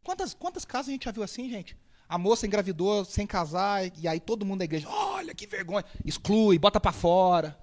Quantas, 0.04 0.34
quantas 0.34 0.66
casas 0.66 0.90
a 0.90 0.92
gente 0.92 1.06
já 1.06 1.12
viu 1.12 1.24
assim, 1.24 1.50
gente? 1.50 1.78
A 2.10 2.18
moça 2.18 2.46
engravidou 2.46 3.06
sem 3.06 3.26
casar, 3.26 3.90
e 3.98 4.10
aí 4.10 4.20
todo 4.20 4.46
mundo 4.46 4.60
da 4.60 4.66
igreja, 4.66 4.90
olha 4.90 5.34
que 5.34 5.48
vergonha, 5.48 5.86
exclui, 6.04 6.60
bota 6.60 6.82
para 6.82 6.92
fora. 6.92 7.58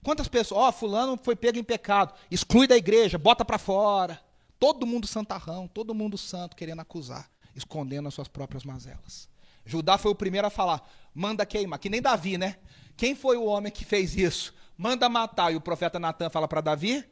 Quantas 0.00 0.28
pessoas, 0.28 0.62
ó, 0.62 0.68
oh, 0.68 0.72
fulano 0.72 1.18
foi 1.20 1.34
pego 1.34 1.58
em 1.58 1.64
pecado, 1.64 2.14
exclui 2.30 2.68
da 2.68 2.76
igreja, 2.76 3.18
bota 3.18 3.44
para 3.44 3.58
fora. 3.58 4.29
Todo 4.60 4.86
mundo 4.86 5.06
santarrão, 5.06 5.66
todo 5.66 5.94
mundo 5.94 6.18
santo 6.18 6.54
querendo 6.54 6.80
acusar, 6.80 7.28
escondendo 7.56 8.06
as 8.06 8.14
suas 8.14 8.28
próprias 8.28 8.62
mazelas. 8.62 9.28
Judá 9.64 9.96
foi 9.96 10.12
o 10.12 10.14
primeiro 10.14 10.46
a 10.46 10.50
falar, 10.50 10.86
manda 11.14 11.46
queimar, 11.46 11.78
que 11.78 11.88
nem 11.88 12.02
Davi, 12.02 12.36
né? 12.36 12.56
Quem 12.96 13.14
foi 13.14 13.38
o 13.38 13.44
homem 13.44 13.72
que 13.72 13.84
fez 13.84 14.14
isso? 14.14 14.54
Manda 14.76 15.08
matar. 15.08 15.52
E 15.52 15.56
o 15.56 15.60
profeta 15.60 15.98
Natan 15.98 16.28
fala 16.28 16.46
para 16.46 16.60
Davi, 16.60 17.04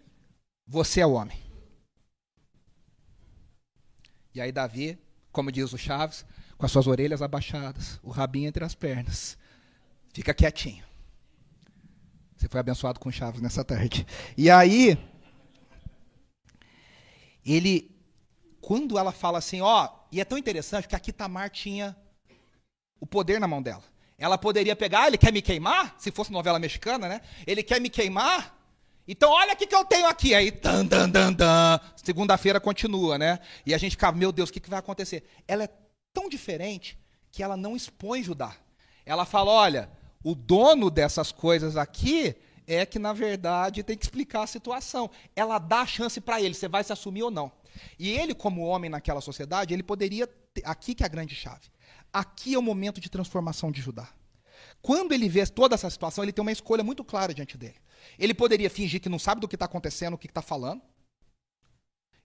você 0.66 1.00
é 1.00 1.06
o 1.06 1.12
homem. 1.12 1.38
E 4.34 4.40
aí 4.40 4.52
Davi, 4.52 4.98
como 5.32 5.50
diz 5.50 5.72
o 5.72 5.78
Chaves, 5.78 6.26
com 6.58 6.66
as 6.66 6.72
suas 6.72 6.86
orelhas 6.86 7.22
abaixadas, 7.22 7.98
o 8.02 8.10
rabinho 8.10 8.48
entre 8.48 8.64
as 8.64 8.74
pernas. 8.74 9.38
Fica 10.12 10.34
quietinho. 10.34 10.84
Você 12.36 12.48
foi 12.48 12.60
abençoado 12.60 13.00
com 13.00 13.10
chaves 13.10 13.40
nessa 13.40 13.64
tarde. 13.64 14.06
E 14.36 14.50
aí, 14.50 14.96
ele, 17.54 17.90
quando 18.60 18.98
ela 18.98 19.12
fala 19.12 19.38
assim, 19.38 19.60
ó, 19.60 19.88
e 20.12 20.20
é 20.20 20.24
tão 20.24 20.36
interessante 20.36 20.88
que 20.88 20.96
aqui 20.96 21.12
Tamar 21.12 21.50
tinha 21.50 21.96
o 23.00 23.06
poder 23.06 23.40
na 23.40 23.48
mão 23.48 23.62
dela. 23.62 23.84
Ela 24.18 24.36
poderia 24.36 24.74
pegar, 24.74 25.02
ah, 25.02 25.06
ele 25.06 25.18
quer 25.18 25.32
me 25.32 25.40
queimar? 25.40 25.94
Se 25.98 26.10
fosse 26.10 26.32
novela 26.32 26.58
mexicana, 26.58 27.08
né? 27.08 27.20
Ele 27.46 27.62
quer 27.62 27.80
me 27.80 27.88
queimar? 27.88 28.56
Então 29.06 29.30
olha 29.30 29.54
o 29.54 29.56
que, 29.56 29.66
que 29.66 29.74
eu 29.74 29.84
tenho 29.84 30.06
aqui. 30.06 30.34
Aí, 30.34 30.50
tan, 30.50 30.86
tan, 30.86 31.10
tan. 31.10 31.80
Segunda-feira 31.96 32.60
continua, 32.60 33.16
né? 33.16 33.38
E 33.64 33.72
a 33.72 33.78
gente 33.78 33.92
fica, 33.92 34.10
meu 34.12 34.32
Deus, 34.32 34.50
o 34.50 34.52
que, 34.52 34.60
que 34.60 34.68
vai 34.68 34.80
acontecer? 34.80 35.24
Ela 35.46 35.64
é 35.64 35.68
tão 36.12 36.28
diferente 36.28 36.98
que 37.30 37.42
ela 37.42 37.56
não 37.56 37.76
expõe 37.76 38.22
Judá. 38.22 38.54
Ela 39.06 39.24
fala: 39.24 39.50
olha, 39.50 39.90
o 40.22 40.34
dono 40.34 40.90
dessas 40.90 41.32
coisas 41.32 41.76
aqui 41.76 42.36
é 42.68 42.84
que, 42.84 42.98
na 42.98 43.14
verdade, 43.14 43.82
tem 43.82 43.96
que 43.96 44.04
explicar 44.04 44.42
a 44.42 44.46
situação. 44.46 45.10
Ela 45.34 45.58
dá 45.58 45.80
a 45.80 45.86
chance 45.86 46.20
para 46.20 46.40
ele, 46.40 46.54
você 46.54 46.68
vai 46.68 46.84
se 46.84 46.92
assumir 46.92 47.22
ou 47.22 47.30
não. 47.30 47.50
E 47.98 48.10
ele, 48.10 48.34
como 48.34 48.60
homem 48.66 48.90
naquela 48.90 49.22
sociedade, 49.22 49.72
ele 49.72 49.82
poderia. 49.82 50.26
Ter, 50.26 50.62
aqui 50.66 50.94
que 50.94 51.02
é 51.02 51.06
a 51.06 51.08
grande 51.08 51.34
chave. 51.34 51.70
Aqui 52.12 52.54
é 52.54 52.58
o 52.58 52.62
momento 52.62 53.00
de 53.00 53.08
transformação 53.08 53.72
de 53.72 53.80
Judá. 53.80 54.12
Quando 54.82 55.12
ele 55.12 55.28
vê 55.28 55.46
toda 55.46 55.74
essa 55.74 55.88
situação, 55.88 56.22
ele 56.22 56.32
tem 56.32 56.42
uma 56.42 56.52
escolha 56.52 56.84
muito 56.84 57.02
clara 57.02 57.32
diante 57.32 57.56
dele. 57.56 57.76
Ele 58.18 58.34
poderia 58.34 58.68
fingir 58.68 59.00
que 59.00 59.08
não 59.08 59.18
sabe 59.18 59.40
do 59.40 59.48
que 59.48 59.56
está 59.56 59.64
acontecendo, 59.64 60.14
o 60.14 60.18
que 60.18 60.26
está 60.26 60.42
falando. 60.42 60.82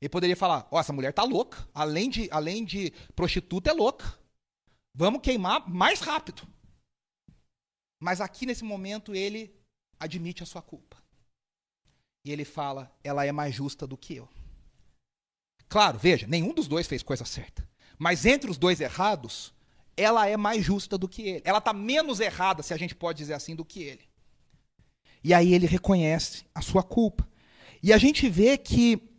Ele 0.01 0.09
poderia 0.09 0.35
falar: 0.35 0.67
Ó, 0.69 0.75
oh, 0.75 0.79
essa 0.79 0.91
mulher 0.91 1.13
tá 1.13 1.23
louca. 1.23 1.65
Além 1.73 2.09
de, 2.09 2.27
além 2.31 2.65
de 2.65 2.91
prostituta, 3.15 3.69
é 3.69 3.73
louca. 3.73 4.19
Vamos 4.93 5.21
queimar 5.21 5.69
mais 5.69 6.01
rápido. 6.01 6.45
Mas 8.01 8.19
aqui 8.19 8.45
nesse 8.45 8.65
momento 8.65 9.15
ele 9.15 9.62
admite 10.03 10.43
a 10.43 10.45
sua 10.45 10.61
culpa. 10.61 10.97
E 12.25 12.31
ele 12.31 12.45
fala: 12.45 12.91
ela 13.03 13.25
é 13.25 13.31
mais 13.31 13.53
justa 13.53 13.87
do 13.87 13.97
que 13.97 14.15
eu. 14.15 14.29
Claro, 15.67 15.97
veja, 15.97 16.27
nenhum 16.27 16.53
dos 16.53 16.67
dois 16.67 16.87
fez 16.87 17.01
coisa 17.01 17.25
certa. 17.25 17.67
Mas 17.97 18.25
entre 18.25 18.49
os 18.49 18.57
dois 18.57 18.79
errados, 18.79 19.53
ela 19.97 20.27
é 20.27 20.37
mais 20.37 20.63
justa 20.63 20.97
do 20.97 21.07
que 21.07 21.21
ele. 21.23 21.41
Ela 21.45 21.57
está 21.57 21.73
menos 21.73 22.19
errada, 22.19 22.61
se 22.61 22.73
a 22.73 22.77
gente 22.77 22.95
pode 22.95 23.17
dizer 23.17 23.33
assim, 23.33 23.55
do 23.55 23.65
que 23.65 23.81
ele. 23.81 24.07
E 25.23 25.33
aí 25.33 25.53
ele 25.53 25.65
reconhece 25.65 26.45
a 26.53 26.61
sua 26.61 26.83
culpa. 26.83 27.27
E 27.81 27.91
a 27.91 27.97
gente 27.97 28.29
vê 28.29 28.57
que 28.57 29.09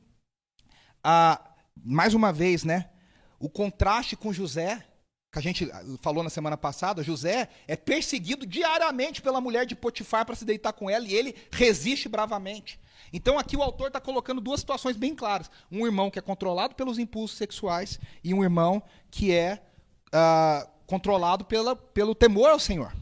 mais 1.76 2.14
uma 2.14 2.32
vez, 2.32 2.64
né? 2.64 2.91
O 3.39 3.51
contraste 3.51 4.16
com 4.16 4.32
José, 4.32 4.87
que 5.35 5.39
a 5.41 5.43
gente 5.43 5.68
ah, 5.72 5.82
falou 6.01 6.22
na 6.22 6.30
semana 6.30 6.57
passada, 6.57 7.03
José 7.03 7.49
é 7.66 7.76
perseguido 7.76 8.47
diariamente 8.47 9.20
pela 9.20 9.41
mulher 9.41 9.66
de 9.66 9.74
Potifar 9.74 10.24
para 10.24 10.37
se 10.37 10.45
deitar 10.45 10.72
com 10.72 10.89
ela 10.89 11.05
e 11.07 11.12
ele 11.12 11.35
resiste 11.51 12.09
bravamente. 12.09 12.78
Então 13.12 13.37
aqui 13.37 13.57
o 13.57 13.62
autor 13.62 13.89
está 13.89 14.01
colocando 14.01 14.41
duas 14.41 14.61
situações 14.61 14.97
bem 14.97 15.14
claras: 15.14 15.51
um 15.70 15.85
irmão 15.85 16.09
que 16.09 16.20
é 16.20 16.22
controlado 16.22 16.76
pelos 16.76 16.99
impulsos 16.99 17.37
sexuais 17.37 17.99
e 18.22 18.32
um 18.32 18.45
irmão 18.45 18.80
que 19.11 19.32
é 19.32 19.61
uh, 20.09 20.68
controlado 20.87 21.45
pela, 21.45 21.74
pelo 21.74 22.14
temor 22.14 22.51
ao 22.51 22.61
Senhor. 22.61 22.93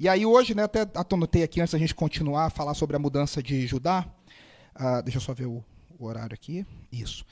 E 0.00 0.08
aí 0.08 0.26
hoje, 0.26 0.56
né, 0.56 0.64
até 0.64 0.80
anotei 1.14 1.44
aqui 1.44 1.60
antes 1.60 1.72
da 1.72 1.78
gente 1.78 1.94
continuar 1.94 2.46
a 2.46 2.50
falar 2.50 2.74
sobre 2.74 2.96
a 2.96 2.98
mudança 2.98 3.40
de 3.40 3.68
Judá. 3.68 4.04
Uh, 4.74 5.00
deixa 5.04 5.18
eu 5.18 5.22
só 5.22 5.32
ver 5.32 5.46
o, 5.46 5.64
o 5.96 6.06
horário 6.06 6.34
aqui. 6.34 6.66
Isso. 6.90 7.24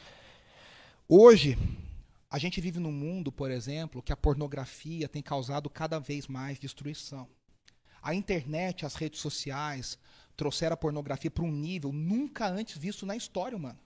Hoje, 1.08 1.58
a 2.30 2.38
gente 2.38 2.60
vive 2.60 2.78
num 2.78 2.92
mundo, 2.92 3.32
por 3.32 3.50
exemplo, 3.50 4.00
que 4.00 4.12
a 4.12 4.16
pornografia 4.16 5.08
tem 5.08 5.20
causado 5.20 5.68
cada 5.68 5.98
vez 5.98 6.28
mais 6.28 6.60
destruição. 6.60 7.28
A 8.00 8.14
internet, 8.14 8.86
as 8.86 8.94
redes 8.94 9.20
sociais 9.20 9.98
trouxeram 10.36 10.74
a 10.74 10.76
pornografia 10.76 11.30
para 11.30 11.44
um 11.44 11.50
nível 11.50 11.92
nunca 11.92 12.46
antes 12.46 12.78
visto 12.78 13.04
na 13.04 13.16
história 13.16 13.56
humana. 13.56 13.80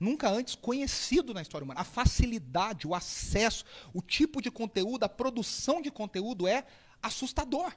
Nunca 0.00 0.30
antes 0.30 0.54
conhecido 0.54 1.34
na 1.34 1.42
história 1.42 1.62
humana. 1.62 1.80
A 1.80 1.84
facilidade, 1.84 2.86
o 2.86 2.94
acesso, 2.94 3.66
o 3.92 4.00
tipo 4.00 4.40
de 4.40 4.50
conteúdo, 4.50 5.04
a 5.04 5.08
produção 5.08 5.82
de 5.82 5.90
conteúdo 5.90 6.48
é 6.48 6.66
assustador. 7.02 7.76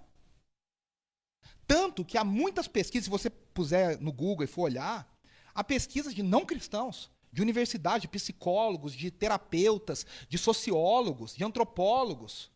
Tanto 1.68 2.06
que 2.06 2.18
há 2.18 2.24
muitas 2.24 2.70
pesquisas, 2.70 3.06
se 3.06 3.10
você 3.10 3.30
puser 3.30 4.00
no 4.00 4.14
Google 4.14 4.46
e 4.46 4.48
for 4.48 4.64
olhar, 4.64 5.06
há 5.54 5.62
pesquisas 5.62 6.16
de 6.16 6.24
não 6.24 6.46
cristãos, 6.46 7.12
de 7.34 7.42
universidade, 7.42 8.04
de 8.04 8.08
psicólogos, 8.08 8.94
de 8.94 9.10
terapeutas, 9.10 10.06
de 10.30 10.38
sociólogos, 10.38 11.36
de 11.36 11.44
antropólogos, 11.44 12.52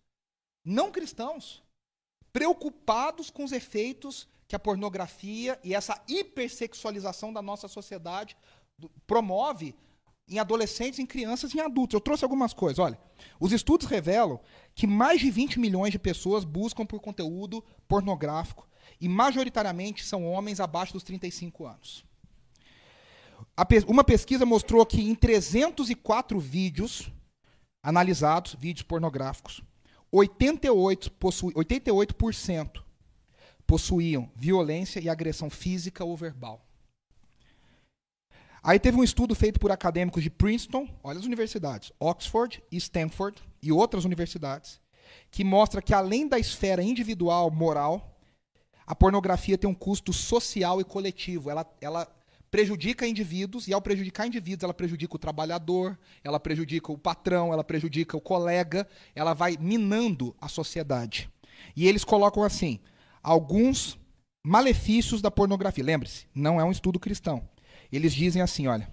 não 0.64 0.92
cristãos, 0.92 1.64
preocupados 2.32 3.32
com 3.32 3.44
os 3.44 3.52
efeitos 3.52 4.28
que 4.48 4.56
a 4.56 4.60
pornografia 4.60 5.60
e 5.64 5.74
essa 5.74 6.00
hipersexualização 6.08 7.34
da 7.34 7.42
nossa 7.42 7.68
sociedade 7.68 8.38
promove 9.08 9.76
em 10.30 10.38
adolescentes, 10.38 11.00
em 11.00 11.06
crianças 11.06 11.54
e 11.54 11.58
em 11.58 11.62
adultos. 11.62 11.96
Eu 11.96 12.02
trouxe 12.02 12.24
algumas 12.24 12.54
coisas. 12.54 12.78
Olha, 12.78 13.00
os 13.40 13.52
estudos 13.52 13.88
revelam 13.88 14.40
que 14.76 14.86
mais 14.86 15.20
de 15.20 15.32
20 15.32 15.60
milhões 15.60 15.92
de 15.92 15.98
pessoas 15.98 16.44
buscam 16.44 16.86
por 16.86 17.00
conteúdo 17.00 17.64
pornográfico 17.88 18.68
e 19.02 19.10
majoritariamente 19.10 20.06
são 20.06 20.30
homens 20.30 20.60
abaixo 20.60 20.94
dos 20.94 21.04
35 21.04 21.66
anos. 21.66 22.07
Uma 23.88 24.04
pesquisa 24.04 24.46
mostrou 24.46 24.86
que 24.86 25.02
em 25.02 25.16
304 25.16 26.40
vídeos 26.40 27.12
analisados, 27.82 28.54
vídeos 28.54 28.84
pornográficos, 28.84 29.64
88%, 30.14 31.10
possui, 31.20 31.54
88% 31.54 32.84
possuíam 33.66 34.32
violência 34.36 35.00
e 35.00 35.10
agressão 35.10 35.50
física 35.50 36.06
ou 36.06 36.16
verbal. 36.16 36.64
Aí 38.62 38.80
teve 38.80 38.98
um 38.98 39.04
estudo 39.04 39.34
feito 39.34 39.60
por 39.60 39.72
acadêmicos 39.72 40.22
de 40.22 40.30
Princeton, 40.30 40.88
olha 41.04 41.20
as 41.20 41.26
universidades, 41.26 41.92
Oxford 42.00 42.62
e 42.72 42.78
Stanford 42.78 43.42
e 43.62 43.72
outras 43.72 44.06
universidades, 44.06 44.80
que 45.32 45.44
mostra 45.44 45.82
que 45.82 45.94
além 45.94 46.28
da 46.28 46.38
esfera 46.38 46.84
individual, 46.84 47.50
moral, 47.50 48.20
a 48.86 48.96
pornografia 48.96 49.58
tem 49.58 49.70
um 49.70 49.74
custo 49.74 50.14
social 50.14 50.80
e 50.80 50.84
coletivo. 50.84 51.50
Ela, 51.50 51.66
ela 51.82 52.17
prejudica 52.50 53.08
indivíduos 53.08 53.68
e 53.68 53.74
ao 53.74 53.82
prejudicar 53.82 54.28
indivíduos, 54.28 54.64
ela 54.64 54.74
prejudica 54.74 55.16
o 55.16 55.20
trabalhador, 55.20 55.98
ela 56.24 56.40
prejudica 56.40 56.92
o 56.92 56.98
patrão, 56.98 57.52
ela 57.52 57.64
prejudica 57.64 58.16
o 58.16 58.22
colega, 58.22 58.88
ela 59.16 59.34
vai 59.34 59.58
minando 59.60 60.36
a 60.40 60.48
sociedade. 60.48 61.30
E 61.76 61.88
eles 61.88 62.04
colocam 62.04 62.44
assim: 62.44 62.80
alguns 63.22 64.00
malefícios 64.46 65.22
da 65.22 65.30
pornografia. 65.30 65.84
Lembre-se, 65.84 66.28
não 66.34 66.60
é 66.60 66.64
um 66.64 66.72
estudo 66.72 67.00
cristão. 67.00 67.48
Eles 67.92 68.14
dizem 68.14 68.42
assim, 68.42 68.68
olha, 68.68 68.90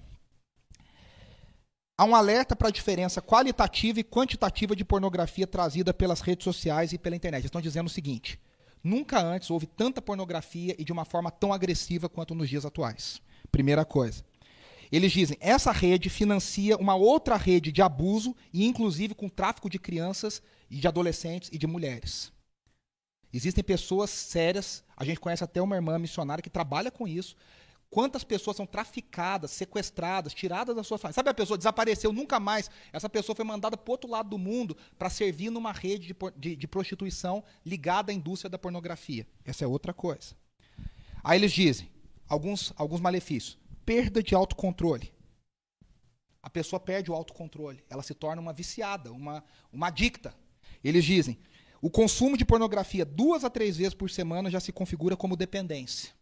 há 1.97 2.05
um 2.05 2.15
alerta 2.15 2.55
para 2.55 2.69
a 2.69 2.73
diferença 2.73 3.21
qualitativa 3.23 4.01
e 4.01 4.05
quantitativa 4.05 4.75
de 4.75 4.85
pornografia 4.85 5.47
trazida 5.47 5.95
pelas 5.95 6.21
redes 6.21 6.45
sociais 6.45 6.93
e 6.93 6.99
pela 6.99 7.17
internet. 7.17 7.41
Eles 7.41 7.49
estão 7.49 7.61
dizendo 7.61 7.87
o 7.87 7.91
seguinte: 7.91 8.41
Nunca 8.85 9.19
antes 9.19 9.51
houve 9.51 9.67
tanta 9.67 10.03
pornografia 10.03 10.77
e 10.79 10.85
de 10.85 10.93
uma 10.93 11.07
forma 11.07 11.31
tão 11.31 11.55
agressiva 11.55 12.07
quanto 12.07 12.35
nos 12.35 12.51
dias 12.51 12.67
atuais. 12.67 13.23
Primeira 13.55 13.85
coisa. 13.85 14.25
Eles 14.91 15.13
dizem: 15.13 15.37
essa 15.39 15.71
rede 15.71 16.11
financia 16.11 16.77
uma 16.77 16.97
outra 16.97 17.37
rede 17.37 17.71
de 17.71 17.81
abuso 17.81 18.35
e, 18.53 18.67
inclusive, 18.67 19.15
com 19.15 19.29
tráfico 19.29 19.71
de 19.71 19.79
crianças 19.79 20.43
e 20.69 20.81
de 20.81 20.89
adolescentes 20.89 21.51
e 21.53 21.57
de 21.57 21.65
mulheres. 21.65 22.33
Existem 23.33 23.63
pessoas 23.63 24.11
sérias, 24.11 24.83
a 24.97 25.05
gente 25.05 25.21
conhece 25.21 25.45
até 25.45 25.63
uma 25.63 25.77
irmã 25.77 25.97
missionária 26.01 26.43
que 26.43 26.51
trabalha 26.51 26.91
com 26.91 27.07
isso, 27.07 27.37
Quantas 27.91 28.25
pessoas 28.25 28.57
são 28.57 28.67
traficadas, 28.67 29.53
sequestradas, 29.53 30.35
tiradas 30.35 30.75
da 30.75 30.83
sua 30.83 30.99
família? 30.99 31.15
Sabe 31.15 31.31
a 31.31 31.35
pessoa 31.35 31.57
desapareceu 31.57 32.13
nunca 32.13 32.41
mais? 32.41 32.69
Essa 32.93 33.09
pessoa 33.09 33.37
foi 33.37 33.45
mandada 33.45 33.77
para 33.77 33.93
outro 33.93 34.11
lado 34.11 34.31
do 34.31 34.37
mundo 34.37 34.77
para 34.99 35.09
servir 35.09 35.49
numa 35.49 35.71
rede 35.71 36.09
de, 36.09 36.17
de, 36.37 36.57
de, 36.57 36.67
prostituição 36.67 37.45
ligada 37.65 38.11
à 38.11 38.15
indústria 38.15 38.51
da 38.51 38.59
pornografia. 38.59 39.25
Essa 39.45 39.65
é 39.65 39.69
outra 39.69 39.95
coisa. 39.95 40.35
Aí 41.23 41.39
eles 41.39 41.53
dizem 41.53 41.94
alguns, 42.29 42.73
alguns 42.77 43.01
malefícios: 43.01 43.59
perda 43.85 44.23
de 44.23 44.35
autocontrole. 44.35 45.13
A 46.43 46.51
pessoa 46.51 46.79
perde 46.79 47.11
o 47.11 47.15
autocontrole, 47.15 47.83
ela 47.89 48.03
se 48.03 48.15
torna 48.15 48.41
uma 48.41 48.53
viciada, 48.53 49.11
uma, 49.11 49.43
uma 49.73 49.87
adicta. 49.87 50.35
Eles 50.83 51.05
dizem: 51.05 51.39
o 51.81 51.91
consumo 51.91 52.37
de 52.37 52.45
pornografia 52.45 53.05
duas 53.05 53.45
a 53.45 53.51
três 53.51 53.77
vezes 53.77 53.95
por 53.95 54.11
semana 54.11 54.51
já 54.51 54.61
se 54.61 54.73
configura 54.73 55.17
como 55.17 55.37
dependência 55.37 56.13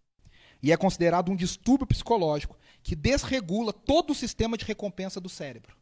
e 0.63 0.71
é 0.71 0.77
considerado 0.77 1.31
um 1.31 1.37
distúrbio 1.37 1.87
psicológico 1.87 2.57
que 2.83 2.95
desregula 2.95 3.73
todo 3.73 4.11
o 4.11 4.15
sistema 4.15 4.57
de 4.57 4.65
recompensa 4.65 5.21
do 5.21 5.29
cérebro. 5.29 5.77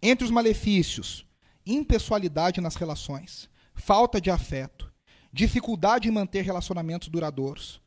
Entre 0.00 0.24
os 0.24 0.30
malefícios, 0.30 1.26
impessoalidade 1.66 2.60
nas 2.60 2.74
relações, 2.74 3.50
falta 3.74 4.20
de 4.20 4.30
afeto, 4.30 4.90
dificuldade 5.30 6.08
em 6.08 6.10
manter 6.10 6.42
relacionamentos 6.42 7.08
duradouros, 7.08 7.82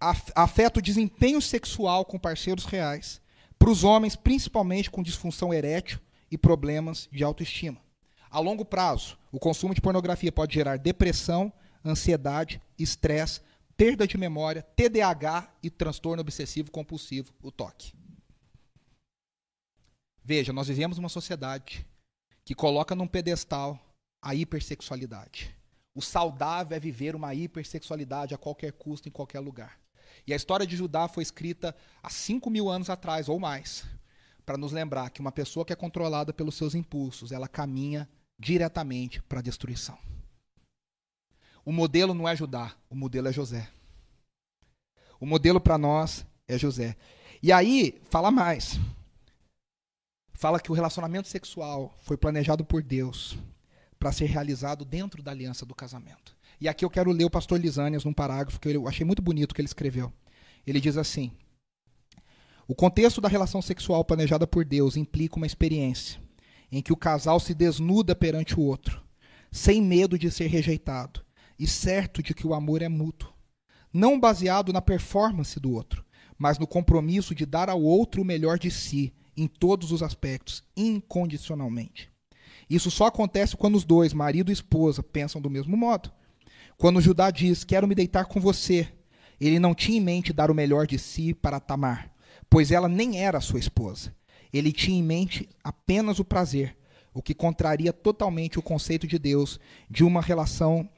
afeta 0.00 0.78
o 0.78 0.82
desempenho 0.82 1.40
sexual 1.40 2.04
com 2.04 2.18
parceiros 2.18 2.64
reais, 2.64 3.20
para 3.58 3.70
os 3.70 3.84
homens, 3.84 4.14
principalmente 4.14 4.90
com 4.90 5.02
disfunção 5.02 5.52
erétil 5.52 5.98
e 6.30 6.36
problemas 6.36 7.08
de 7.10 7.24
autoestima. 7.24 7.80
A 8.30 8.38
longo 8.38 8.64
prazo, 8.64 9.18
o 9.32 9.38
consumo 9.38 9.74
de 9.74 9.80
pornografia 9.80 10.30
pode 10.30 10.54
gerar 10.54 10.76
depressão, 10.76 11.52
ansiedade, 11.84 12.60
estresse, 12.78 13.40
perda 13.76 14.06
de 14.06 14.18
memória, 14.18 14.62
TDAH 14.62 15.50
e 15.62 15.70
transtorno 15.70 16.20
obsessivo 16.20 16.70
compulsivo, 16.70 17.32
o 17.42 17.50
TOC. 17.50 17.94
Veja, 20.22 20.52
nós 20.52 20.68
vivemos 20.68 20.98
uma 20.98 21.08
sociedade 21.08 21.86
que 22.44 22.54
coloca 22.54 22.94
num 22.94 23.06
pedestal 23.06 23.78
a 24.20 24.34
hipersexualidade. 24.34 25.54
O 25.94 26.02
saudável 26.02 26.76
é 26.76 26.80
viver 26.80 27.14
uma 27.14 27.34
hipersexualidade 27.34 28.34
a 28.34 28.38
qualquer 28.38 28.72
custo, 28.72 29.08
em 29.08 29.12
qualquer 29.12 29.40
lugar. 29.40 29.78
E 30.26 30.32
a 30.32 30.36
história 30.36 30.66
de 30.66 30.76
Judá 30.76 31.06
foi 31.06 31.22
escrita 31.22 31.74
há 32.02 32.10
5 32.10 32.50
mil 32.50 32.68
anos 32.68 32.90
atrás 32.90 33.28
ou 33.28 33.38
mais, 33.38 33.84
para 34.44 34.58
nos 34.58 34.72
lembrar 34.72 35.10
que 35.10 35.20
uma 35.20 35.32
pessoa 35.32 35.64
que 35.64 35.72
é 35.72 35.76
controlada 35.76 36.32
pelos 36.32 36.56
seus 36.56 36.74
impulsos, 36.74 37.32
ela 37.32 37.48
caminha 37.48 38.08
diretamente 38.38 39.22
para 39.22 39.38
a 39.38 39.42
destruição. 39.42 39.98
O 41.64 41.72
modelo 41.72 42.14
não 42.14 42.28
é 42.28 42.36
Judá, 42.36 42.74
o 42.88 42.94
modelo 42.94 43.28
é 43.28 43.32
José. 43.32 43.68
O 45.18 45.26
modelo 45.26 45.60
para 45.60 45.78
nós 45.78 46.24
é 46.46 46.58
José. 46.58 46.96
E 47.42 47.50
aí, 47.52 48.00
fala 48.10 48.30
mais. 48.30 48.78
Fala 50.32 50.60
que 50.60 50.70
o 50.70 50.74
relacionamento 50.74 51.28
sexual 51.28 51.94
foi 52.00 52.16
planejado 52.16 52.64
por 52.64 52.82
Deus 52.82 53.36
para 53.98 54.12
ser 54.12 54.26
realizado 54.26 54.84
dentro 54.84 55.22
da 55.22 55.30
aliança 55.30 55.64
do 55.64 55.74
casamento. 55.74 56.35
E 56.60 56.68
aqui 56.68 56.84
eu 56.84 56.90
quero 56.90 57.12
ler 57.12 57.24
o 57.24 57.30
pastor 57.30 57.60
Lisânias 57.60 58.04
num 58.04 58.12
parágrafo 58.12 58.58
que 58.58 58.68
eu 58.68 58.88
achei 58.88 59.04
muito 59.04 59.22
bonito 59.22 59.54
que 59.54 59.60
ele 59.60 59.68
escreveu. 59.68 60.12
Ele 60.66 60.80
diz 60.80 60.96
assim: 60.96 61.32
O 62.66 62.74
contexto 62.74 63.20
da 63.20 63.28
relação 63.28 63.60
sexual 63.60 64.04
planejada 64.04 64.46
por 64.46 64.64
Deus 64.64 64.96
implica 64.96 65.36
uma 65.36 65.46
experiência 65.46 66.20
em 66.70 66.82
que 66.82 66.92
o 66.92 66.96
casal 66.96 67.38
se 67.38 67.54
desnuda 67.54 68.14
perante 68.14 68.58
o 68.58 68.62
outro, 68.62 69.02
sem 69.52 69.80
medo 69.80 70.18
de 70.18 70.30
ser 70.30 70.48
rejeitado, 70.48 71.24
e 71.58 71.66
certo 71.66 72.22
de 72.22 72.34
que 72.34 72.46
o 72.46 72.54
amor 72.54 72.82
é 72.82 72.88
mútuo, 72.88 73.32
não 73.92 74.18
baseado 74.18 74.72
na 74.72 74.82
performance 74.82 75.58
do 75.58 75.72
outro, 75.72 76.04
mas 76.36 76.58
no 76.58 76.66
compromisso 76.66 77.34
de 77.34 77.46
dar 77.46 77.70
ao 77.70 77.80
outro 77.80 78.20
o 78.20 78.24
melhor 78.24 78.58
de 78.58 78.70
si, 78.70 79.14
em 79.36 79.46
todos 79.46 79.92
os 79.92 80.02
aspectos, 80.02 80.62
incondicionalmente. 80.76 82.10
Isso 82.68 82.90
só 82.90 83.06
acontece 83.06 83.56
quando 83.56 83.76
os 83.76 83.84
dois, 83.84 84.12
marido 84.12 84.50
e 84.50 84.52
esposa, 84.52 85.02
pensam 85.02 85.40
do 85.40 85.48
mesmo 85.48 85.76
modo. 85.76 86.10
Quando 86.76 87.00
Judá 87.00 87.30
diz: 87.30 87.64
Quero 87.64 87.86
me 87.86 87.94
deitar 87.94 88.26
com 88.26 88.40
você, 88.40 88.92
ele 89.40 89.58
não 89.58 89.74
tinha 89.74 89.98
em 89.98 90.00
mente 90.00 90.32
dar 90.32 90.50
o 90.50 90.54
melhor 90.54 90.86
de 90.86 90.98
si 90.98 91.34
para 91.34 91.60
Tamar, 91.60 92.10
pois 92.48 92.70
ela 92.70 92.88
nem 92.88 93.20
era 93.20 93.40
sua 93.40 93.58
esposa. 93.58 94.14
Ele 94.52 94.72
tinha 94.72 94.98
em 94.98 95.02
mente 95.02 95.48
apenas 95.62 96.18
o 96.18 96.24
prazer, 96.24 96.76
o 97.12 97.22
que 97.22 97.34
contraria 97.34 97.92
totalmente 97.92 98.58
o 98.58 98.62
conceito 98.62 99.06
de 99.06 99.18
Deus 99.18 99.58
de 99.90 100.04
uma 100.04 100.20
relação 100.20 100.88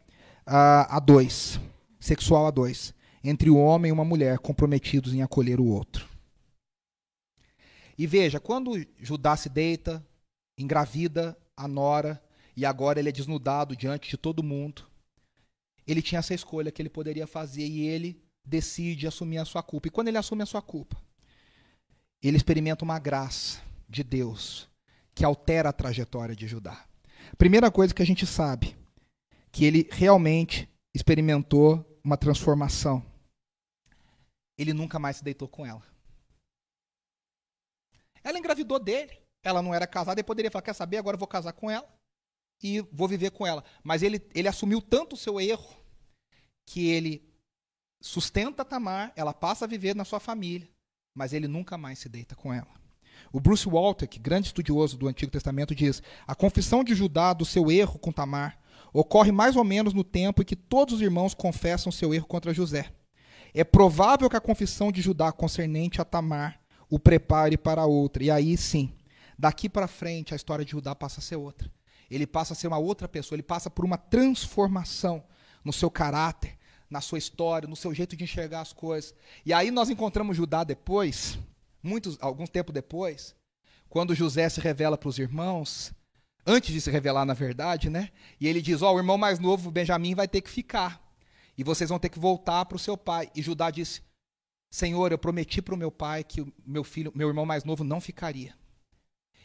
uh, 0.46 0.86
a 0.88 1.00
dois, 1.00 1.60
sexual 1.98 2.46
a 2.46 2.50
dois, 2.50 2.94
entre 3.22 3.50
o 3.50 3.56
homem 3.56 3.90
e 3.90 3.92
uma 3.92 4.04
mulher 4.04 4.38
comprometidos 4.38 5.14
em 5.14 5.22
acolher 5.22 5.60
o 5.60 5.66
outro. 5.66 6.06
E 7.96 8.06
veja, 8.06 8.38
quando 8.38 8.86
Judá 9.00 9.36
se 9.36 9.48
deita, 9.48 10.04
engravida 10.56 11.36
a 11.56 11.66
nora, 11.66 12.22
e 12.56 12.64
agora 12.64 13.00
ele 13.00 13.08
é 13.08 13.12
desnudado 13.12 13.76
diante 13.76 14.08
de 14.08 14.16
todo 14.16 14.42
mundo, 14.42 14.88
ele 15.89 16.03
tinha 16.03 16.18
essa 16.18 16.34
escolha 16.34 16.70
que 16.70 16.82
ele 16.82 16.91
poderia 16.91 17.26
fazer 17.26 17.66
e 17.66 17.86
ele 17.86 18.22
decide 18.45 19.07
assumir 19.07 19.39
a 19.39 19.45
sua 19.47 19.62
culpa. 19.62 19.89
E 19.89 19.91
quando 19.91 20.09
ele 20.09 20.18
assume 20.18 20.43
a 20.43 20.47
sua 20.47 20.61
culpa, 20.61 21.01
ele 22.22 22.36
experimenta 22.36 22.84
uma 22.84 22.99
graça 22.99 23.62
de 23.89 24.05
Deus 24.05 24.68
que 25.14 25.24
altera 25.24 25.70
a 25.70 25.72
trajetória 25.72 26.36
de 26.36 26.47
Judá. 26.47 26.86
Primeira 27.39 27.70
coisa 27.70 27.95
que 27.95 28.03
a 28.03 28.07
gente 28.07 28.26
sabe, 28.26 28.76
que 29.51 29.64
ele 29.64 29.89
realmente 29.91 30.68
experimentou 30.95 31.99
uma 32.05 32.18
transformação. 32.18 33.05
Ele 34.59 34.74
nunca 34.74 34.99
mais 34.99 35.16
se 35.16 35.24
deitou 35.24 35.49
com 35.49 35.64
ela. 35.64 35.82
Ela 38.22 38.39
engravidou 38.39 38.78
dele. 38.78 39.18
Ela 39.43 39.62
não 39.62 39.74
era 39.74 39.86
casada 39.86 40.20
e 40.20 40.24
poderia 40.24 40.51
falar: 40.51 40.62
quer 40.62 40.74
saber? 40.74 40.99
Agora 40.99 41.14
eu 41.14 41.18
vou 41.18 41.28
casar 41.28 41.53
com 41.53 41.70
ela 41.70 41.89
e 42.62 42.80
vou 42.93 43.09
viver 43.09 43.30
com 43.30 43.47
ela. 43.47 43.64
Mas 43.82 44.03
ele, 44.03 44.20
ele 44.34 44.49
assumiu 44.49 44.82
tanto 44.82 45.14
o 45.14 45.18
seu 45.18 45.41
erro 45.41 45.77
que 46.68 46.86
ele 46.88 47.26
sustenta 48.00 48.64
Tamar, 48.64 49.12
ela 49.16 49.32
passa 49.32 49.64
a 49.64 49.68
viver 49.68 49.96
na 49.96 50.04
sua 50.04 50.20
família, 50.20 50.68
mas 51.14 51.32
ele 51.32 51.48
nunca 51.48 51.78
mais 51.78 51.98
se 51.98 52.08
deita 52.08 52.36
com 52.36 52.52
ela. 52.52 52.68
O 53.32 53.40
Bruce 53.40 53.68
Walter, 53.68 54.06
que 54.06 54.18
grande 54.18 54.48
estudioso 54.48 54.96
do 54.96 55.08
Antigo 55.08 55.32
Testamento, 55.32 55.74
diz: 55.74 56.02
a 56.26 56.34
confissão 56.34 56.84
de 56.84 56.94
Judá 56.94 57.32
do 57.32 57.44
seu 57.44 57.70
erro 57.70 57.98
com 57.98 58.12
Tamar 58.12 58.58
ocorre 58.92 59.32
mais 59.32 59.56
ou 59.56 59.64
menos 59.64 59.94
no 59.94 60.04
tempo 60.04 60.42
em 60.42 60.44
que 60.44 60.54
todos 60.54 60.96
os 60.96 61.00
irmãos 61.00 61.34
confessam 61.34 61.90
seu 61.90 62.12
erro 62.12 62.26
contra 62.26 62.54
José. 62.54 62.92
É 63.54 63.64
provável 63.64 64.28
que 64.28 64.36
a 64.36 64.40
confissão 64.40 64.92
de 64.92 65.00
Judá 65.00 65.32
concernente 65.32 66.00
a 66.00 66.04
Tamar 66.04 66.60
o 66.90 66.98
prepare 66.98 67.56
para 67.56 67.86
outra. 67.86 68.22
E 68.22 68.30
aí 68.30 68.56
sim, 68.56 68.92
daqui 69.38 69.68
para 69.68 69.88
frente 69.88 70.34
a 70.34 70.36
história 70.36 70.64
de 70.64 70.72
Judá 70.72 70.94
passa 70.94 71.20
a 71.20 71.22
ser 71.22 71.36
outra. 71.36 71.70
Ele 72.10 72.26
passa 72.26 72.52
a 72.52 72.56
ser 72.56 72.68
uma 72.68 72.78
outra 72.78 73.08
pessoa, 73.08 73.36
ele 73.36 73.42
passa 73.42 73.70
por 73.70 73.84
uma 73.84 73.98
transformação 73.98 75.24
no 75.64 75.72
seu 75.72 75.90
caráter, 75.90 76.57
na 76.91 77.01
sua 77.01 77.18
história, 77.18 77.68
no 77.68 77.76
seu 77.76 77.95
jeito 77.95 78.16
de 78.16 78.24
enxergar 78.24 78.61
as 78.61 78.72
coisas. 78.72 79.14
E 79.45 79.53
aí 79.53 79.70
nós 79.70 79.91
encontramos 79.91 80.36
Judá 80.36 80.64
depois, 80.64 81.39
muitos, 81.82 82.16
algum 82.20 82.47
tempo 82.47 82.72
depois, 82.72 83.34
quando 83.89 84.14
José 84.14 84.49
se 84.49 84.61
revela 84.61 84.97
para 84.97 85.09
os 85.09 85.18
irmãos, 85.18 85.93
antes 86.47 86.72
de 86.72 86.80
se 86.80 86.91
revelar 86.91 87.24
na 87.24 87.34
verdade, 87.34 87.91
né? 87.91 88.11
E 88.41 88.49
ele 88.49 88.62
diz: 88.62 88.82
Ó, 88.82 88.91
oh, 88.91 88.95
o 88.95 88.99
irmão 88.99 89.18
mais 89.18 89.39
novo, 89.39 89.70
Benjamim, 89.70 90.14
vai 90.14 90.26
ter 90.26 90.41
que 90.41 90.51
ficar. 90.51 91.03
E 91.57 91.64
vocês 91.64 91.91
vão 91.91 91.99
ter 91.99 92.09
que 92.09 92.18
voltar 92.18 92.64
para 92.64 92.76
o 92.76 92.78
seu 92.78 92.97
pai. 92.97 93.30
E 93.34 93.43
Judá 93.43 93.70
disse: 93.70 94.03
Senhor, 94.70 95.11
eu 95.12 95.18
prometi 95.18 95.62
para 95.62 95.74
o 95.74 95.78
meu 95.78 95.91
pai 95.91 96.22
que 96.22 96.41
o 96.41 96.53
meu 96.66 96.84
filho, 96.84 97.12
meu 97.14 97.28
irmão 97.28 97.47
mais 97.47 97.64
novo 97.64 97.82
não 97.82 98.01
ficaria. 98.01 98.55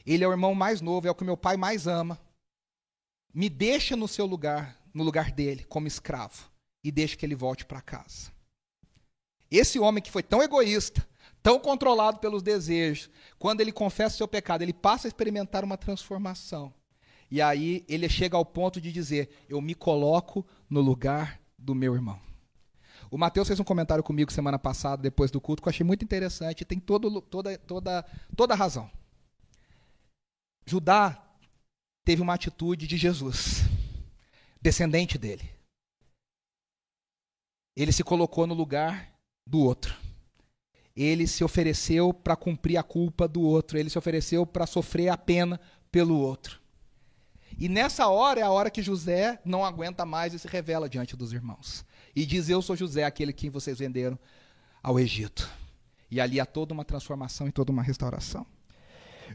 Ele 0.05 0.23
é 0.23 0.27
o 0.27 0.31
irmão 0.31 0.53
mais 0.53 0.81
novo, 0.81 1.07
é 1.07 1.11
o 1.11 1.15
que 1.15 1.23
meu 1.23 1.37
pai 1.37 1.55
mais 1.55 1.87
ama. 1.87 2.19
Me 3.33 3.49
deixa 3.49 3.95
no 3.95 4.07
seu 4.07 4.25
lugar, 4.25 4.77
no 4.93 5.03
lugar 5.03 5.31
dele, 5.31 5.63
como 5.63 5.87
escravo, 5.87 6.51
e 6.83 6.91
deixa 6.91 7.15
que 7.15 7.25
ele 7.25 7.35
volte 7.35 7.65
para 7.65 7.81
casa. 7.81 8.31
Esse 9.49 9.79
homem 9.79 10.01
que 10.01 10.11
foi 10.11 10.23
tão 10.23 10.41
egoísta, 10.41 11.07
tão 11.41 11.59
controlado 11.59 12.19
pelos 12.19 12.41
desejos, 12.41 13.09
quando 13.37 13.61
ele 13.61 13.71
confessa 13.71 14.15
o 14.15 14.17
seu 14.17 14.27
pecado, 14.27 14.63
ele 14.63 14.73
passa 14.73 15.07
a 15.07 15.09
experimentar 15.09 15.63
uma 15.63 15.77
transformação. 15.77 16.73
E 17.29 17.41
aí 17.41 17.85
ele 17.87 18.09
chega 18.09 18.37
ao 18.37 18.45
ponto 18.45 18.81
de 18.81 18.91
dizer: 18.91 19.29
Eu 19.47 19.61
me 19.61 19.75
coloco 19.75 20.45
no 20.69 20.81
lugar 20.81 21.39
do 21.57 21.73
meu 21.73 21.93
irmão. 21.93 22.19
O 23.09 23.17
Mateus 23.17 23.47
fez 23.47 23.59
um 23.59 23.63
comentário 23.63 24.03
comigo 24.03 24.31
semana 24.31 24.57
passada, 24.57 25.01
depois 25.01 25.29
do 25.29 25.39
culto, 25.39 25.61
que 25.61 25.67
eu 25.67 25.71
achei 25.71 25.85
muito 25.85 26.03
interessante 26.03 26.61
e 26.61 26.65
tem 26.65 26.79
todo, 26.79 27.21
toda, 27.21 27.57
toda, 27.59 28.03
toda 28.35 28.53
a 28.53 28.57
razão. 28.57 28.89
Judá 30.65 31.23
teve 32.03 32.21
uma 32.21 32.33
atitude 32.33 32.87
de 32.87 32.97
Jesus, 32.97 33.61
descendente 34.61 35.17
dele. 35.17 35.47
Ele 37.75 37.91
se 37.91 38.03
colocou 38.03 38.45
no 38.45 38.53
lugar 38.53 39.11
do 39.45 39.59
outro. 39.59 39.95
Ele 40.95 41.25
se 41.25 41.43
ofereceu 41.43 42.13
para 42.13 42.35
cumprir 42.35 42.77
a 42.77 42.83
culpa 42.83 43.27
do 43.27 43.41
outro. 43.41 43.77
Ele 43.77 43.89
se 43.89 43.97
ofereceu 43.97 44.45
para 44.45 44.67
sofrer 44.67 45.09
a 45.09 45.17
pena 45.17 45.59
pelo 45.91 46.17
outro. 46.17 46.61
E 47.57 47.69
nessa 47.69 48.07
hora 48.07 48.39
é 48.39 48.43
a 48.43 48.49
hora 48.49 48.69
que 48.69 48.81
José 48.81 49.39
não 49.45 49.63
aguenta 49.63 50.05
mais 50.05 50.33
e 50.33 50.39
se 50.39 50.47
revela 50.47 50.89
diante 50.89 51.15
dos 51.15 51.33
irmãos. 51.33 51.85
E 52.15 52.25
diz: 52.25 52.49
Eu 52.49 52.61
sou 52.61 52.75
José, 52.75 53.03
aquele 53.03 53.33
que 53.33 53.49
vocês 53.49 53.79
venderam 53.79 54.17
ao 54.81 54.99
Egito. 54.99 55.49
E 56.09 56.19
ali 56.19 56.39
há 56.39 56.45
toda 56.45 56.73
uma 56.73 56.85
transformação 56.85 57.47
e 57.47 57.51
toda 57.51 57.71
uma 57.71 57.81
restauração. 57.81 58.45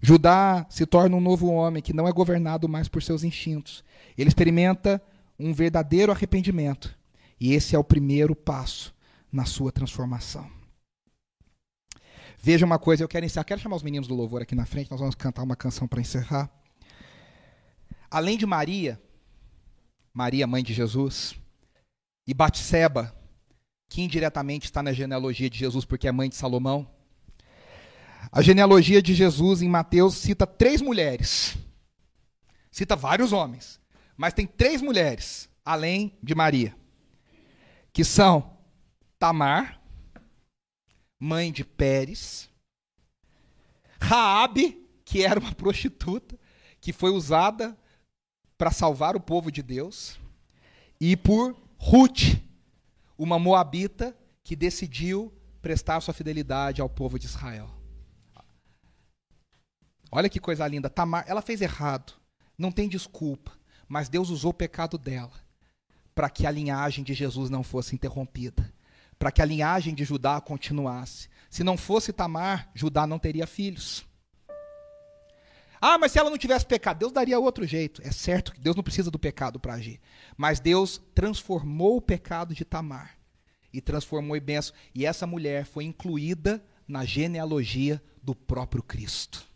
Judá 0.02 0.66
se 0.68 0.86
torna 0.86 1.16
um 1.16 1.20
novo 1.20 1.48
homem 1.48 1.82
que 1.82 1.92
não 1.92 2.06
é 2.06 2.12
governado 2.12 2.68
mais 2.68 2.88
por 2.88 3.02
seus 3.02 3.24
instintos. 3.24 3.82
Ele 4.16 4.28
experimenta 4.28 5.02
um 5.38 5.52
verdadeiro 5.52 6.12
arrependimento. 6.12 6.96
E 7.40 7.52
esse 7.52 7.74
é 7.74 7.78
o 7.78 7.84
primeiro 7.84 8.34
passo 8.34 8.94
na 9.30 9.44
sua 9.44 9.70
transformação. 9.70 10.50
Veja 12.40 12.64
uma 12.64 12.78
coisa, 12.78 13.02
eu 13.02 13.08
quero 13.08 13.26
encerrar. 13.26 13.44
Quero 13.44 13.60
chamar 13.60 13.76
os 13.76 13.82
meninos 13.82 14.08
do 14.08 14.14
louvor 14.14 14.42
aqui 14.42 14.54
na 14.54 14.66
frente, 14.66 14.90
nós 14.90 15.00
vamos 15.00 15.14
cantar 15.14 15.42
uma 15.42 15.56
canção 15.56 15.88
para 15.88 16.00
encerrar. 16.00 16.50
Além 18.10 18.38
de 18.38 18.46
Maria, 18.46 19.00
Maria, 20.14 20.46
mãe 20.46 20.62
de 20.62 20.72
Jesus, 20.72 21.34
e 22.26 22.32
Batseba, 22.32 23.14
que 23.88 24.02
indiretamente 24.02 24.66
está 24.66 24.82
na 24.82 24.92
genealogia 24.92 25.48
de 25.50 25.58
Jesus 25.58 25.84
porque 25.84 26.08
é 26.08 26.12
mãe 26.12 26.28
de 26.28 26.36
Salomão, 26.36 26.88
a 28.30 28.42
genealogia 28.42 29.00
de 29.00 29.14
Jesus 29.14 29.62
em 29.62 29.68
Mateus 29.68 30.14
cita 30.14 30.46
três 30.46 30.82
mulheres. 30.82 31.56
Cita 32.70 32.94
vários 32.94 33.32
homens, 33.32 33.80
mas 34.16 34.34
tem 34.34 34.46
três 34.46 34.82
mulheres, 34.82 35.48
além 35.64 36.16
de 36.22 36.34
Maria, 36.34 36.76
que 37.98 38.04
são 38.04 38.56
Tamar, 39.18 39.82
mãe 41.18 41.50
de 41.50 41.64
Pérez, 41.64 42.48
Raabe, 44.00 44.88
que 45.04 45.24
era 45.24 45.40
uma 45.40 45.52
prostituta, 45.52 46.38
que 46.80 46.92
foi 46.92 47.10
usada 47.10 47.76
para 48.56 48.70
salvar 48.70 49.16
o 49.16 49.20
povo 49.20 49.50
de 49.50 49.64
Deus, 49.64 50.16
e 51.00 51.16
por 51.16 51.60
Ruth, 51.76 52.40
uma 53.18 53.36
moabita 53.36 54.16
que 54.44 54.54
decidiu 54.54 55.36
prestar 55.60 56.00
sua 56.00 56.14
fidelidade 56.14 56.80
ao 56.80 56.88
povo 56.88 57.18
de 57.18 57.26
Israel. 57.26 57.68
Olha 60.08 60.28
que 60.28 60.38
coisa 60.38 60.68
linda. 60.68 60.88
Tamar, 60.88 61.24
ela 61.26 61.42
fez 61.42 61.60
errado. 61.60 62.12
Não 62.56 62.70
tem 62.70 62.88
desculpa. 62.88 63.58
Mas 63.88 64.08
Deus 64.08 64.30
usou 64.30 64.52
o 64.52 64.54
pecado 64.54 64.96
dela 64.96 65.47
para 66.18 66.28
que 66.28 66.48
a 66.48 66.50
linhagem 66.50 67.04
de 67.04 67.14
Jesus 67.14 67.48
não 67.48 67.62
fosse 67.62 67.94
interrompida. 67.94 68.74
Para 69.20 69.30
que 69.30 69.40
a 69.40 69.44
linhagem 69.44 69.94
de 69.94 70.02
Judá 70.02 70.40
continuasse. 70.40 71.28
Se 71.48 71.62
não 71.62 71.76
fosse 71.76 72.12
Tamar, 72.12 72.68
Judá 72.74 73.06
não 73.06 73.20
teria 73.20 73.46
filhos. 73.46 74.04
Ah, 75.80 75.96
mas 75.96 76.10
se 76.10 76.18
ela 76.18 76.28
não 76.28 76.36
tivesse 76.36 76.66
pecado, 76.66 76.98
Deus 76.98 77.12
daria 77.12 77.38
outro 77.38 77.64
jeito. 77.64 78.02
É 78.04 78.10
certo 78.10 78.52
que 78.52 78.58
Deus 78.58 78.74
não 78.74 78.82
precisa 78.82 79.12
do 79.12 79.18
pecado 79.18 79.60
para 79.60 79.74
agir. 79.74 80.00
Mas 80.36 80.58
Deus 80.58 81.00
transformou 81.14 81.98
o 81.98 82.02
pecado 82.02 82.52
de 82.52 82.64
Tamar 82.64 83.16
e 83.72 83.80
transformou 83.80 84.36
em 84.36 84.40
benção. 84.40 84.74
E 84.92 85.06
essa 85.06 85.24
mulher 85.24 85.66
foi 85.66 85.84
incluída 85.84 86.60
na 86.88 87.04
genealogia 87.04 88.02
do 88.20 88.34
próprio 88.34 88.82
Cristo. 88.82 89.46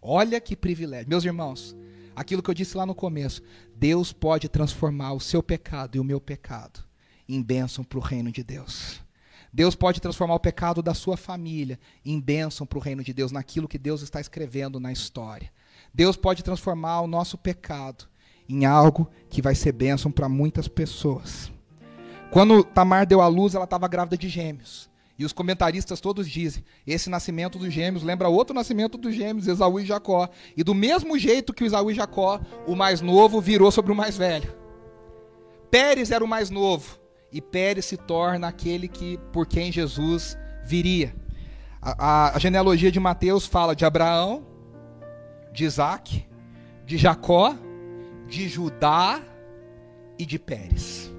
Olha 0.00 0.40
que 0.40 0.54
privilégio. 0.54 1.08
Meus 1.08 1.24
irmãos, 1.24 1.74
aquilo 2.14 2.42
que 2.42 2.50
eu 2.50 2.54
disse 2.54 2.76
lá 2.76 2.84
no 2.86 2.94
começo, 2.94 3.42
Deus 3.76 4.12
pode 4.12 4.48
transformar 4.48 5.12
o 5.12 5.20
seu 5.20 5.42
pecado 5.42 5.96
e 5.96 6.00
o 6.00 6.04
meu 6.04 6.20
pecado 6.20 6.84
em 7.28 7.42
bênção 7.42 7.82
para 7.82 7.98
o 7.98 8.02
reino 8.02 8.30
de 8.30 8.42
Deus. 8.42 9.02
Deus 9.52 9.74
pode 9.74 10.00
transformar 10.00 10.34
o 10.34 10.40
pecado 10.40 10.82
da 10.82 10.94
sua 10.94 11.16
família 11.16 11.78
em 12.04 12.20
bênção 12.20 12.66
para 12.66 12.78
o 12.78 12.82
reino 12.82 13.04
de 13.04 13.12
Deus, 13.12 13.30
naquilo 13.30 13.68
que 13.68 13.78
Deus 13.78 14.02
está 14.02 14.20
escrevendo 14.20 14.80
na 14.80 14.92
história. 14.92 15.50
Deus 15.92 16.16
pode 16.16 16.42
transformar 16.42 17.02
o 17.02 17.06
nosso 17.06 17.38
pecado 17.38 18.06
em 18.48 18.64
algo 18.64 19.08
que 19.30 19.40
vai 19.40 19.54
ser 19.54 19.72
bênção 19.72 20.10
para 20.10 20.28
muitas 20.28 20.66
pessoas. 20.66 21.52
Quando 22.30 22.64
Tamar 22.64 23.06
deu 23.06 23.20
à 23.20 23.28
luz, 23.28 23.54
ela 23.54 23.64
estava 23.64 23.86
grávida 23.86 24.18
de 24.18 24.28
gêmeos. 24.28 24.90
E 25.18 25.24
os 25.24 25.32
comentaristas 25.32 26.00
todos 26.00 26.28
dizem: 26.28 26.64
esse 26.86 27.08
nascimento 27.08 27.58
dos 27.58 27.72
gêmeos 27.72 28.02
lembra 28.02 28.28
outro 28.28 28.54
nascimento 28.54 28.98
dos 28.98 29.14
gêmeos, 29.14 29.46
Esaú 29.46 29.80
e 29.80 29.86
Jacó. 29.86 30.28
E 30.56 30.64
do 30.64 30.74
mesmo 30.74 31.18
jeito 31.18 31.52
que 31.52 31.64
o 31.64 31.66
Esaú 31.66 31.90
e 31.90 31.94
Jacó, 31.94 32.40
o 32.66 32.74
mais 32.74 33.00
novo 33.00 33.40
virou 33.40 33.70
sobre 33.70 33.92
o 33.92 33.96
mais 33.96 34.16
velho. 34.16 34.52
Pérez 35.70 36.10
era 36.10 36.24
o 36.24 36.28
mais 36.28 36.50
novo, 36.50 36.98
e 37.32 37.40
Pérez 37.40 37.84
se 37.84 37.96
torna 37.96 38.48
aquele 38.48 38.88
que 38.88 39.18
por 39.32 39.46
quem 39.46 39.72
Jesus 39.72 40.36
viria. 40.64 41.14
A, 41.82 42.06
a, 42.06 42.36
a 42.36 42.38
genealogia 42.38 42.90
de 42.90 43.00
Mateus 43.00 43.46
fala 43.46 43.74
de 43.74 43.84
Abraão, 43.84 44.46
de 45.52 45.64
Isaac 45.64 46.24
de 46.86 46.98
Jacó, 46.98 47.56
de 48.28 48.48
Judá 48.48 49.20
e 50.18 50.26
de 50.26 50.38
Pérez. 50.38 51.12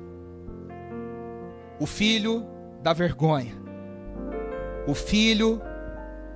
O 1.80 1.86
filho 1.86 2.46
da 2.82 2.94
vergonha. 2.94 3.65
O 4.88 4.94
filho 4.94 5.62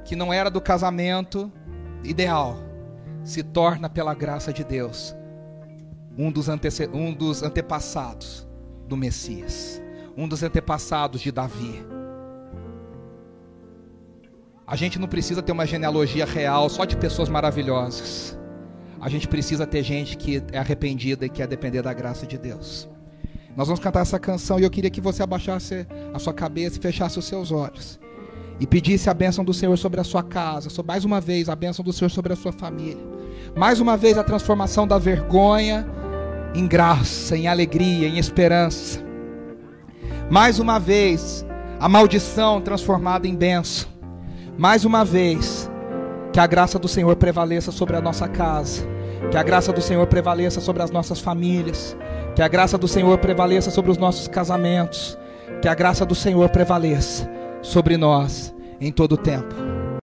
que 0.03 0.15
não 0.15 0.33
era 0.33 0.49
do 0.49 0.59
casamento 0.59 1.51
ideal 2.03 2.57
se 3.23 3.43
torna, 3.43 3.89
pela 3.89 4.13
graça 4.13 4.51
de 4.51 4.63
Deus, 4.63 5.15
um 6.17 6.31
dos, 6.31 6.47
um 6.93 7.13
dos 7.13 7.43
antepassados 7.43 8.47
do 8.87 8.97
Messias, 8.97 9.81
um 10.17 10.27
dos 10.27 10.41
antepassados 10.41 11.21
de 11.21 11.31
Davi. 11.31 11.85
A 14.65 14.75
gente 14.75 14.99
não 14.99 15.07
precisa 15.07 15.41
ter 15.41 15.51
uma 15.51 15.65
genealogia 15.65 16.25
real 16.25 16.69
só 16.69 16.85
de 16.85 16.95
pessoas 16.95 17.29
maravilhosas. 17.29 18.37
A 19.01 19.09
gente 19.09 19.27
precisa 19.27 19.65
ter 19.65 19.83
gente 19.83 20.17
que 20.17 20.43
é 20.51 20.57
arrependida 20.57 21.25
e 21.25 21.29
quer 21.29 21.47
depender 21.47 21.81
da 21.81 21.93
graça 21.93 22.25
de 22.25 22.37
Deus. 22.37 22.89
Nós 23.55 23.67
vamos 23.67 23.79
cantar 23.79 24.01
essa 24.01 24.19
canção 24.19 24.59
e 24.59 24.63
eu 24.63 24.69
queria 24.69 24.89
que 24.89 25.01
você 25.01 25.23
abaixasse 25.23 25.87
a 26.13 26.19
sua 26.19 26.33
cabeça 26.33 26.77
e 26.77 26.81
fechasse 26.81 27.17
os 27.17 27.25
seus 27.25 27.51
olhos. 27.51 27.99
E 28.59 28.67
pedisse 28.67 29.09
a 29.09 29.13
bênção 29.13 29.43
do 29.43 29.53
Senhor 29.53 29.77
sobre 29.77 30.01
a 30.01 30.03
sua 30.03 30.21
casa, 30.21 30.69
sobre, 30.69 30.91
mais 30.91 31.05
uma 31.05 31.21
vez 31.21 31.47
a 31.47 31.55
bênção 31.55 31.83
do 31.83 31.93
Senhor 31.93 32.09
sobre 32.09 32.33
a 32.33 32.35
sua 32.35 32.51
família. 32.51 32.97
Mais 33.55 33.79
uma 33.79 33.95
vez 33.95 34.17
a 34.17 34.23
transformação 34.23 34.85
da 34.85 34.97
vergonha 34.97 35.87
em 36.53 36.67
graça, 36.67 37.37
em 37.37 37.47
alegria, 37.47 38.07
em 38.07 38.17
esperança. 38.17 39.01
Mais 40.29 40.59
uma 40.59 40.79
vez 40.79 41.45
a 41.79 41.87
maldição 41.87 42.59
transformada 42.59 43.27
em 43.27 43.35
bênção. 43.35 43.87
Mais 44.57 44.83
uma 44.83 45.05
vez, 45.05 45.69
que 46.33 46.39
a 46.39 46.45
graça 46.45 46.77
do 46.77 46.87
Senhor 46.87 47.15
prevaleça 47.15 47.71
sobre 47.71 47.95
a 47.95 48.01
nossa 48.01 48.27
casa, 48.27 48.85
que 49.31 49.37
a 49.37 49.43
graça 49.43 49.71
do 49.71 49.81
Senhor 49.81 50.05
prevaleça 50.07 50.59
sobre 50.59 50.83
as 50.83 50.91
nossas 50.91 51.19
famílias, 51.19 51.95
que 52.35 52.41
a 52.41 52.47
graça 52.47 52.77
do 52.77 52.87
Senhor 52.87 53.17
prevaleça 53.19 53.71
sobre 53.71 53.89
os 53.89 53.97
nossos 53.97 54.27
casamentos, 54.27 55.17
que 55.61 55.67
a 55.67 55.73
graça 55.73 56.05
do 56.05 56.13
Senhor 56.13 56.49
prevaleça 56.49 57.38
sobre 57.61 57.97
nós 57.97 58.53
em 58.79 58.91
todo 58.91 59.13
o 59.13 59.17
tempo. 59.17 59.68